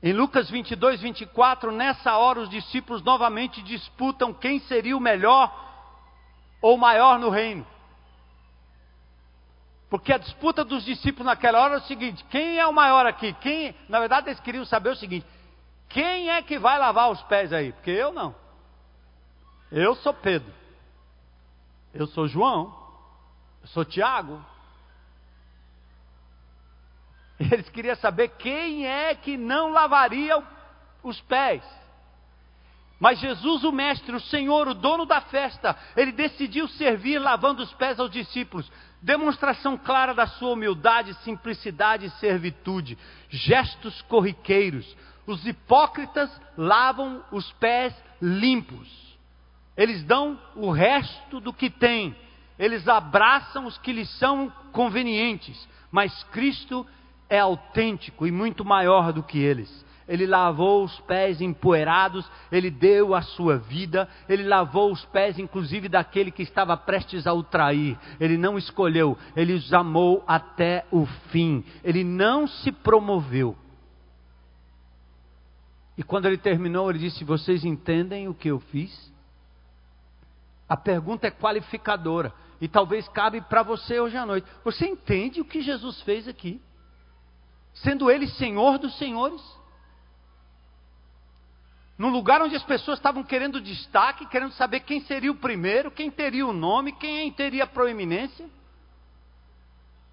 Em 0.00 0.12
Lucas 0.12 0.48
22, 0.48 1.00
24, 1.00 1.72
nessa 1.72 2.16
hora 2.16 2.40
os 2.40 2.48
discípulos 2.48 3.02
novamente 3.02 3.60
disputam 3.62 4.32
quem 4.32 4.60
seria 4.60 4.96
o 4.96 5.00
melhor 5.00 5.52
ou 6.62 6.78
maior 6.78 7.18
no 7.18 7.30
reino. 7.30 7.66
Porque 9.90 10.12
a 10.12 10.18
disputa 10.18 10.64
dos 10.64 10.84
discípulos 10.84 11.26
naquela 11.26 11.60
hora 11.60 11.74
é 11.74 11.78
o 11.78 11.82
seguinte: 11.82 12.24
quem 12.30 12.58
é 12.58 12.66
o 12.66 12.72
maior 12.72 13.06
aqui? 13.06 13.32
Quem, 13.40 13.74
na 13.88 13.98
verdade, 13.98 14.28
eles 14.28 14.40
queriam 14.40 14.64
saber 14.64 14.90
o 14.90 14.96
seguinte: 14.96 15.26
quem 15.88 16.30
é 16.30 16.42
que 16.42 16.58
vai 16.58 16.78
lavar 16.78 17.10
os 17.10 17.22
pés 17.22 17.52
aí? 17.52 17.72
Porque 17.72 17.90
eu 17.90 18.12
não. 18.12 18.34
Eu 19.70 19.94
sou 19.96 20.12
Pedro. 20.12 20.52
Eu 21.94 22.06
sou 22.06 22.28
João. 22.28 22.74
Eu 23.62 23.68
sou 23.68 23.84
Tiago. 23.84 24.44
Eles 27.40 27.68
queriam 27.70 27.96
saber 27.96 28.28
quem 28.38 28.86
é 28.86 29.14
que 29.14 29.36
não 29.36 29.70
lavaria 29.70 30.42
os 31.02 31.20
pés. 31.22 31.62
Mas 32.98 33.20
Jesus, 33.20 33.62
o 33.62 33.70
Mestre, 33.70 34.14
o 34.14 34.20
Senhor, 34.20 34.66
o 34.66 34.74
dono 34.74 35.06
da 35.06 35.20
festa, 35.20 35.76
ele 35.96 36.10
decidiu 36.10 36.66
servir 36.66 37.18
lavando 37.18 37.62
os 37.62 37.72
pés 37.74 38.00
aos 38.00 38.10
discípulos. 38.10 38.70
Demonstração 39.00 39.78
clara 39.78 40.12
da 40.12 40.26
sua 40.26 40.50
humildade, 40.50 41.14
simplicidade 41.22 42.06
e 42.06 42.10
servitude. 42.10 42.98
Gestos 43.30 44.02
corriqueiros. 44.02 44.96
Os 45.28 45.46
hipócritas 45.46 46.30
lavam 46.56 47.22
os 47.30 47.52
pés 47.52 47.94
limpos. 48.20 48.88
Eles 49.76 50.02
dão 50.02 50.36
o 50.56 50.70
resto 50.70 51.38
do 51.38 51.52
que 51.52 51.70
têm. 51.70 52.16
Eles 52.58 52.88
abraçam 52.88 53.66
os 53.66 53.78
que 53.78 53.92
lhes 53.92 54.10
são 54.18 54.52
convenientes. 54.72 55.68
Mas 55.92 56.24
Cristo 56.32 56.84
é 57.28 57.38
autêntico 57.38 58.26
e 58.26 58.32
muito 58.32 58.64
maior 58.64 59.12
do 59.12 59.22
que 59.22 59.38
eles 59.38 59.86
ele 60.08 60.26
lavou 60.26 60.84
os 60.84 60.98
pés 61.00 61.40
empoeirados, 61.40 62.28
ele 62.50 62.70
deu 62.70 63.14
a 63.14 63.20
sua 63.20 63.58
vida, 63.58 64.08
ele 64.26 64.42
lavou 64.42 64.90
os 64.90 65.04
pés, 65.04 65.38
inclusive, 65.38 65.86
daquele 65.86 66.30
que 66.30 66.42
estava 66.42 66.76
prestes 66.76 67.26
a 67.26 67.34
o 67.34 67.42
trair. 67.42 67.96
Ele 68.18 68.38
não 68.38 68.56
escolheu, 68.56 69.18
ele 69.36 69.52
os 69.52 69.70
amou 69.72 70.24
até 70.26 70.86
o 70.90 71.04
fim. 71.30 71.62
Ele 71.84 72.02
não 72.02 72.46
se 72.46 72.72
promoveu. 72.72 73.54
E 75.98 76.02
quando 76.02 76.26
ele 76.26 76.38
terminou, 76.38 76.88
ele 76.88 77.00
disse: 77.00 77.24
Vocês 77.24 77.64
entendem 77.64 78.28
o 78.28 78.34
que 78.34 78.48
eu 78.48 78.60
fiz? 78.60 79.12
A 80.68 80.76
pergunta 80.76 81.26
é 81.26 81.30
qualificadora. 81.30 82.32
E 82.60 82.68
talvez 82.68 83.06
cabe 83.08 83.40
para 83.42 83.62
você 83.62 84.00
hoje 84.00 84.16
à 84.16 84.24
noite. 84.24 84.48
Você 84.64 84.86
entende 84.86 85.40
o 85.40 85.44
que 85.44 85.60
Jesus 85.60 86.00
fez 86.02 86.26
aqui? 86.26 86.62
Sendo 87.74 88.10
Ele 88.10 88.26
Senhor 88.28 88.78
dos 88.78 88.96
Senhores? 88.96 89.42
num 91.98 92.10
lugar 92.10 92.40
onde 92.40 92.54
as 92.54 92.62
pessoas 92.62 92.98
estavam 92.98 93.24
querendo 93.24 93.60
destaque, 93.60 94.24
querendo 94.26 94.52
saber 94.52 94.80
quem 94.80 95.00
seria 95.00 95.32
o 95.32 95.34
primeiro, 95.34 95.90
quem 95.90 96.08
teria 96.08 96.46
o 96.46 96.52
nome, 96.52 96.92
quem 96.92 97.30
teria 97.32 97.64
a 97.64 97.66
proeminência. 97.66 98.48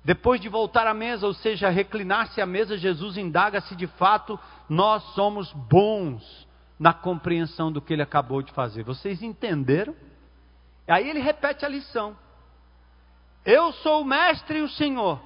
Depois 0.03 0.41
de 0.41 0.49
voltar 0.49 0.87
à 0.87 0.93
mesa, 0.95 1.27
ou 1.27 1.33
seja, 1.33 1.69
reclinar-se 1.69 2.41
à 2.41 2.45
mesa, 2.45 2.75
Jesus 2.75 3.17
indaga 3.17 3.61
se 3.61 3.75
de 3.75 3.85
fato 3.85 4.39
nós 4.69 5.03
somos 5.13 5.51
bons 5.53 6.47
na 6.79 6.93
compreensão 6.93 7.71
do 7.71 7.81
que 7.81 7.93
ele 7.93 8.01
acabou 8.01 8.41
de 8.41 8.51
fazer. 8.51 8.83
Vocês 8.83 9.21
entenderam? 9.21 9.95
Aí 10.87 11.09
ele 11.09 11.19
repete 11.19 11.65
a 11.65 11.69
lição. 11.69 12.15
Eu 13.45 13.71
sou 13.73 14.01
o 14.01 14.05
mestre 14.05 14.59
e 14.59 14.61
o 14.61 14.69
Senhor, 14.69 15.21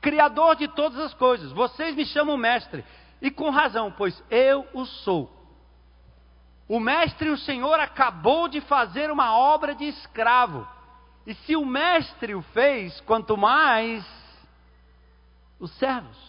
criador 0.00 0.56
de 0.56 0.68
todas 0.68 0.98
as 0.98 1.14
coisas. 1.14 1.52
Vocês 1.52 1.94
me 1.94 2.04
chamam 2.04 2.36
mestre, 2.36 2.84
e 3.22 3.30
com 3.30 3.50
razão, 3.50 3.92
pois 3.96 4.22
eu 4.30 4.66
o 4.74 4.84
sou. 4.84 5.32
O 6.68 6.78
mestre, 6.78 7.30
o 7.30 7.38
Senhor, 7.38 7.80
acabou 7.80 8.48
de 8.48 8.60
fazer 8.60 9.10
uma 9.10 9.36
obra 9.36 9.74
de 9.74 9.84
escravo. 9.84 10.66
E 11.26 11.34
se 11.34 11.56
o 11.56 11.64
mestre 11.64 12.34
o 12.34 12.42
fez, 12.42 13.00
quanto 13.02 13.36
mais 13.36 14.04
os 15.58 15.70
servos. 15.78 16.27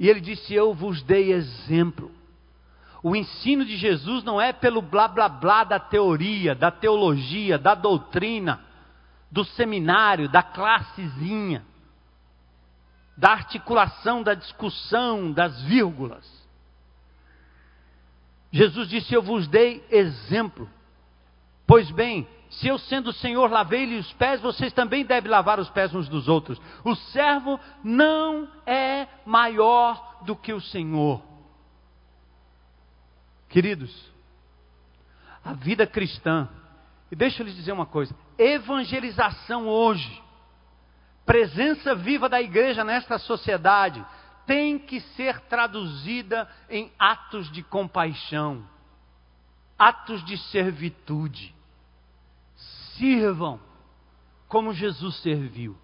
E 0.00 0.08
ele 0.08 0.20
disse: 0.22 0.54
Eu 0.54 0.72
vos 0.72 1.02
dei 1.02 1.30
exemplo. 1.30 2.10
O 3.02 3.14
ensino 3.14 3.66
de 3.66 3.76
Jesus 3.76 4.24
não 4.24 4.40
é 4.40 4.50
pelo 4.50 4.80
blá 4.80 5.06
blá 5.06 5.28
blá 5.28 5.62
da 5.62 5.78
teoria, 5.78 6.54
da 6.54 6.70
teologia, 6.70 7.58
da 7.58 7.74
doutrina, 7.74 8.64
do 9.30 9.44
seminário, 9.44 10.26
da 10.28 10.42
classezinha, 10.42 11.64
da 13.14 13.30
articulação, 13.30 14.22
da 14.22 14.32
discussão, 14.32 15.30
das 15.30 15.60
vírgulas. 15.64 16.26
Jesus 18.50 18.88
disse: 18.88 19.12
Eu 19.12 19.22
vos 19.22 19.46
dei 19.46 19.84
exemplo. 19.90 20.66
Pois 21.66 21.90
bem, 21.90 22.26
se 22.50 22.66
eu 22.66 22.78
sendo 22.78 23.10
o 23.10 23.12
Senhor 23.12 23.48
lavei-lhe 23.48 23.96
os 23.96 24.12
pés, 24.14 24.40
vocês 24.40 24.72
também 24.72 25.04
devem 25.04 25.30
lavar 25.30 25.60
os 25.60 25.70
pés 25.70 25.94
uns 25.94 26.08
dos 26.08 26.28
outros. 26.28 26.60
O 26.84 26.96
servo 26.96 27.60
não 27.84 28.48
é 28.66 29.06
maior 29.24 30.24
do 30.24 30.34
que 30.34 30.52
o 30.52 30.60
Senhor. 30.60 31.22
Queridos, 33.48 33.94
a 35.44 35.52
vida 35.52 35.86
cristã, 35.86 36.48
e 37.10 37.14
deixa 37.14 37.40
eu 37.40 37.46
lhes 37.46 37.54
dizer 37.54 37.70
uma 37.70 37.86
coisa: 37.86 38.14
evangelização 38.36 39.68
hoje, 39.68 40.22
presença 41.24 41.94
viva 41.94 42.28
da 42.28 42.42
igreja 42.42 42.82
nesta 42.82 43.16
sociedade, 43.18 44.04
tem 44.44 44.76
que 44.76 45.00
ser 45.00 45.38
traduzida 45.42 46.48
em 46.68 46.92
atos 46.98 47.48
de 47.52 47.62
compaixão, 47.62 48.66
atos 49.78 50.24
de 50.24 50.36
servitude. 50.50 51.59
Sirvam 53.00 53.58
como 54.46 54.74
Jesus 54.74 55.16
serviu. 55.22 55.74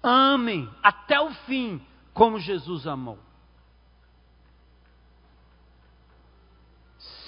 Amem 0.00 0.70
até 0.80 1.20
o 1.20 1.30
fim 1.46 1.84
como 2.14 2.38
Jesus 2.38 2.86
amou. 2.86 3.18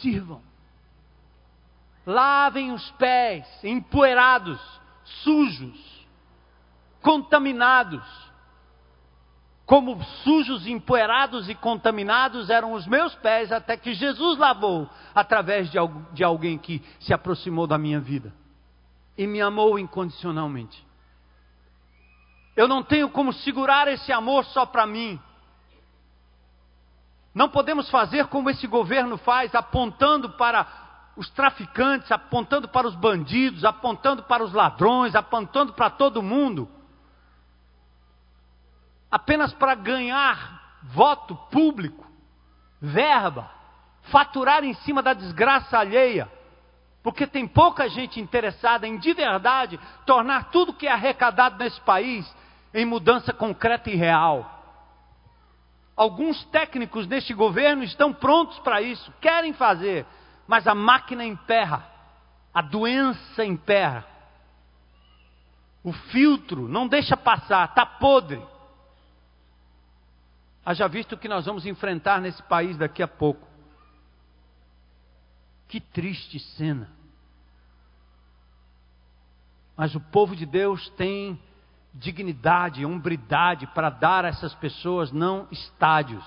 Sirvam. 0.00 0.40
Lavem 2.06 2.70
os 2.70 2.88
pés 2.92 3.46
empoeirados, 3.64 4.60
sujos, 5.04 6.06
contaminados 7.02 8.04
como 9.66 10.00
sujos, 10.22 10.66
empoeirados 10.66 11.48
e 11.48 11.54
contaminados 11.54 12.50
eram 12.50 12.74
os 12.74 12.86
meus 12.86 13.14
pés, 13.16 13.50
até 13.50 13.78
que 13.78 13.94
Jesus 13.94 14.38
lavou 14.38 14.88
através 15.14 15.70
de, 15.70 16.22
alguém 16.22 16.58
que 16.58 16.82
se 17.00 17.14
aproximou 17.14 17.66
da 17.66 17.78
minha 17.78 17.98
vida 17.98 18.43
e 19.16 19.26
me 19.26 19.40
amou 19.40 19.78
incondicionalmente. 19.78 20.84
Eu 22.56 22.68
não 22.68 22.82
tenho 22.82 23.08
como 23.10 23.32
segurar 23.32 23.88
esse 23.88 24.12
amor 24.12 24.44
só 24.46 24.64
para 24.64 24.86
mim. 24.86 25.20
Não 27.34 27.48
podemos 27.48 27.90
fazer 27.90 28.26
como 28.28 28.48
esse 28.48 28.66
governo 28.66 29.16
faz, 29.18 29.54
apontando 29.54 30.30
para 30.30 31.12
os 31.16 31.28
traficantes, 31.30 32.10
apontando 32.12 32.68
para 32.68 32.86
os 32.86 32.94
bandidos, 32.94 33.64
apontando 33.64 34.22
para 34.22 34.44
os 34.44 34.52
ladrões, 34.52 35.14
apontando 35.14 35.72
para 35.72 35.90
todo 35.90 36.22
mundo 36.22 36.68
apenas 39.14 39.52
para 39.54 39.76
ganhar 39.76 40.80
voto 40.82 41.36
público, 41.52 42.04
verba, 42.82 43.48
faturar 44.10 44.64
em 44.64 44.74
cima 44.74 45.04
da 45.04 45.14
desgraça 45.14 45.78
alheia, 45.78 46.28
porque 47.04 47.26
tem 47.26 47.46
pouca 47.46 47.86
gente 47.86 48.18
interessada 48.18 48.88
em 48.88 48.96
de 48.96 49.12
verdade 49.12 49.78
tornar 50.06 50.50
tudo 50.50 50.72
que 50.72 50.86
é 50.86 50.90
arrecadado 50.90 51.58
nesse 51.58 51.78
país 51.82 52.26
em 52.72 52.86
mudança 52.86 53.30
concreta 53.30 53.90
e 53.90 53.94
real. 53.94 54.50
Alguns 55.94 56.42
técnicos 56.46 57.06
neste 57.06 57.34
governo 57.34 57.84
estão 57.84 58.10
prontos 58.10 58.58
para 58.60 58.80
isso, 58.80 59.12
querem 59.20 59.52
fazer, 59.52 60.06
mas 60.48 60.66
a 60.66 60.74
máquina 60.74 61.22
emperra, 61.22 61.86
a 62.54 62.62
doença 62.62 63.44
emperra. 63.44 64.06
O 65.84 65.92
filtro 65.92 66.66
não 66.66 66.88
deixa 66.88 67.18
passar, 67.18 67.68
está 67.68 67.84
podre. 67.84 68.42
Haja 70.64 70.88
visto 70.88 71.12
o 71.12 71.18
que 71.18 71.28
nós 71.28 71.44
vamos 71.44 71.66
enfrentar 71.66 72.18
nesse 72.18 72.42
país 72.44 72.78
daqui 72.78 73.02
a 73.02 73.08
pouco. 73.08 73.46
Que 75.74 75.80
triste 75.80 76.38
cena. 76.38 76.88
Mas 79.76 79.92
o 79.96 80.00
povo 80.00 80.36
de 80.36 80.46
Deus 80.46 80.88
tem 80.90 81.36
dignidade, 81.92 82.86
hombridade 82.86 83.66
para 83.66 83.90
dar 83.90 84.24
a 84.24 84.28
essas 84.28 84.54
pessoas 84.54 85.10
não 85.10 85.48
estádios, 85.50 86.24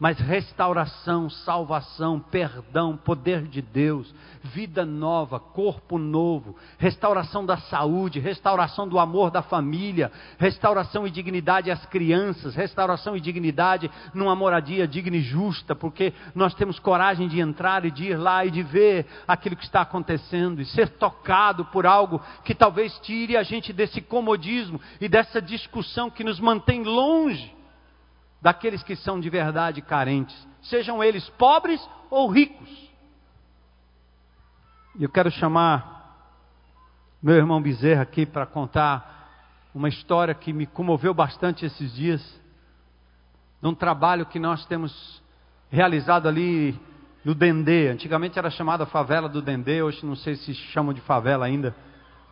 mas 0.00 0.18
restauração, 0.18 1.28
salvação, 1.28 2.18
perdão, 2.18 2.96
poder 2.96 3.42
de 3.42 3.60
Deus, 3.60 4.12
vida 4.42 4.82
nova, 4.82 5.38
corpo 5.38 5.98
novo, 5.98 6.56
restauração 6.78 7.44
da 7.44 7.58
saúde, 7.58 8.18
restauração 8.18 8.88
do 8.88 8.98
amor 8.98 9.30
da 9.30 9.42
família, 9.42 10.10
restauração 10.38 11.06
e 11.06 11.10
dignidade 11.10 11.70
às 11.70 11.84
crianças, 11.84 12.54
restauração 12.54 13.14
e 13.14 13.20
dignidade 13.20 13.90
numa 14.14 14.34
moradia 14.34 14.88
digna 14.88 15.18
e 15.18 15.20
justa, 15.20 15.76
porque 15.76 16.14
nós 16.34 16.54
temos 16.54 16.78
coragem 16.78 17.28
de 17.28 17.38
entrar 17.38 17.84
e 17.84 17.90
de 17.90 18.06
ir 18.06 18.16
lá 18.16 18.42
e 18.46 18.50
de 18.50 18.62
ver 18.62 19.06
aquilo 19.28 19.54
que 19.54 19.64
está 19.64 19.82
acontecendo 19.82 20.62
e 20.62 20.64
ser 20.64 20.88
tocado 20.88 21.66
por 21.66 21.84
algo 21.84 22.22
que 22.42 22.54
talvez 22.54 22.98
tire 23.00 23.36
a 23.36 23.42
gente 23.42 23.70
desse 23.70 24.00
comodismo 24.00 24.80
e 24.98 25.10
dessa 25.10 25.42
discussão 25.42 26.08
que 26.08 26.24
nos 26.24 26.40
mantém 26.40 26.84
longe 26.84 27.59
daqueles 28.40 28.82
que 28.82 28.96
são 28.96 29.20
de 29.20 29.28
verdade 29.28 29.82
carentes, 29.82 30.36
sejam 30.62 31.02
eles 31.02 31.28
pobres 31.30 31.80
ou 32.10 32.28
ricos. 32.28 32.90
Eu 34.98 35.08
quero 35.08 35.30
chamar 35.30 36.00
meu 37.22 37.36
irmão 37.36 37.60
Bezerra 37.60 38.02
aqui 38.02 38.24
para 38.24 38.46
contar 38.46 39.18
uma 39.74 39.88
história 39.88 40.34
que 40.34 40.52
me 40.52 40.66
comoveu 40.66 41.14
bastante 41.14 41.64
esses 41.64 41.94
dias, 41.94 42.40
num 43.62 43.74
trabalho 43.74 44.26
que 44.26 44.38
nós 44.38 44.64
temos 44.66 45.22
realizado 45.70 46.26
ali 46.26 46.78
no 47.24 47.34
Dendê. 47.34 47.88
Antigamente 47.88 48.38
era 48.38 48.50
chamada 48.50 48.86
favela 48.86 49.28
do 49.28 49.42
Dendê, 49.42 49.82
hoje 49.82 50.04
não 50.04 50.16
sei 50.16 50.34
se 50.34 50.54
chamam 50.54 50.92
de 50.92 51.00
favela 51.02 51.44
ainda. 51.44 51.74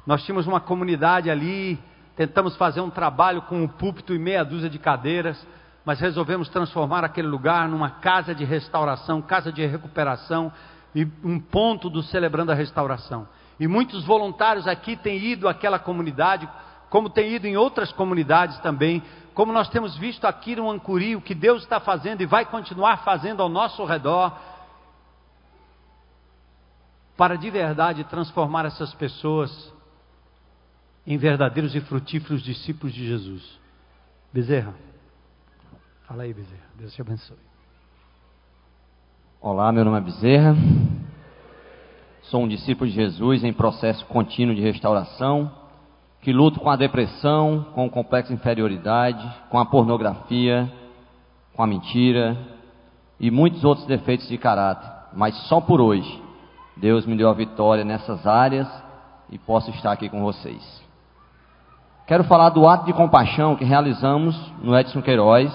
Nós 0.07 0.25
tínhamos 0.25 0.47
uma 0.47 0.61
comunidade 0.61 1.31
ali, 1.31 1.79
tentamos 2.17 2.57
fazer 2.57 2.81
um 2.81 2.91
trabalho 2.91 3.43
com 3.43 3.63
um 3.63 3.69
púlpito 3.69 4.15
e 4.15 4.19
meia 4.19 4.43
dúzia 4.43 4.71
de 4.71 4.79
cadeiras, 4.79 5.47
mas 5.89 6.01
resolvemos 6.01 6.51
transformar 6.51 7.03
aquele 7.03 7.29
lugar 7.29 7.67
numa 7.67 7.89
casa 7.89 8.35
de 8.35 8.45
restauração, 8.45 9.23
casa 9.23 9.51
de 9.51 9.65
recuperação 9.65 10.53
e 10.95 11.09
um 11.25 11.41
ponto 11.41 11.89
do 11.89 12.03
celebrando 12.03 12.53
a 12.53 12.55
restauração. 12.55 13.27
E 13.59 13.67
muitos 13.67 14.05
voluntários 14.05 14.69
aqui 14.69 14.97
têm 14.97 15.17
ido 15.17 15.49
àquela 15.49 15.79
comunidade, 15.79 16.47
como 16.91 17.09
têm 17.09 17.33
ido 17.33 17.47
em 17.47 17.57
outras 17.57 17.91
comunidades 17.91 18.59
também, 18.59 19.03
como 19.33 19.51
nós 19.51 19.71
temos 19.71 19.97
visto 19.97 20.27
aqui 20.27 20.55
no 20.55 20.71
Ancuri, 20.71 21.17
o 21.17 21.23
que 21.23 21.35
Deus 21.35 21.63
está 21.63 21.81
fazendo 21.81 22.21
e 22.21 22.27
vai 22.27 22.45
continuar 22.45 22.99
fazendo 22.99 23.43
ao 23.43 23.49
nosso 23.49 23.83
redor, 23.87 24.39
para 27.17 27.39
de 27.39 27.49
verdade 27.49 28.05
transformar 28.05 28.67
essas 28.67 28.93
pessoas 28.93 29.73
em 31.07 31.17
verdadeiros 31.17 31.75
e 31.75 31.81
frutíferos 31.81 32.43
discípulos 32.43 32.93
de 32.93 33.09
Jesus. 33.09 33.59
Bezerra. 34.31 34.88
Fala 36.09 36.23
aí, 36.23 36.33
Bezerra. 36.33 36.63
Deus 36.79 36.95
te 36.95 37.03
abençoe. 37.03 37.37
Olá, 39.43 39.71
meu 39.71 39.85
nome 39.85 39.99
é 39.99 40.01
Bezerra. 40.01 40.57
Sou 42.23 42.45
um 42.45 42.49
discípulo 42.49 42.89
de 42.89 42.97
Jesus 42.97 43.45
em 43.45 43.53
processo 43.53 44.07
contínuo 44.07 44.55
de 44.55 44.63
restauração, 44.63 45.53
que 46.23 46.33
luto 46.33 46.61
com 46.61 46.71
a 46.71 46.77
depressão, 46.77 47.67
com 47.75 47.85
o 47.85 47.91
complexo 47.91 48.33
de 48.33 48.41
inferioridade, 48.41 49.23
com 49.51 49.59
a 49.59 49.67
pornografia, 49.67 50.73
com 51.55 51.63
a 51.63 51.67
mentira 51.67 52.39
e 53.21 53.31
muitos 53.31 53.63
outros 53.63 53.87
defeitos 53.87 54.27
de 54.29 54.39
caráter. 54.39 54.91
Mas 55.13 55.37
só 55.47 55.61
por 55.61 55.79
hoje, 55.79 56.23
Deus 56.75 57.05
me 57.05 57.19
deu 57.19 57.29
a 57.29 57.35
vitória 57.35 57.85
nessas 57.85 58.27
áreas 58.27 58.67
e 59.29 59.39
posso 59.39 59.71
estar 59.73 59.93
aqui 59.93 60.09
com 60.09 60.23
vocês. 60.23 60.83
Quero 62.07 62.25
falar 62.25 62.49
do 62.49 62.67
ato 62.67 62.87
de 62.87 62.95
compaixão 62.95 63.57
que 63.57 63.65
realizamos 63.67 64.35
no 64.63 64.75
Edson 64.75 65.03
Queiroz, 65.03 65.53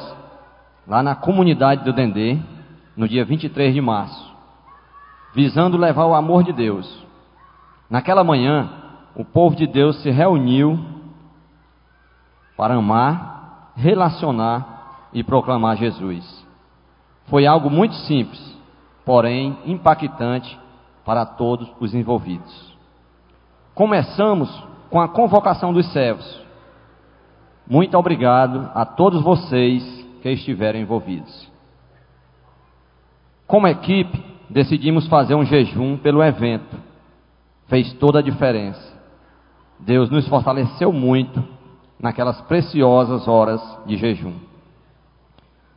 lá 0.87 1.01
na 1.01 1.15
comunidade 1.15 1.83
do 1.83 1.93
Dendê, 1.93 2.37
no 2.95 3.07
dia 3.07 3.25
23 3.25 3.73
de 3.73 3.81
março, 3.81 4.33
visando 5.33 5.77
levar 5.77 6.05
o 6.05 6.13
amor 6.13 6.43
de 6.43 6.53
Deus. 6.53 7.05
Naquela 7.89 8.23
manhã, 8.23 8.69
o 9.15 9.23
povo 9.25 9.55
de 9.55 9.65
Deus 9.67 10.01
se 10.01 10.09
reuniu 10.09 10.79
para 12.55 12.75
amar, 12.75 13.71
relacionar 13.75 15.09
e 15.13 15.23
proclamar 15.23 15.77
Jesus. 15.77 16.45
Foi 17.27 17.45
algo 17.45 17.69
muito 17.69 17.95
simples, 17.95 18.57
porém 19.05 19.57
impactante 19.65 20.59
para 21.05 21.25
todos 21.25 21.69
os 21.79 21.93
envolvidos. 21.93 22.73
Começamos 23.73 24.49
com 24.89 25.01
a 25.01 25.07
convocação 25.07 25.73
dos 25.73 25.91
servos 25.91 26.43
muito 27.67 27.97
obrigado 27.97 28.69
a 28.75 28.85
todos 28.85 29.23
vocês 29.23 30.02
que 30.23 30.29
estiveram 30.29 30.79
envolvidos. 30.79 31.51
Como 33.45 33.67
equipe, 33.67 34.23
decidimos 34.49 35.05
fazer 35.07 35.35
um 35.35 35.43
jejum 35.43 35.97
pelo 35.97 36.23
evento. 36.23 36.77
Fez 37.67 37.91
toda 37.95 38.19
a 38.19 38.21
diferença. 38.23 38.81
Deus 39.77 40.09
nos 40.09 40.25
fortaleceu 40.29 40.93
muito 40.93 41.43
naquelas 41.99 42.39
preciosas 42.41 43.27
horas 43.27 43.61
de 43.85 43.97
jejum. 43.97 44.35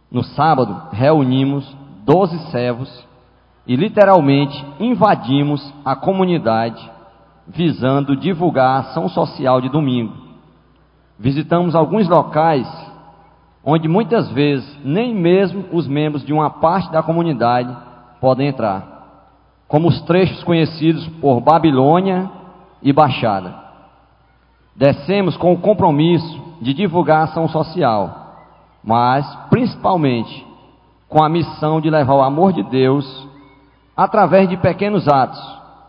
No 0.08 0.22
sábado, 0.22 0.90
reunimos 0.92 1.76
doze 2.04 2.38
servos 2.52 3.04
e 3.66 3.74
literalmente 3.74 4.64
invadimos 4.78 5.74
a 5.84 5.96
comunidade 5.96 6.88
visando 7.48 8.16
divulgar 8.16 8.76
a 8.76 8.78
ação 8.78 9.08
social 9.08 9.60
de 9.60 9.68
domingo 9.68 10.26
visitamos 11.18 11.74
alguns 11.74 12.08
locais 12.08 12.68
onde 13.68 13.88
muitas 13.88 14.30
vezes 14.30 14.78
nem 14.84 15.12
mesmo 15.12 15.64
os 15.72 15.88
membros 15.88 16.24
de 16.24 16.32
uma 16.32 16.48
parte 16.48 16.92
da 16.92 17.02
comunidade 17.02 17.76
podem 18.20 18.46
entrar, 18.46 19.64
como 19.66 19.88
os 19.88 20.00
trechos 20.02 20.44
conhecidos 20.44 21.04
por 21.20 21.40
Babilônia 21.40 22.30
e 22.80 22.92
Baixada. 22.92 23.52
Descemos 24.76 25.36
com 25.36 25.52
o 25.52 25.58
compromisso 25.58 26.40
de 26.62 26.72
divulgar 26.72 27.22
a 27.22 27.24
ação 27.24 27.48
social, 27.48 28.44
mas 28.84 29.26
principalmente 29.50 30.46
com 31.08 31.24
a 31.24 31.28
missão 31.28 31.80
de 31.80 31.90
levar 31.90 32.14
o 32.14 32.22
amor 32.22 32.52
de 32.52 32.62
Deus 32.62 33.28
através 33.96 34.48
de 34.48 34.56
pequenos 34.56 35.08
atos, 35.08 35.40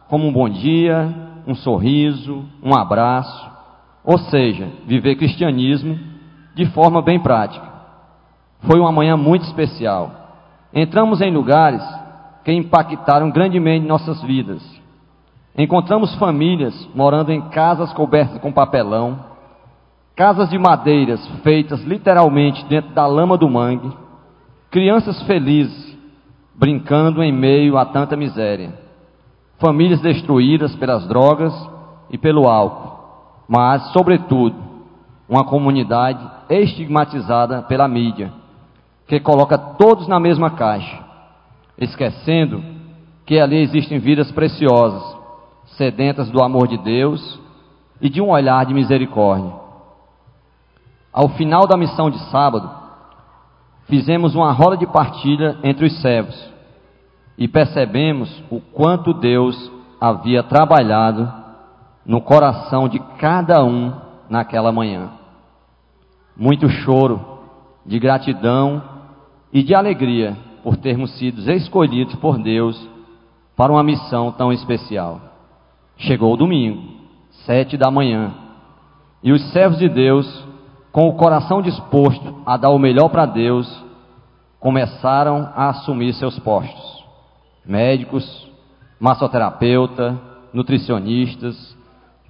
como 0.10 0.28
um 0.28 0.34
bom 0.34 0.50
dia, 0.50 1.14
um 1.46 1.54
sorriso, 1.54 2.44
um 2.64 2.76
abraço, 2.76 3.52
ou 4.04 4.18
seja, 4.18 4.68
viver 4.88 5.16
cristianismo 5.16 6.00
de 6.56 6.66
forma 6.68 7.04
bem 7.04 7.20
prática. 7.20 7.67
Foi 8.66 8.80
uma 8.80 8.92
manhã 8.92 9.16
muito 9.16 9.44
especial. 9.44 10.12
Entramos 10.74 11.22
em 11.22 11.32
lugares 11.32 11.82
que 12.44 12.52
impactaram 12.52 13.30
grandemente 13.30 13.86
nossas 13.86 14.22
vidas. 14.22 14.62
Encontramos 15.58 16.16
famílias 16.16 16.88
morando 16.94 17.32
em 17.32 17.42
casas 17.50 17.92
cobertas 17.94 18.40
com 18.40 18.52
papelão, 18.52 19.20
casas 20.16 20.50
de 20.50 20.58
madeiras 20.58 21.26
feitas 21.44 21.84
literalmente 21.84 22.66
dentro 22.66 22.94
da 22.94 23.06
lama 23.06 23.38
do 23.38 23.50
mangue, 23.50 23.92
crianças 24.70 25.22
felizes 25.24 25.98
brincando 26.54 27.24
em 27.24 27.32
meio 27.32 27.78
a 27.78 27.86
tanta 27.86 28.16
miséria, 28.16 28.74
famílias 29.60 30.02
destruídas 30.02 30.76
pelas 30.76 31.08
drogas 31.08 31.54
e 32.10 32.18
pelo 32.18 32.48
álcool 32.48 32.98
mas, 33.48 33.92
sobretudo, 33.94 34.56
uma 35.30 35.46
comunidade 35.46 36.20
estigmatizada 36.50 37.62
pela 37.64 37.88
mídia, 37.88 38.32
que 39.08 39.20
coloca 39.20 39.58
todos 39.58 40.08
na 40.08 40.20
mesma 40.20 40.52
caixa, 40.52 41.00
esquecendo 41.78 42.62
que 43.26 43.40
ali 43.40 43.62
existem 43.62 44.00
vidas 44.00 44.32
preciosas, 44.32 45.18
sedentas 45.78 46.30
do 46.30 46.44
amor 46.44 46.68
de 46.68 46.78
Deus 46.78 47.40
e 48.02 48.10
de 48.10 48.22
um 48.22 48.30
olhar 48.30 48.66
de 48.66 48.74
misericórdia. 48.74 49.54
Ao 51.12 51.30
final 51.30 51.66
da 51.66 51.78
missão 51.78 52.10
de 52.10 52.20
sábado, 52.30 52.70
fizemos 53.86 54.36
uma 54.36 54.52
roda 54.52 54.78
de 54.78 54.86
partilha 54.86 55.58
entre 55.64 55.86
os 55.86 56.02
servos 56.02 56.54
e 57.38 57.48
percebemos 57.48 58.44
o 58.50 58.60
quanto 58.60 59.14
Deus 59.14 59.72
havia 60.00 60.44
trabalhado 60.44 61.32
no 62.06 62.22
coração 62.22 62.88
de 62.88 63.00
cada 63.18 63.64
um 63.64 63.94
naquela 64.30 64.72
manhã. 64.72 65.12
Muito 66.36 66.70
choro, 66.70 67.38
de 67.86 67.98
gratidão 68.00 68.97
e 69.52 69.64
de 69.64 69.74
alegria 69.74 70.36
por 70.64 70.78
termos 70.78 71.12
sido 71.18 71.40
escolhidos 71.52 72.16
por 72.16 72.38
Deus 72.38 72.78
para 73.56 73.72
uma 73.72 73.84
missão 73.84 74.32
tão 74.32 74.52
especial. 74.52 75.22
Chegou 75.98 76.34
o 76.34 76.38
domingo, 76.38 76.82
sete 77.46 77.78
da 77.78 77.90
manhã, 77.90 78.34
e 79.24 79.32
os 79.32 79.52
servos 79.52 79.80
de 79.80 79.90
Deus, 79.90 80.46
com 80.92 81.08
o 81.08 81.16
coração 81.16 81.62
disposto 81.62 82.42
a 82.46 82.56
dar 82.58 82.70
o 82.70 82.78
melhor 82.80 83.10
para 83.10 83.26
Deus, 83.26 83.68
começaram 84.60 85.50
a 85.56 85.70
assumir 85.70 86.14
seus 86.14 86.38
postos. 86.40 87.04
Médicos, 87.66 88.48
massoterapeuta, 89.00 90.20
nutricionistas, 90.54 91.76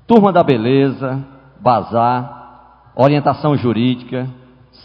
turma 0.06 0.32
da 0.32 0.44
beleza, 0.44 1.26
bazar, 1.60 2.92
orientação 2.96 3.56
jurídica, 3.56 4.28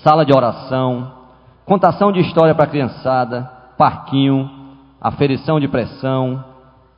sala 0.02 0.24
de 0.24 0.34
oração, 0.34 1.21
contação 1.64 2.12
de 2.12 2.20
história 2.20 2.54
para 2.54 2.66
criançada, 2.66 3.50
parquinho, 3.76 4.50
aferição 5.00 5.58
de 5.58 5.68
pressão, 5.68 6.44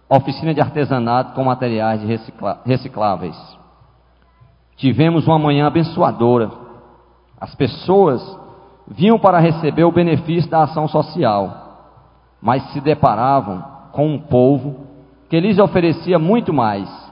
oficina 0.09 0.53
de 0.53 0.61
artesanato 0.61 1.35
com 1.35 1.45
materiais 1.45 2.03
recicláveis. 2.65 3.37
Tivemos 4.77 5.27
uma 5.27 5.39
manhã 5.39 5.67
abençoadora. 5.67 6.51
As 7.41 7.55
pessoas 7.55 8.23
vinham 8.89 9.19
para 9.19 9.39
receber 9.39 9.85
o 9.85 9.93
benefício 9.93 10.51
da 10.51 10.65
ação 10.65 10.89
social, 10.89 11.97
mas 12.41 12.63
se 12.73 12.81
deparavam 12.81 13.65
com 13.93 14.15
um 14.15 14.19
povo 14.19 14.87
que 15.31 15.41
lhes 15.41 15.59
oferecia 15.59 16.19
muito 16.19 16.53
mais 16.53 17.05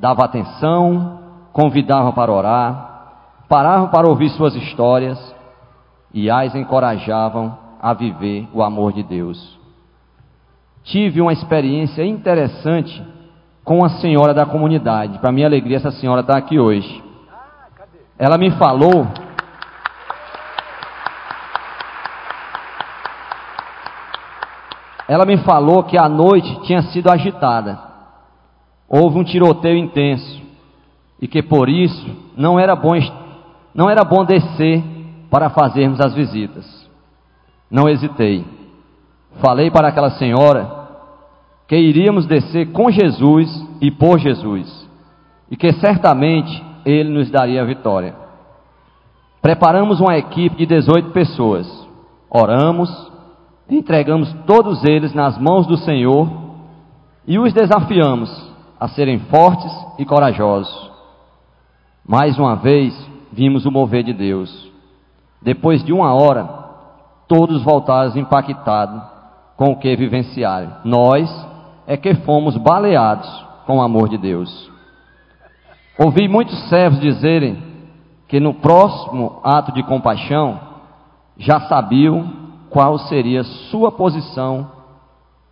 dava 0.00 0.24
atenção, 0.24 1.20
convidava 1.52 2.12
para 2.12 2.32
orar, 2.32 2.90
paravam 3.48 3.88
para 3.88 4.08
ouvir 4.08 4.30
suas 4.30 4.54
histórias 4.56 5.18
e 6.12 6.30
as 6.30 6.54
encorajavam 6.54 7.56
a 7.80 7.94
viver 7.94 8.48
o 8.52 8.62
amor 8.62 8.92
de 8.92 9.02
Deus. 9.02 9.58
Tive 10.84 11.20
uma 11.20 11.32
experiência 11.32 12.04
interessante 12.04 13.02
com 13.64 13.84
a 13.84 13.88
senhora 14.00 14.34
da 14.34 14.44
comunidade. 14.44 15.18
Para 15.18 15.32
minha 15.32 15.46
alegria, 15.46 15.76
essa 15.76 15.92
senhora 15.92 16.22
está 16.22 16.36
aqui 16.36 16.58
hoje. 16.58 17.02
Ela 18.18 18.36
me 18.36 18.50
falou 18.52 19.06
ela 25.08 25.26
me 25.26 25.38
falou 25.38 25.82
que 25.84 25.98
a 25.98 26.08
noite 26.08 26.62
tinha 26.62 26.82
sido 26.82 27.10
agitada. 27.10 27.78
Houve 28.88 29.18
um 29.18 29.24
tiroteio 29.24 29.76
intenso 29.76 30.40
e 31.20 31.26
que 31.26 31.42
por 31.42 31.68
isso 31.68 32.06
não 32.36 32.58
era 32.58 32.76
bom, 32.76 32.92
não 33.74 33.90
era 33.90 34.04
bom 34.04 34.24
descer 34.24 34.99
para 35.30 35.50
fazermos 35.50 36.00
as 36.00 36.12
visitas. 36.12 36.66
Não 37.70 37.88
hesitei. 37.88 38.44
Falei 39.40 39.70
para 39.70 39.88
aquela 39.88 40.10
senhora 40.10 40.80
que 41.68 41.76
iríamos 41.76 42.26
descer 42.26 42.72
com 42.72 42.90
Jesus 42.90 43.48
e 43.80 43.92
por 43.92 44.18
Jesus, 44.18 44.88
e 45.48 45.56
que 45.56 45.72
certamente 45.74 46.62
Ele 46.84 47.10
nos 47.10 47.30
daria 47.30 47.62
a 47.62 47.64
vitória. 47.64 48.16
Preparamos 49.40 50.00
uma 50.00 50.18
equipe 50.18 50.56
de 50.56 50.66
18 50.66 51.12
pessoas, 51.12 51.88
oramos, 52.28 52.90
entregamos 53.70 54.32
todos 54.46 54.84
eles 54.84 55.14
nas 55.14 55.38
mãos 55.38 55.64
do 55.66 55.76
Senhor 55.76 56.28
e 57.24 57.38
os 57.38 57.52
desafiamos 57.52 58.50
a 58.78 58.88
serem 58.88 59.20
fortes 59.20 59.72
e 59.96 60.04
corajosos. 60.04 60.90
Mais 62.04 62.36
uma 62.36 62.56
vez, 62.56 62.92
vimos 63.30 63.64
o 63.64 63.70
mover 63.70 64.02
de 64.02 64.12
Deus. 64.12 64.69
Depois 65.42 65.82
de 65.84 65.92
uma 65.92 66.12
hora, 66.12 66.48
todos 67.26 67.62
voltaram 67.62 68.16
impactados 68.16 69.00
com 69.56 69.72
o 69.72 69.76
que 69.76 69.94
vivenciaram. 69.96 70.72
Nós 70.84 71.30
é 71.86 71.96
que 71.96 72.14
fomos 72.16 72.56
baleados 72.56 73.28
com 73.66 73.78
o 73.78 73.82
amor 73.82 74.08
de 74.08 74.18
Deus. 74.18 74.70
Ouvi 75.98 76.28
muitos 76.28 76.58
servos 76.68 77.00
dizerem 77.00 77.62
que 78.26 78.40
no 78.40 78.54
próximo 78.54 79.40
ato 79.42 79.72
de 79.72 79.82
compaixão 79.82 80.60
já 81.36 81.60
sabiam 81.62 82.32
qual 82.70 82.98
seria 82.98 83.42
sua 83.42 83.90
posição 83.90 84.70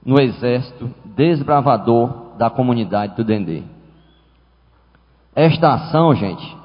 no 0.05 0.21
exército 0.21 0.91
desbravador 1.05 2.37
da 2.39 2.49
comunidade 2.49 3.17
do 3.17 3.25
Dendê. 3.25 3.63
Esta 5.35 5.75
ação, 5.75 6.15
gente, 6.15 6.57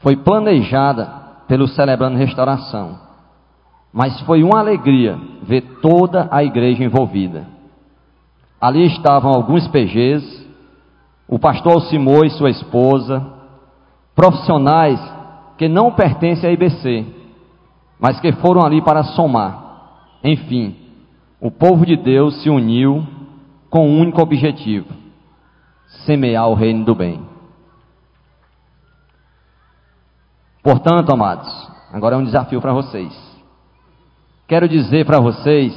foi 0.00 0.16
planejada 0.16 1.21
pelo 1.52 1.68
Celebrando 1.68 2.16
Restauração, 2.16 2.98
mas 3.92 4.18
foi 4.22 4.42
uma 4.42 4.58
alegria 4.58 5.18
ver 5.42 5.60
toda 5.82 6.26
a 6.30 6.42
igreja 6.42 6.82
envolvida. 6.82 7.46
Ali 8.58 8.86
estavam 8.86 9.30
alguns 9.30 9.68
PGs, 9.68 10.46
o 11.28 11.38
pastor 11.38 11.74
Alcimor 11.74 12.24
e 12.24 12.30
sua 12.30 12.48
esposa, 12.48 13.22
profissionais 14.14 14.98
que 15.58 15.68
não 15.68 15.92
pertencem 15.92 16.48
à 16.48 16.52
IBC, 16.54 17.04
mas 18.00 18.18
que 18.18 18.32
foram 18.32 18.64
ali 18.64 18.80
para 18.80 19.02
somar. 19.02 20.08
Enfim, 20.24 20.74
o 21.38 21.50
povo 21.50 21.84
de 21.84 21.98
Deus 21.98 22.42
se 22.42 22.48
uniu 22.48 23.06
com 23.68 23.90
um 23.90 24.00
único 24.00 24.22
objetivo: 24.22 24.88
semear 26.06 26.48
o 26.48 26.54
reino 26.54 26.82
do 26.82 26.94
bem. 26.94 27.20
Portanto, 30.62 31.12
amados, 31.12 31.70
agora 31.92 32.14
é 32.14 32.18
um 32.18 32.24
desafio 32.24 32.60
para 32.60 32.72
vocês. 32.72 33.12
Quero 34.46 34.68
dizer 34.68 35.04
para 35.04 35.18
vocês 35.18 35.74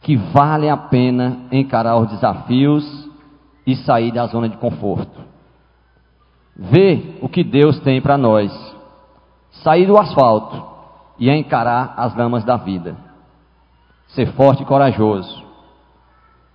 que 0.00 0.16
vale 0.16 0.68
a 0.68 0.76
pena 0.76 1.40
encarar 1.52 1.96
os 1.98 2.08
desafios 2.08 3.10
e 3.66 3.76
sair 3.76 4.10
da 4.12 4.26
zona 4.26 4.48
de 4.48 4.56
conforto. 4.56 5.20
Ver 6.56 7.18
o 7.20 7.28
que 7.28 7.44
Deus 7.44 7.78
tem 7.80 8.00
para 8.00 8.16
nós. 8.16 8.52
Sair 9.62 9.86
do 9.86 9.98
asfalto 9.98 10.64
e 11.18 11.30
encarar 11.30 11.94
as 11.96 12.16
lamas 12.16 12.44
da 12.44 12.56
vida. 12.56 12.96
Ser 14.08 14.32
forte 14.32 14.62
e 14.62 14.66
corajoso. 14.66 15.44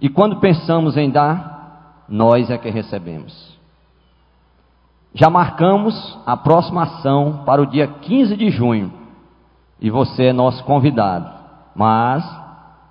E 0.01 0.09
quando 0.09 0.39
pensamos 0.39 0.97
em 0.97 1.09
dar, 1.09 2.03
nós 2.09 2.49
é 2.49 2.57
que 2.57 2.69
recebemos. 2.69 3.56
Já 5.13 5.29
marcamos 5.29 6.19
a 6.25 6.37
próxima 6.37 6.83
ação 6.83 7.43
para 7.45 7.61
o 7.61 7.65
dia 7.65 7.87
15 7.87 8.35
de 8.35 8.49
junho. 8.49 8.93
E 9.79 9.89
você 9.89 10.25
é 10.25 10.33
nosso 10.33 10.63
convidado. 10.63 11.29
Mas 11.75 12.23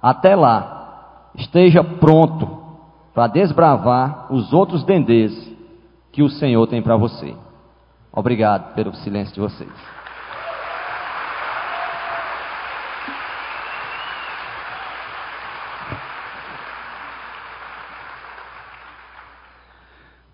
até 0.01 0.37
lá, 0.37 1.31
esteja 1.35 1.83
pronto 1.83 2.65
para 3.15 3.27
desbravar 3.27 4.33
os 4.33 4.53
outros 4.53 4.85
dendês 4.85 5.33
que 6.13 6.23
o 6.23 6.29
Senhor 6.29 6.67
tem 6.67 6.83
para 6.83 6.97
você. 6.97 7.35
Obrigado 8.13 8.75
pelo 8.75 8.95
silêncio 8.95 9.35
de 9.35 9.41
vocês. 9.41 9.97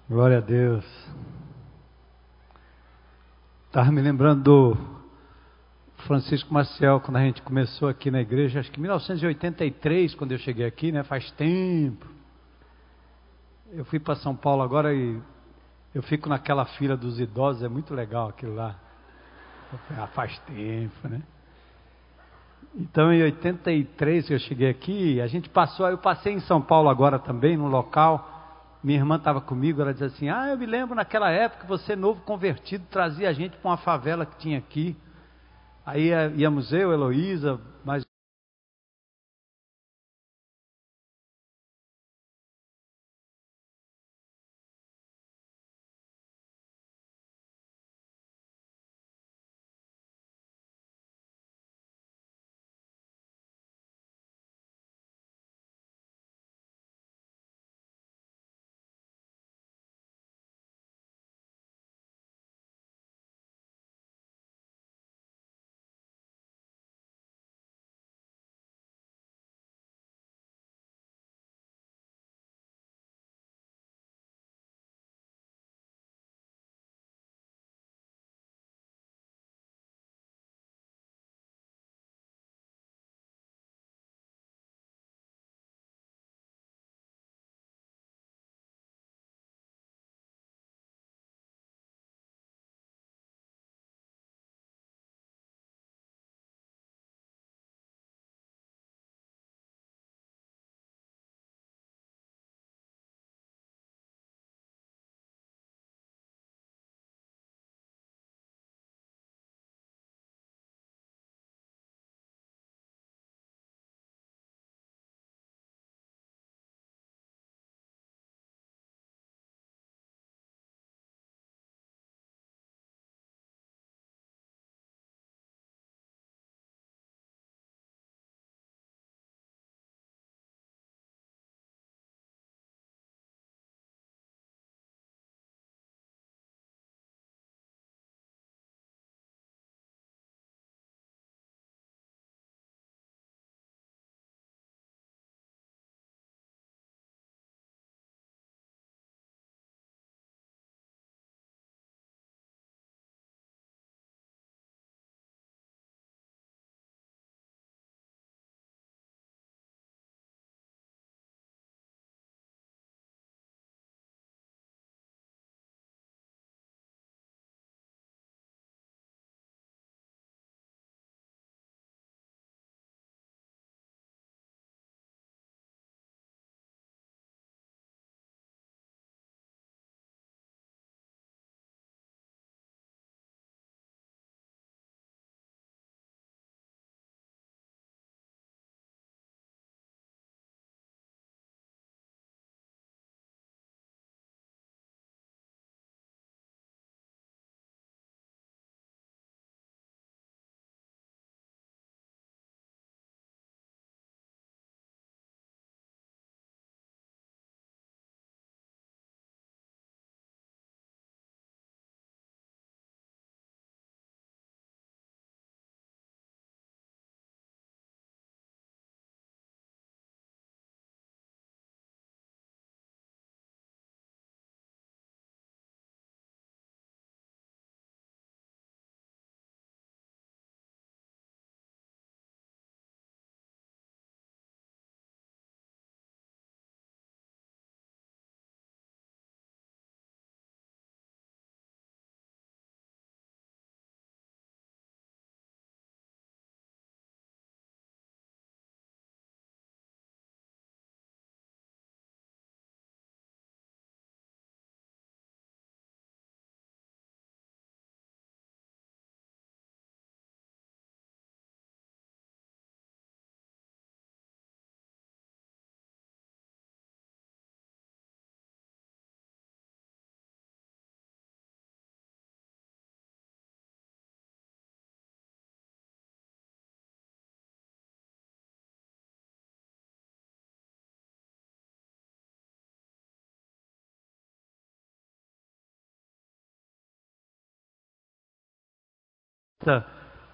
Glória 0.09 0.39
a 0.39 0.41
Deus. 0.41 1.02
Estava 3.73 3.91
me 3.91 4.03
lembrando 4.03 4.43
do 4.43 4.77
Francisco 6.07 6.53
Maciel, 6.53 7.01
quando 7.01 7.17
a 7.17 7.21
gente 7.21 7.41
começou 7.41 7.89
aqui 7.89 8.11
na 8.11 8.21
igreja, 8.21 8.61
acho 8.61 8.71
que 8.71 8.79
em 8.79 8.83
1983, 8.83 10.15
quando 10.15 10.33
eu 10.33 10.39
cheguei 10.39 10.67
aqui, 10.67 10.93
né? 10.93 11.03
Faz 11.03 11.31
tempo. 11.31 12.07
Eu 13.73 13.87
fui 13.87 13.99
para 13.99 14.15
São 14.17 14.37
Paulo 14.37 14.61
agora 14.61 14.93
e 14.93 15.19
eu 15.95 16.03
fico 16.03 16.29
naquela 16.29 16.67
fila 16.67 16.99
dos 16.99 17.19
idosos, 17.19 17.63
é 17.63 17.69
muito 17.71 17.95
legal 17.95 18.29
aquilo 18.29 18.55
lá. 18.57 18.77
Ah, 19.97 20.07
faz 20.09 20.39
tempo, 20.41 21.09
né? 21.09 21.23
Então, 22.75 23.11
em 23.11 23.23
83 23.23 24.27
que 24.27 24.35
eu 24.35 24.39
cheguei 24.39 24.69
aqui, 24.69 25.19
a 25.19 25.27
gente 25.27 25.49
passou, 25.49 25.89
eu 25.89 25.97
passei 25.97 26.35
em 26.35 26.41
São 26.41 26.61
Paulo 26.61 26.91
agora 26.91 27.19
também, 27.19 27.57
num 27.57 27.69
local. 27.69 28.32
Minha 28.83 28.99
irmã 28.99 29.17
estava 29.17 29.41
comigo, 29.41 29.81
ela 29.81 29.93
disse 29.93 30.05
assim: 30.05 30.29
Ah, 30.29 30.49
eu 30.49 30.59
me 30.59 30.67
lembro 30.67 30.95
naquela 30.95 31.31
época, 31.31 31.67
você 31.67 31.95
novo 31.95 32.21
convertido, 32.23 32.85
trazia 32.91 33.29
a 33.29 33.33
gente 33.33 33.57
para 33.57 33.71
uma 33.71 33.77
favela 33.77 34.27
que 34.27 34.37
tinha 34.39 34.59
aqui. 34.59 34.97
Aí 35.87 36.11
íamos 36.37 36.73
eu, 36.73 36.93
Heloísa, 36.93 37.61
mais 37.85 38.05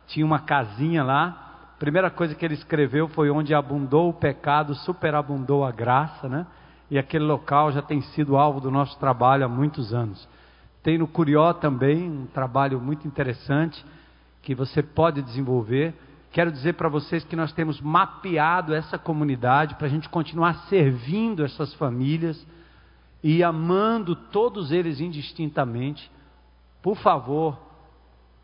tinha 0.07 0.24
uma 0.24 0.41
casinha 0.41 1.05
lá. 1.05 1.74
Primeira 1.79 2.11
coisa 2.11 2.35
que 2.35 2.45
ele 2.45 2.55
escreveu 2.55 3.09
foi 3.09 3.31
onde 3.31 3.55
abundou 3.55 4.09
o 4.09 4.12
pecado, 4.12 4.74
superabundou 4.74 5.64
a 5.64 5.70
graça, 5.70 6.29
né? 6.29 6.47
E 6.91 6.99
aquele 6.99 7.24
local 7.24 7.70
já 7.70 7.83
tem 7.83 8.01
sido 8.01 8.37
alvo 8.37 8.61
do 8.61 8.70
nosso 8.70 8.99
trabalho 8.99 9.45
há 9.45 9.49
muitos 9.49 9.93
anos. 9.93 10.26
Tem 10.83 10.97
no 10.97 11.07
Curió 11.07 11.53
também 11.53 12.11
um 12.11 12.26
trabalho 12.26 12.81
muito 12.81 13.07
interessante 13.07 13.85
que 14.43 14.55
você 14.55 14.83
pode 14.83 15.20
desenvolver. 15.20 15.95
Quero 16.33 16.51
dizer 16.51 16.74
para 16.74 16.89
vocês 16.89 17.24
que 17.24 17.37
nós 17.37 17.53
temos 17.53 17.81
mapeado 17.81 18.74
essa 18.74 18.99
comunidade 18.99 19.74
para 19.74 19.87
a 19.87 19.91
gente 19.91 20.09
continuar 20.09 20.55
servindo 20.68 21.45
essas 21.45 21.74
famílias 21.74 22.47
e 23.22 23.43
amando 23.43 24.14
todos 24.14 24.72
eles 24.72 25.01
indistintamente. 25.01 26.11
Por 26.83 26.97
favor, 26.97 27.59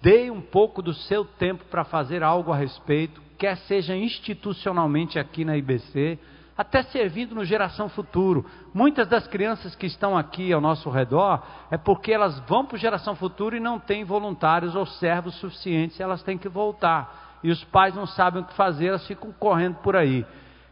dê 0.04 0.30
um 0.30 0.42
pouco 0.42 0.82
do 0.82 0.92
seu 0.92 1.24
tempo 1.24 1.64
para 1.64 1.82
fazer 1.82 2.22
algo 2.22 2.52
a 2.52 2.56
respeito, 2.56 3.22
quer 3.38 3.56
seja 3.56 3.96
institucionalmente 3.96 5.18
aqui 5.18 5.46
na 5.46 5.56
IBC, 5.56 6.18
até 6.56 6.82
servindo 6.82 7.34
no 7.34 7.42
Geração 7.42 7.88
Futuro. 7.88 8.44
Muitas 8.74 9.08
das 9.08 9.26
crianças 9.26 9.74
que 9.74 9.86
estão 9.86 10.14
aqui 10.14 10.52
ao 10.52 10.60
nosso 10.60 10.90
redor 10.90 11.42
é 11.70 11.78
porque 11.78 12.12
elas 12.12 12.38
vão 12.40 12.66
para 12.66 12.76
o 12.76 12.78
Geração 12.78 13.16
Futuro 13.16 13.56
e 13.56 13.60
não 13.60 13.78
têm 13.78 14.04
voluntários 14.04 14.76
ou 14.76 14.84
servos 14.84 15.36
suficientes, 15.36 15.98
elas 15.98 16.22
têm 16.22 16.36
que 16.36 16.50
voltar. 16.50 17.38
E 17.42 17.50
os 17.50 17.64
pais 17.64 17.94
não 17.94 18.06
sabem 18.06 18.42
o 18.42 18.46
que 18.46 18.52
fazer, 18.52 18.88
elas 18.88 19.06
ficam 19.06 19.32
correndo 19.32 19.76
por 19.76 19.96
aí. 19.96 20.26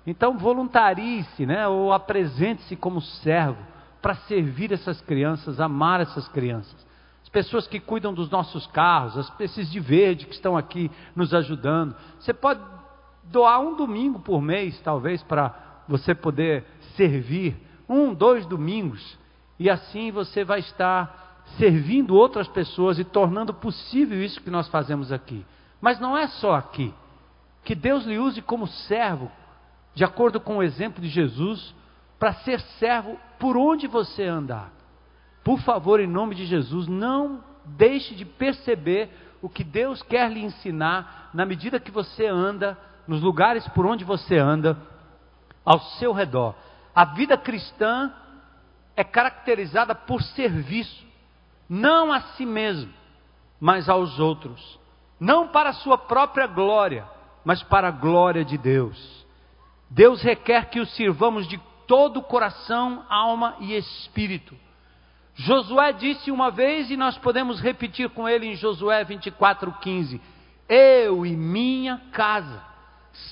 Então 0.07 0.37
voluntarie-se, 0.37 1.47
né, 1.47 1.67
ou 1.67 1.91
apresente-se 1.91 2.77
como 2.77 3.01
servo 3.01 3.59
para 4.03 4.15
servir 4.15 4.73
essas 4.73 5.01
crianças, 5.01 5.59
amar 5.59 6.03
essas 6.03 6.29
crianças. 6.29 6.82
As 7.33 7.47
pessoas 7.47 7.67
que 7.67 7.81
cuidam 7.81 8.13
dos 8.13 8.29
nossos 8.29 8.67
carros, 8.67 9.17
as 9.17 9.41
esses 9.41 9.73
de 9.73 9.81
verde 9.81 10.27
que 10.27 10.35
estão 10.35 10.55
aqui 10.55 10.91
nos 11.17 11.33
ajudando. 11.33 11.97
Você 12.21 12.35
pode 12.35 12.61
doar 13.25 13.59
um 13.59 13.75
domingo 13.75 14.21
por 14.21 14.43
mês, 14.43 14.79
talvez, 14.83 15.23
para 15.23 15.83
você 15.89 16.15
poder 16.15 16.63
servir 16.95 17.57
um, 17.89 18.13
dois 18.13 18.45
domingos, 18.45 19.19
e 19.59 19.71
assim 19.71 20.13
você 20.13 20.45
vai 20.45 20.59
estar 20.59 21.43
servindo 21.57 22.15
outras 22.15 22.47
pessoas 22.49 22.99
e 22.99 23.05
tornando 23.05 23.55
possível 23.55 24.23
isso 24.23 24.43
que 24.43 24.51
nós 24.51 24.69
fazemos 24.69 25.11
aqui. 25.11 25.43
Mas 25.81 25.99
não 25.99 26.15
é 26.15 26.27
só 26.27 26.55
aqui. 26.55 26.93
Que 27.65 27.75
Deus 27.75 28.05
lhe 28.05 28.19
use 28.19 28.43
como 28.43 28.67
servo, 28.67 29.33
de 29.95 30.05
acordo 30.05 30.39
com 30.39 30.59
o 30.59 30.63
exemplo 30.63 31.01
de 31.01 31.09
Jesus, 31.09 31.75
para 32.19 32.35
ser 32.35 32.61
servo 32.79 33.19
por 33.39 33.57
onde 33.57 33.87
você 33.87 34.25
andar. 34.25 34.82
Por 35.45 35.61
favor, 35.61 36.01
em 36.01 36.07
nome 36.07 36.35
de 36.35 36.47
Jesus, 36.47 36.87
não 36.87 37.43
deixe 37.65 38.15
de 38.15 38.25
perceber 38.25 39.11
o 39.41 39.49
que 39.49 39.65
Deus 39.65 40.03
quer 40.03 40.31
lhe 40.31 40.43
ensinar 40.43 41.31
na 41.35 41.45
medida 41.45 41.81
que 41.81 41.91
você 41.91 42.27
anda, 42.27 42.79
nos 43.07 43.21
lugares 43.21 43.67
por 43.69 43.85
onde 43.85 44.05
você 44.05 44.39
anda, 44.39 44.79
ao 45.65 45.81
seu 45.81 46.13
redor. 46.13 46.55
A 46.95 47.05
vida 47.05 47.37
cristã 47.37 48.13
é 48.97 49.03
caracterizada 49.03 49.95
por 49.95 50.23
serviço, 50.23 51.05
não 51.69 52.13
a 52.13 52.21
si 52.21 52.47
mesmo, 52.47 52.93
mas 53.61 53.89
aos 53.89 54.19
outros. 54.21 54.79
Não 55.19 55.49
para 55.49 55.71
a 55.71 55.75
sua 55.75 55.97
própria 55.97 56.47
glória, 56.47 57.05
mas 57.45 57.63
para 57.63 57.89
a 57.89 57.93
glória 57.93 58.45
de 58.45 58.59
Deus. 58.59 59.27
Deus 59.89 60.23
requer 60.23 60.69
que 60.71 60.81
o 60.81 60.87
sirvamos 60.87 61.47
de 61.49 61.59
todo 61.87 62.19
o 62.19 62.23
coração, 62.23 63.05
alma 63.09 63.57
e 63.61 63.77
espírito. 63.77 64.57
Josué 65.35 65.93
disse 65.93 66.31
uma 66.31 66.51
vez, 66.51 66.91
e 66.91 66.97
nós 66.97 67.17
podemos 67.19 67.61
repetir 67.61 68.11
com 68.11 68.29
ele 68.29 68.47
em 68.47 68.55
Josué 68.55 69.05
24,15: 69.05 70.21
Eu 70.69 71.25
e 71.25 71.35
minha 71.37 72.01
casa 72.13 72.63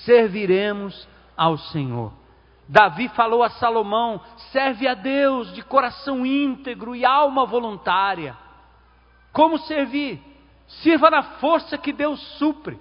serviremos 0.03 1.07
ao 1.37 1.57
Senhor. 1.57 2.11
Davi 2.67 3.07
falou 3.09 3.43
a 3.43 3.49
Salomão: 3.49 4.21
serve 4.51 4.87
a 4.87 4.93
Deus 4.93 5.53
de 5.53 5.61
coração 5.61 6.25
íntegro 6.25 6.95
e 6.95 7.05
alma 7.05 7.45
voluntária. 7.45 8.35
Como 9.31 9.57
servir? 9.59 10.19
Sirva 10.67 11.09
na 11.09 11.23
força 11.23 11.77
que 11.77 11.91
Deus 11.91 12.19
supre. 12.37 12.79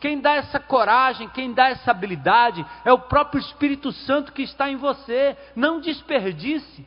Quem 0.00 0.20
dá 0.20 0.34
essa 0.34 0.60
coragem, 0.60 1.28
quem 1.28 1.52
dá 1.52 1.68
essa 1.70 1.90
habilidade, 1.90 2.64
é 2.84 2.92
o 2.92 2.98
próprio 2.98 3.40
Espírito 3.40 3.90
Santo 3.92 4.32
que 4.32 4.42
está 4.42 4.70
em 4.70 4.76
você. 4.76 5.36
Não 5.56 5.80
desperdice. 5.80 6.86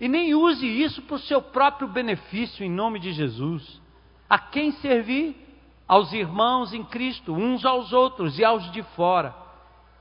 E 0.00 0.08
nem 0.08 0.34
use 0.34 0.66
isso 0.66 1.02
para 1.02 1.16
o 1.16 1.20
seu 1.20 1.40
próprio 1.40 1.88
benefício, 1.88 2.64
em 2.64 2.70
nome 2.70 2.98
de 2.98 3.12
Jesus. 3.12 3.80
A 4.28 4.38
quem 4.38 4.72
servir? 4.72 5.36
Aos 5.86 6.12
irmãos 6.12 6.72
em 6.72 6.82
Cristo, 6.82 7.34
uns 7.34 7.64
aos 7.64 7.92
outros 7.92 8.38
e 8.38 8.44
aos 8.44 8.70
de 8.72 8.82
fora. 8.94 9.34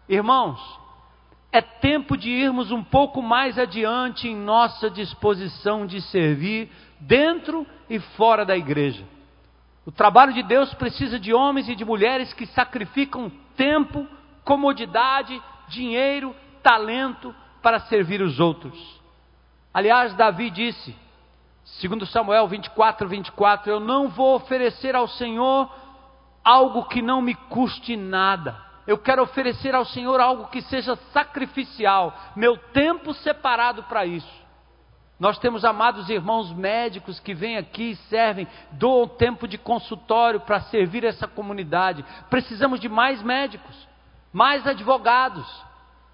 Irmãos, 0.08 0.60
é 1.52 1.62
tempo 1.62 2.18
de 2.18 2.30
irmos 2.30 2.72
um 2.72 2.84
pouco 2.84 3.22
mais 3.22 3.60
adiante 3.60 4.28
em 4.28 4.36
nossa 4.36 4.90
disposição 4.90 5.86
de 5.86 6.02
servir 6.02 6.72
dentro 7.00 7.68
e 7.90 8.00
fora 8.00 8.46
da 8.46 8.58
igreja. 8.58 9.06
O 9.86 9.92
trabalho 9.92 10.34
de 10.34 10.42
Deus 10.42 10.74
precisa 10.74 11.20
de 11.20 11.34
homens 11.34 11.68
e 11.68 11.76
de 11.76 11.84
mulheres 11.84 12.34
que 12.34 12.46
sacrificam 12.48 13.32
tempo, 13.56 14.08
comodidade, 14.44 15.40
dinheiro, 15.68 16.36
talento 16.64 17.36
para 17.62 17.82
servir 17.82 18.22
os 18.22 18.40
outros. 18.40 19.03
Aliás, 19.74 20.14
Davi 20.14 20.50
disse, 20.50 20.96
segundo 21.64 22.06
Samuel 22.06 22.48
24, 22.48 23.08
24, 23.08 23.72
eu 23.72 23.80
não 23.80 24.10
vou 24.10 24.36
oferecer 24.36 24.96
ao 24.96 25.08
Senhor 25.08 25.70
algo 26.44 26.86
que 26.86 27.02
não 27.02 27.22
me 27.22 27.34
custe 27.34 27.96
nada 27.96 28.64
eu 28.86 28.98
quero 28.98 29.24
oferecer 29.24 29.74
ao 29.74 29.86
Senhor 29.86 30.20
algo 30.20 30.48
que 30.48 30.62
seja 30.62 30.96
sacrificial, 31.12 32.14
meu 32.36 32.58
tempo 32.58 33.14
separado 33.14 33.84
para 33.84 34.06
isso. 34.06 34.44
Nós 35.20 35.38
temos 35.38 35.64
amados 35.64 36.10
irmãos 36.10 36.52
médicos 36.52 37.20
que 37.20 37.34
vêm 37.34 37.58
aqui 37.58 37.92
e 37.92 37.96
servem, 37.96 38.48
doam 38.72 39.08
tempo 39.08 39.48
de 39.48 39.58
consultório 39.58 40.42
para 40.42 40.60
servir 40.62 41.06
essa 41.06 41.28
comunidade. 41.28 42.04
Precisamos 42.30 42.80
de 42.80 42.90
mais 42.90 43.22
médicos, 43.22 43.88
mais 44.34 44.68
advogados. 44.68 45.48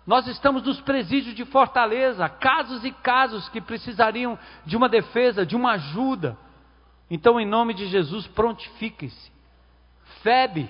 Nós 0.10 0.26
estamos 0.26 0.64
nos 0.64 0.82
presídios 0.82 1.36
de 1.36 1.46
Fortaleza, 1.46 2.28
casos 2.28 2.84
e 2.84 2.92
casos 2.92 3.48
que 3.50 3.62
precisariam 3.62 4.40
de 4.66 4.76
uma 4.76 4.90
defesa, 4.90 5.46
de 5.46 5.56
uma 5.56 5.74
ajuda. 5.74 6.36
Então, 7.12 7.40
em 7.40 7.46
nome 7.46 7.76
de 7.76 7.86
Jesus, 7.86 8.26
prontifiquem-se. 8.26 9.32
Febe, 10.24 10.68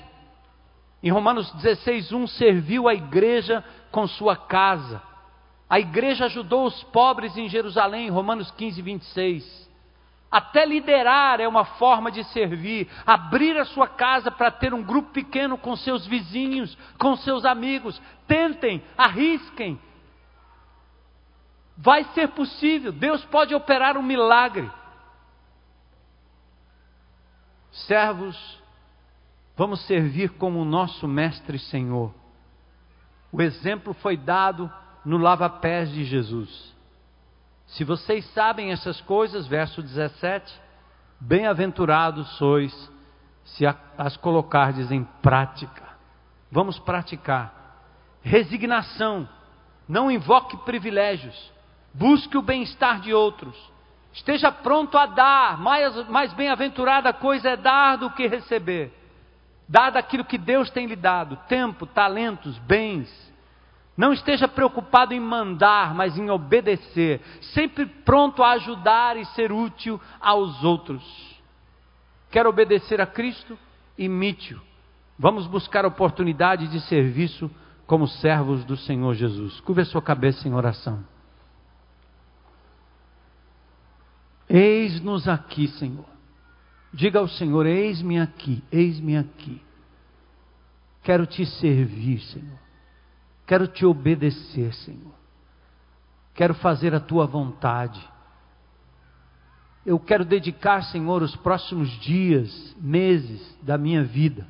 em 1.01 1.09
Romanos 1.09 1.49
16:1 1.53 2.27
serviu 2.27 2.89
a 2.89 2.93
igreja 2.93 3.63
com 3.93 4.05
sua 4.07 4.35
casa. 4.35 5.01
A 5.69 5.79
igreja 5.79 6.25
ajudou 6.25 6.65
os 6.65 6.83
pobres 6.83 7.37
em 7.37 7.47
Jerusalém, 7.47 8.09
Romanos 8.09 8.51
15, 8.51 8.81
26. 8.81 9.68
Até 10.31 10.65
liderar 10.65 11.39
é 11.39 11.47
uma 11.47 11.65
forma 11.65 12.11
de 12.11 12.23
servir, 12.26 12.88
abrir 13.06 13.57
a 13.57 13.65
sua 13.65 13.88
casa 13.88 14.30
para 14.30 14.51
ter 14.51 14.73
um 14.73 14.84
grupo 14.84 15.11
pequeno 15.11 15.57
com 15.57 15.76
seus 15.76 16.06
vizinhos, 16.06 16.77
com 16.97 17.15
seus 17.18 17.45
amigos. 17.45 17.99
Tentem, 18.27 18.84
arrisquem. 18.97 19.80
Vai 21.76 22.03
ser 22.14 22.30
possível, 22.30 22.91
Deus 22.91 23.23
pode 23.26 23.56
operar 23.56 23.97
um 23.97 24.03
milagre. 24.03 24.69
Servos 27.72 28.60
Vamos 29.60 29.81
servir 29.88 30.30
como 30.38 30.61
o 30.61 30.64
nosso 30.64 31.06
Mestre 31.06 31.60
Senhor. 31.60 32.15
O 33.30 33.41
exemplo 33.41 33.93
foi 33.95 34.15
dado 34.15 34.72
no 35.03 35.18
lava-pés 35.18 35.91
de 35.91 36.06
Jesus. 36.06 36.73
Se 37.69 37.83
vocês 37.83 38.25
sabem 38.33 38.71
essas 38.71 38.99
coisas, 39.01 39.45
verso 39.47 39.81
17, 39.81 40.53
bem-aventurados 41.19 42.27
sois 42.37 42.91
se 43.43 43.65
as 43.97 44.17
colocardes 44.17 44.91
em 44.91 45.03
prática. 45.21 45.83
Vamos 46.51 46.79
praticar. 46.79 47.53
Resignação. 48.21 49.27
Não 49.87 50.09
invoque 50.09 50.57
privilégios. 50.57 51.51
Busque 51.93 52.37
o 52.37 52.41
bem-estar 52.41 53.01
de 53.01 53.13
outros. 53.13 53.55
Esteja 54.13 54.51
pronto 54.51 54.97
a 54.97 55.05
dar. 55.05 55.59
Mais, 55.59 56.09
mais 56.09 56.33
bem-aventurada 56.33 57.13
coisa 57.13 57.49
é 57.49 57.57
dar 57.57 57.97
do 57.97 58.09
que 58.11 58.27
receber. 58.27 58.93
Dado 59.67 59.97
aquilo 59.97 60.25
que 60.25 60.37
Deus 60.37 60.71
tem 60.71 60.87
lhe 60.87 60.95
dado, 60.95 61.35
tempo, 61.47 61.85
talentos, 61.85 62.57
bens. 62.59 63.28
Não 63.99 64.13
esteja 64.13 64.47
preocupado 64.47 65.13
em 65.13 65.19
mandar, 65.19 65.93
mas 65.93 66.17
em 66.17 66.30
obedecer, 66.30 67.19
sempre 67.53 67.85
pronto 67.85 68.41
a 68.41 68.51
ajudar 68.51 69.17
e 69.17 69.26
ser 69.26 69.51
útil 69.51 69.99
aos 70.21 70.63
outros. 70.63 71.03
Quer 72.31 72.47
obedecer 72.47 73.01
a 73.01 73.05
Cristo? 73.05 73.59
Imite-o. 73.97 74.61
Vamos 75.17 75.47
buscar 75.47 75.85
oportunidade 75.85 76.69
de 76.69 76.80
serviço 76.80 77.51
como 77.85 78.07
servos 78.07 78.63
do 78.63 78.77
Senhor 78.77 79.13
Jesus. 79.15 79.59
Curva 79.59 79.84
sua 79.84 80.01
cabeça 80.01 80.47
em 80.47 80.53
oração. 80.53 81.03
Eis-nos 84.47 85.27
aqui, 85.27 85.67
Senhor. 85.67 86.05
Diga 86.93 87.19
ao 87.19 87.27
Senhor: 87.27 87.65
Eis-me 87.65 88.17
aqui, 88.17 88.63
eis-me 88.71 89.17
aqui. 89.17 89.61
Quero 91.03 91.26
te 91.26 91.45
servir, 91.45 92.21
Senhor. 92.21 92.68
Quero 93.49 93.67
te 93.67 93.84
obedecer, 93.84 94.71
Senhor. 94.76 95.11
Quero 96.35 96.53
fazer 96.53 96.93
a 96.93 96.99
tua 96.99 97.26
vontade. 97.26 97.99
Eu 99.84 99.99
quero 99.99 100.23
dedicar, 100.23 100.84
Senhor, 100.84 101.23
os 101.23 101.35
próximos 101.38 101.89
dias, 101.99 102.76
meses 102.80 103.57
da 103.63 103.76
minha 103.76 104.03
vida 104.03 104.45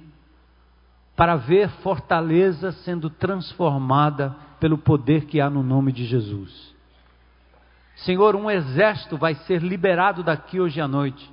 para 1.15 1.37
ver 1.37 1.69
fortaleza 1.81 2.73
sendo 2.73 3.09
transformada 3.09 4.35
pelo 4.59 4.77
poder 4.77 5.27
que 5.27 5.39
há 5.39 5.49
no 5.49 5.63
nome 5.63 5.93
de 5.93 6.03
Jesus. 6.03 6.75
Senhor, 7.95 8.35
um 8.35 8.51
exército 8.51 9.15
vai 9.15 9.33
ser 9.35 9.61
liberado 9.61 10.23
daqui 10.23 10.59
hoje 10.59 10.81
à 10.81 10.89
noite, 10.89 11.31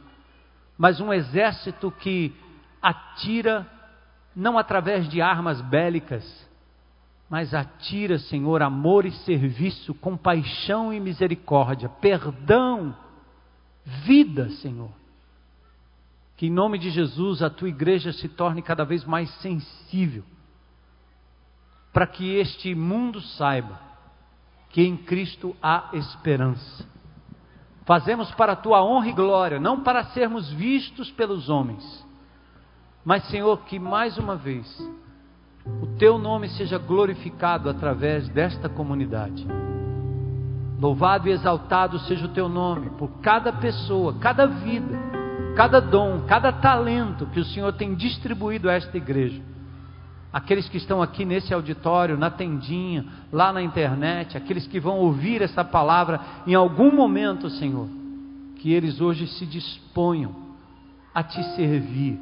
mas 0.78 1.00
um 1.00 1.12
exército 1.12 1.90
que 1.90 2.32
atira 2.80 3.66
não 4.36 4.56
através 4.56 5.08
de 5.08 5.20
armas 5.20 5.60
bélicas, 5.62 6.46
mas 7.28 7.52
atira, 7.52 8.18
Senhor, 8.18 8.62
amor 8.62 9.04
e 9.04 9.10
serviço, 9.10 9.92
compaixão 9.94 10.92
e 10.92 11.00
misericórdia, 11.00 11.88
perdão, 11.88 12.96
vida, 13.84 14.48
Senhor. 14.50 14.90
Que 16.36 16.46
em 16.46 16.50
nome 16.50 16.78
de 16.78 16.90
Jesus 16.90 17.42
a 17.42 17.50
tua 17.50 17.68
igreja 17.68 18.12
se 18.12 18.28
torne 18.28 18.62
cada 18.62 18.84
vez 18.84 19.04
mais 19.04 19.28
sensível, 19.40 20.22
para 21.92 22.06
que 22.06 22.36
este 22.36 22.74
mundo 22.74 23.20
saiba 23.20 23.80
que 24.70 24.82
em 24.82 24.96
Cristo 24.96 25.56
há 25.62 25.90
esperança. 25.94 26.86
Fazemos 27.86 28.30
para 28.32 28.52
a 28.52 28.56
tua 28.56 28.84
honra 28.84 29.08
e 29.08 29.12
glória, 29.12 29.58
não 29.58 29.82
para 29.82 30.04
sermos 30.06 30.50
vistos 30.52 31.10
pelos 31.12 31.48
homens, 31.48 32.06
mas, 33.04 33.24
Senhor, 33.28 33.58
que 33.64 33.78
mais 33.78 34.18
uma 34.18 34.36
vez 34.36 34.66
o 35.82 35.86
teu 35.98 36.18
nome 36.18 36.48
seja 36.50 36.78
glorificado 36.78 37.68
através 37.68 38.28
desta 38.28 38.68
comunidade. 38.68 39.46
Louvado 40.80 41.28
e 41.28 41.32
exaltado 41.32 41.98
seja 42.00 42.26
o 42.26 42.30
teu 42.30 42.48
nome 42.48 42.90
por 42.90 43.08
cada 43.20 43.52
pessoa, 43.52 44.14
cada 44.20 44.46
vida, 44.46 44.98
cada 45.56 45.80
dom, 45.80 46.22
cada 46.26 46.52
talento 46.52 47.26
que 47.26 47.40
o 47.40 47.44
Senhor 47.44 47.72
tem 47.72 47.94
distribuído 47.94 48.68
a 48.68 48.74
esta 48.74 48.96
igreja. 48.96 49.40
Aqueles 50.32 50.68
que 50.68 50.76
estão 50.76 51.00
aqui 51.00 51.24
nesse 51.24 51.54
auditório, 51.54 52.18
na 52.18 52.30
tendinha, 52.30 53.06
lá 53.32 53.52
na 53.52 53.62
internet, 53.62 54.36
aqueles 54.36 54.66
que 54.66 54.78
vão 54.78 54.98
ouvir 54.98 55.40
essa 55.40 55.64
palavra 55.64 56.20
em 56.46 56.54
algum 56.54 56.94
momento, 56.94 57.48
Senhor, 57.48 57.88
que 58.56 58.70
eles 58.70 59.00
hoje 59.00 59.26
se 59.26 59.46
disponham 59.46 60.36
a 61.14 61.22
te 61.22 61.42
servir, 61.54 62.20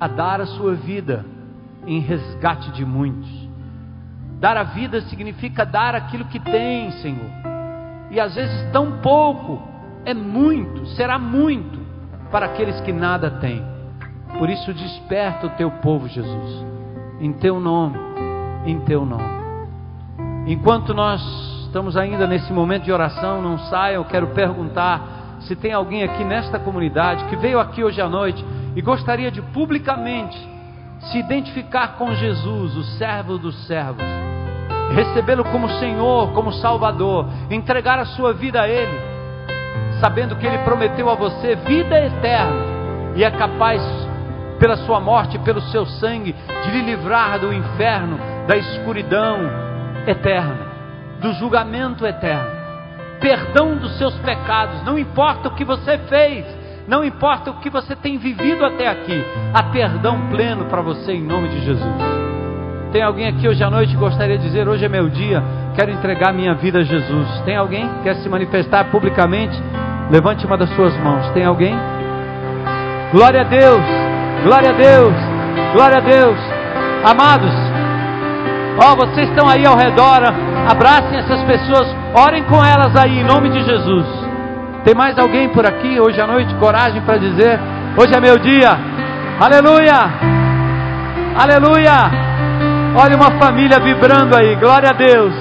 a 0.00 0.08
dar 0.08 0.40
a 0.40 0.46
sua 0.46 0.74
vida 0.74 1.24
em 1.86 2.00
resgate 2.00 2.70
de 2.72 2.84
muitos. 2.84 3.46
Dar 4.40 4.56
a 4.56 4.64
vida 4.64 5.00
significa 5.02 5.64
dar 5.64 5.94
aquilo 5.94 6.26
que 6.26 6.38
tem, 6.40 6.90
Senhor. 7.02 7.30
E 8.10 8.20
às 8.20 8.34
vezes 8.34 8.70
tão 8.72 8.98
pouco 9.00 9.62
é 10.04 10.12
muito, 10.12 10.86
será 10.88 11.18
muito 11.18 11.80
para 12.30 12.46
aqueles 12.46 12.80
que 12.80 12.92
nada 12.92 13.30
têm. 13.30 13.62
Por 14.38 14.50
isso 14.50 14.72
desperta 14.74 15.46
o 15.46 15.50
teu 15.50 15.70
povo, 15.70 16.06
Jesus, 16.08 16.66
em 17.20 17.32
teu 17.32 17.58
nome, 17.58 17.98
em 18.66 18.78
teu 18.80 19.06
nome. 19.06 19.36
Enquanto 20.46 20.92
nós 20.92 21.22
estamos 21.64 21.96
ainda 21.96 22.26
nesse 22.26 22.52
momento 22.52 22.84
de 22.84 22.92
oração, 22.92 23.42
não 23.42 23.58
saiam, 23.58 24.02
eu 24.02 24.08
quero 24.08 24.28
perguntar 24.28 25.38
se 25.40 25.56
tem 25.56 25.72
alguém 25.72 26.02
aqui 26.02 26.24
nesta 26.24 26.58
comunidade 26.58 27.24
que 27.24 27.36
veio 27.36 27.58
aqui 27.58 27.82
hoje 27.82 28.00
à 28.00 28.08
noite 28.08 28.44
e 28.74 28.82
gostaria 28.82 29.30
de 29.30 29.40
publicamente 29.40 30.55
se 31.00 31.18
identificar 31.18 31.96
com 31.96 32.14
Jesus, 32.14 32.76
o 32.76 32.84
servo 32.98 33.38
dos 33.38 33.66
servos, 33.66 34.04
recebê-lo 34.94 35.44
como 35.44 35.68
Senhor, 35.78 36.32
como 36.32 36.52
Salvador, 36.52 37.28
entregar 37.50 37.98
a 37.98 38.04
sua 38.04 38.32
vida 38.32 38.62
a 38.62 38.68
Ele, 38.68 39.00
sabendo 40.00 40.36
que 40.36 40.46
Ele 40.46 40.58
prometeu 40.58 41.08
a 41.10 41.14
você 41.14 41.54
vida 41.56 41.98
eterna. 42.04 42.76
E 43.14 43.24
é 43.24 43.30
capaz, 43.30 43.82
pela 44.58 44.76
sua 44.78 45.00
morte, 45.00 45.38
pelo 45.38 45.60
seu 45.62 45.86
sangue, 45.86 46.34
de 46.64 46.70
lhe 46.70 46.82
livrar 46.82 47.38
do 47.38 47.52
inferno, 47.52 48.18
da 48.46 48.56
escuridão 48.56 49.38
eterna, 50.06 50.66
do 51.20 51.32
julgamento 51.34 52.06
eterno, 52.06 52.50
perdão 53.20 53.76
dos 53.76 53.96
seus 53.98 54.14
pecados, 54.18 54.82
não 54.84 54.98
importa 54.98 55.48
o 55.48 55.54
que 55.54 55.64
você 55.64 55.98
fez 55.98 56.65
não 56.88 57.04
importa 57.04 57.50
o 57.50 57.54
que 57.54 57.68
você 57.68 57.96
tem 57.96 58.16
vivido 58.16 58.64
até 58.64 58.88
aqui, 58.88 59.24
há 59.52 59.62
perdão 59.64 60.28
pleno 60.30 60.66
para 60.66 60.80
você 60.82 61.12
em 61.12 61.22
nome 61.22 61.48
de 61.48 61.64
Jesus. 61.64 61.94
Tem 62.92 63.02
alguém 63.02 63.26
aqui 63.26 63.48
hoje 63.48 63.62
à 63.62 63.68
noite 63.68 63.92
que 63.92 63.98
gostaria 63.98 64.38
de 64.38 64.44
dizer: 64.44 64.68
Hoje 64.68 64.84
é 64.84 64.88
meu 64.88 65.08
dia, 65.08 65.42
quero 65.74 65.90
entregar 65.90 66.32
minha 66.32 66.54
vida 66.54 66.78
a 66.78 66.84
Jesus? 66.84 67.40
Tem 67.44 67.56
alguém 67.56 67.88
que 67.88 68.02
quer 68.04 68.14
se 68.16 68.28
manifestar 68.28 68.84
publicamente? 68.90 69.60
Levante 70.10 70.46
uma 70.46 70.56
das 70.56 70.70
suas 70.70 70.96
mãos. 71.00 71.28
Tem 71.30 71.44
alguém? 71.44 71.76
Glória 73.12 73.40
a 73.40 73.44
Deus, 73.44 73.82
glória 74.44 74.70
a 74.70 74.72
Deus, 74.72 75.14
glória 75.74 75.96
a 75.98 76.00
Deus. 76.00 76.38
Amados, 77.04 77.52
ó, 78.82 78.94
vocês 78.94 79.28
estão 79.28 79.48
aí 79.48 79.66
ao 79.66 79.76
redor, 79.76 80.22
abracem 80.70 81.18
essas 81.18 81.42
pessoas, 81.42 81.94
orem 82.14 82.44
com 82.44 82.64
elas 82.64 82.94
aí 82.96 83.20
em 83.20 83.24
nome 83.24 83.50
de 83.50 83.62
Jesus. 83.64 84.25
Tem 84.86 84.94
mais 84.94 85.18
alguém 85.18 85.48
por 85.48 85.66
aqui 85.66 85.98
hoje 85.98 86.20
à 86.20 86.28
noite? 86.28 86.54
Coragem 86.60 87.02
para 87.02 87.18
dizer: 87.18 87.58
Hoje 87.96 88.14
é 88.14 88.20
meu 88.20 88.38
dia. 88.38 88.70
Aleluia! 89.40 89.98
Aleluia! 91.36 91.96
Olha 92.96 93.16
uma 93.16 93.32
família 93.32 93.80
vibrando 93.80 94.36
aí. 94.36 94.54
Glória 94.54 94.90
a 94.90 94.92
Deus. 94.92 95.34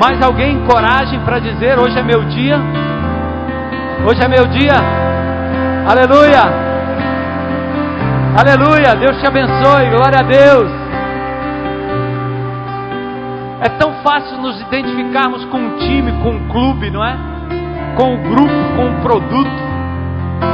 Mais 0.00 0.22
alguém? 0.22 0.64
Coragem 0.64 1.18
para 1.24 1.40
dizer: 1.40 1.76
Hoje 1.76 1.98
é 1.98 2.04
meu 2.04 2.22
dia. 2.26 2.56
Hoje 4.06 4.22
é 4.22 4.28
meu 4.28 4.46
dia. 4.46 4.76
Aleluia! 5.88 6.42
Aleluia! 8.38 8.94
Deus 8.94 9.18
te 9.20 9.26
abençoe. 9.26 9.90
Glória 9.90 10.20
a 10.20 10.22
Deus. 10.22 10.81
É 13.62 13.68
tão 13.68 13.92
fácil 14.02 14.38
nos 14.38 14.60
identificarmos 14.60 15.44
com 15.44 15.56
um 15.56 15.78
time, 15.78 16.10
com 16.20 16.30
um 16.30 16.48
clube, 16.48 16.90
não 16.90 17.04
é? 17.04 17.16
Com 17.96 18.10
o 18.10 18.14
um 18.14 18.22
grupo, 18.22 18.76
com 18.76 18.86
um 18.86 19.00
produto. 19.00 19.72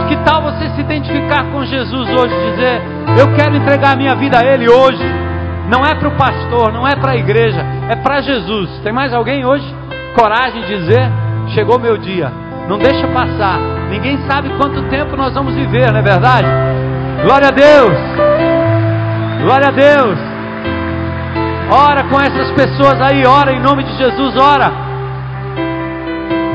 Que 0.08 0.16
tal 0.18 0.42
você 0.42 0.68
se 0.74 0.80
identificar 0.82 1.44
com 1.50 1.64
Jesus 1.64 2.10
hoje 2.10 2.34
e 2.34 2.50
dizer: 2.50 2.82
Eu 3.18 3.34
quero 3.34 3.56
entregar 3.56 3.96
minha 3.96 4.14
vida 4.14 4.38
a 4.38 4.44
Ele 4.44 4.68
hoje. 4.68 5.02
Não 5.70 5.86
é 5.86 5.94
para 5.94 6.08
o 6.08 6.16
pastor, 6.16 6.70
não 6.70 6.86
é 6.86 6.96
para 6.96 7.12
a 7.12 7.16
igreja, 7.16 7.64
é 7.88 7.96
para 7.96 8.20
Jesus. 8.20 8.78
Tem 8.82 8.92
mais 8.92 9.14
alguém 9.14 9.42
hoje? 9.42 9.64
Coragem 10.14 10.60
de 10.66 10.76
dizer: 10.76 11.10
Chegou 11.54 11.78
meu 11.78 11.96
dia. 11.96 12.30
Não 12.68 12.76
deixa 12.76 13.08
passar. 13.08 13.58
Ninguém 13.88 14.18
sabe 14.28 14.50
quanto 14.58 14.82
tempo 14.90 15.16
nós 15.16 15.32
vamos 15.32 15.54
viver, 15.54 15.90
não 15.90 16.00
é 16.00 16.02
verdade? 16.02 16.46
Glória 17.22 17.48
a 17.48 17.50
Deus! 17.50 17.96
Glória 19.40 19.68
a 19.68 19.70
Deus! 19.70 20.27
Ora 21.70 22.04
com 22.04 22.18
essas 22.18 22.50
pessoas 22.52 22.98
aí, 23.02 23.26
ora 23.26 23.52
em 23.52 23.60
nome 23.60 23.84
de 23.84 23.94
Jesus, 23.98 24.34
ora. 24.38 24.72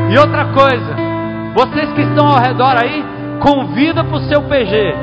E 0.10 0.18
outra 0.18 0.46
coisa, 0.46 0.96
vocês 1.54 1.94
que 1.94 2.02
estão 2.02 2.28
ao 2.28 2.40
redor 2.40 2.76
aí, 2.82 3.06
convida 3.40 4.04
para 4.04 4.16
o 4.16 4.22
seu 4.22 4.42
PG. 4.42 4.96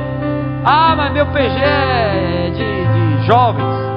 Ah, 0.64 0.94
mas 0.96 1.12
meu 1.12 1.26
PG 1.26 1.60
é 1.62 2.50
de, 2.50 3.20
de 3.20 3.26
jovens. 3.26 3.90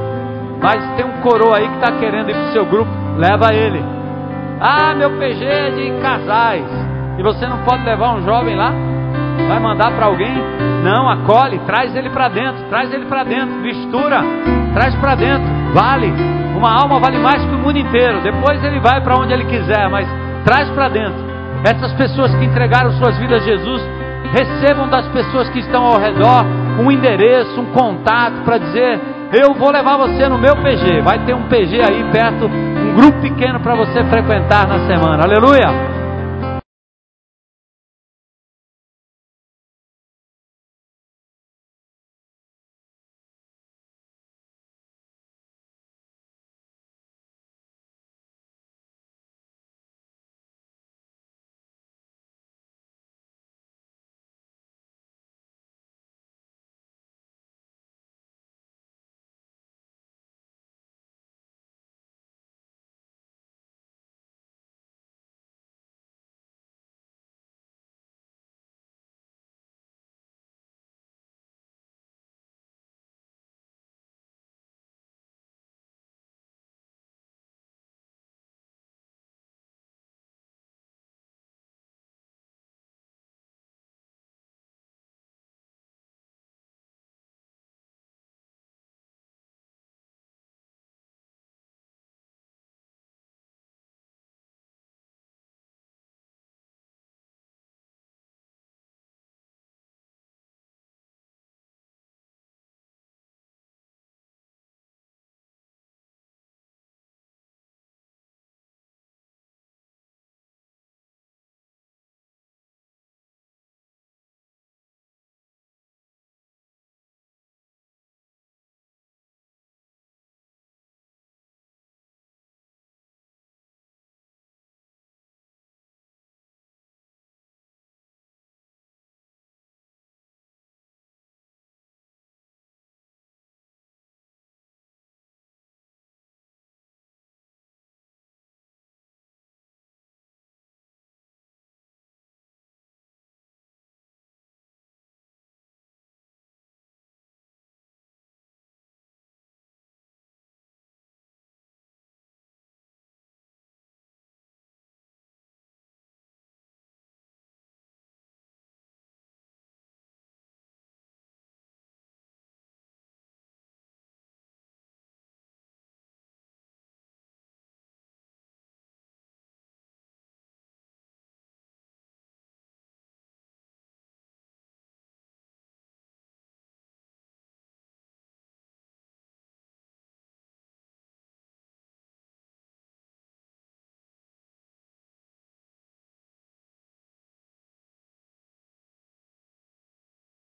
Mas 0.62 0.86
tem 0.96 1.04
um 1.04 1.22
coroa 1.22 1.58
aí 1.58 1.68
que 1.68 1.76
está 1.76 1.92
querendo 1.94 2.30
ir 2.30 2.36
para 2.36 2.44
o 2.44 2.52
seu 2.52 2.66
grupo, 2.68 2.92
leva 3.18 3.52
ele. 3.52 3.84
Ah, 4.62 4.94
meu 4.94 5.18
PG 5.18 5.44
é 5.44 5.70
de 5.72 6.02
casais. 6.02 6.66
E 7.18 7.24
você 7.24 7.48
não 7.48 7.58
pode 7.60 7.84
levar 7.84 8.14
um 8.14 8.24
jovem 8.24 8.56
lá? 8.56 8.72
Vai 9.48 9.60
mandar 9.60 9.92
para 9.92 10.06
alguém? 10.06 10.34
Não, 10.84 11.10
acolhe, 11.10 11.58
traz 11.66 11.96
ele 11.96 12.12
para 12.12 12.30
dentro, 12.30 12.64
traz 12.70 12.94
ele 12.94 13.06
para 13.06 13.24
dentro, 13.24 13.56
mistura, 13.56 14.22
traz 14.74 14.96
para 14.96 15.16
dentro. 15.16 15.63
Vale, 15.74 16.14
uma 16.56 16.72
alma 16.72 17.00
vale 17.00 17.18
mais 17.18 17.44
que 17.44 17.56
o 17.56 17.58
mundo 17.58 17.78
inteiro. 17.78 18.22
Depois 18.22 18.64
ele 18.64 18.80
vai 18.80 19.02
para 19.02 19.18
onde 19.18 19.34
ele 19.34 19.46
quiser, 19.46 19.90
mas 19.90 20.08
traz 20.46 20.70
para 20.70 20.88
dentro. 20.90 21.24
Essas 21.66 21.92
pessoas 21.94 22.34
que 22.36 22.46
entregaram 22.46 22.92
suas 22.94 23.18
vidas 23.18 23.42
a 23.42 23.46
Jesus, 23.46 23.82
recebam 24.32 24.88
das 24.88 25.08
pessoas 25.08 25.50
que 25.50 25.60
estão 25.60 25.84
ao 25.86 26.00
redor 26.00 26.46
um 26.80 26.92
endereço, 26.92 27.60
um 27.60 27.66
contato 27.66 28.44
para 28.44 28.58
dizer: 28.58 29.00
Eu 29.32 29.54
vou 29.54 29.72
levar 29.72 29.98
você 29.98 30.28
no 30.28 30.38
meu 30.38 30.56
PG. 30.58 31.02
Vai 31.02 31.20
ter 31.26 31.34
um 31.34 31.44
PG 31.44 31.82
aí 31.82 32.04
perto, 32.12 32.46
um 32.46 32.96
grupo 32.96 33.20
pequeno 33.22 33.60
para 33.60 33.76
você 33.76 34.04
frequentar 34.04 34.68
na 34.68 34.86
semana. 34.88 35.24
Aleluia! 35.24 36.03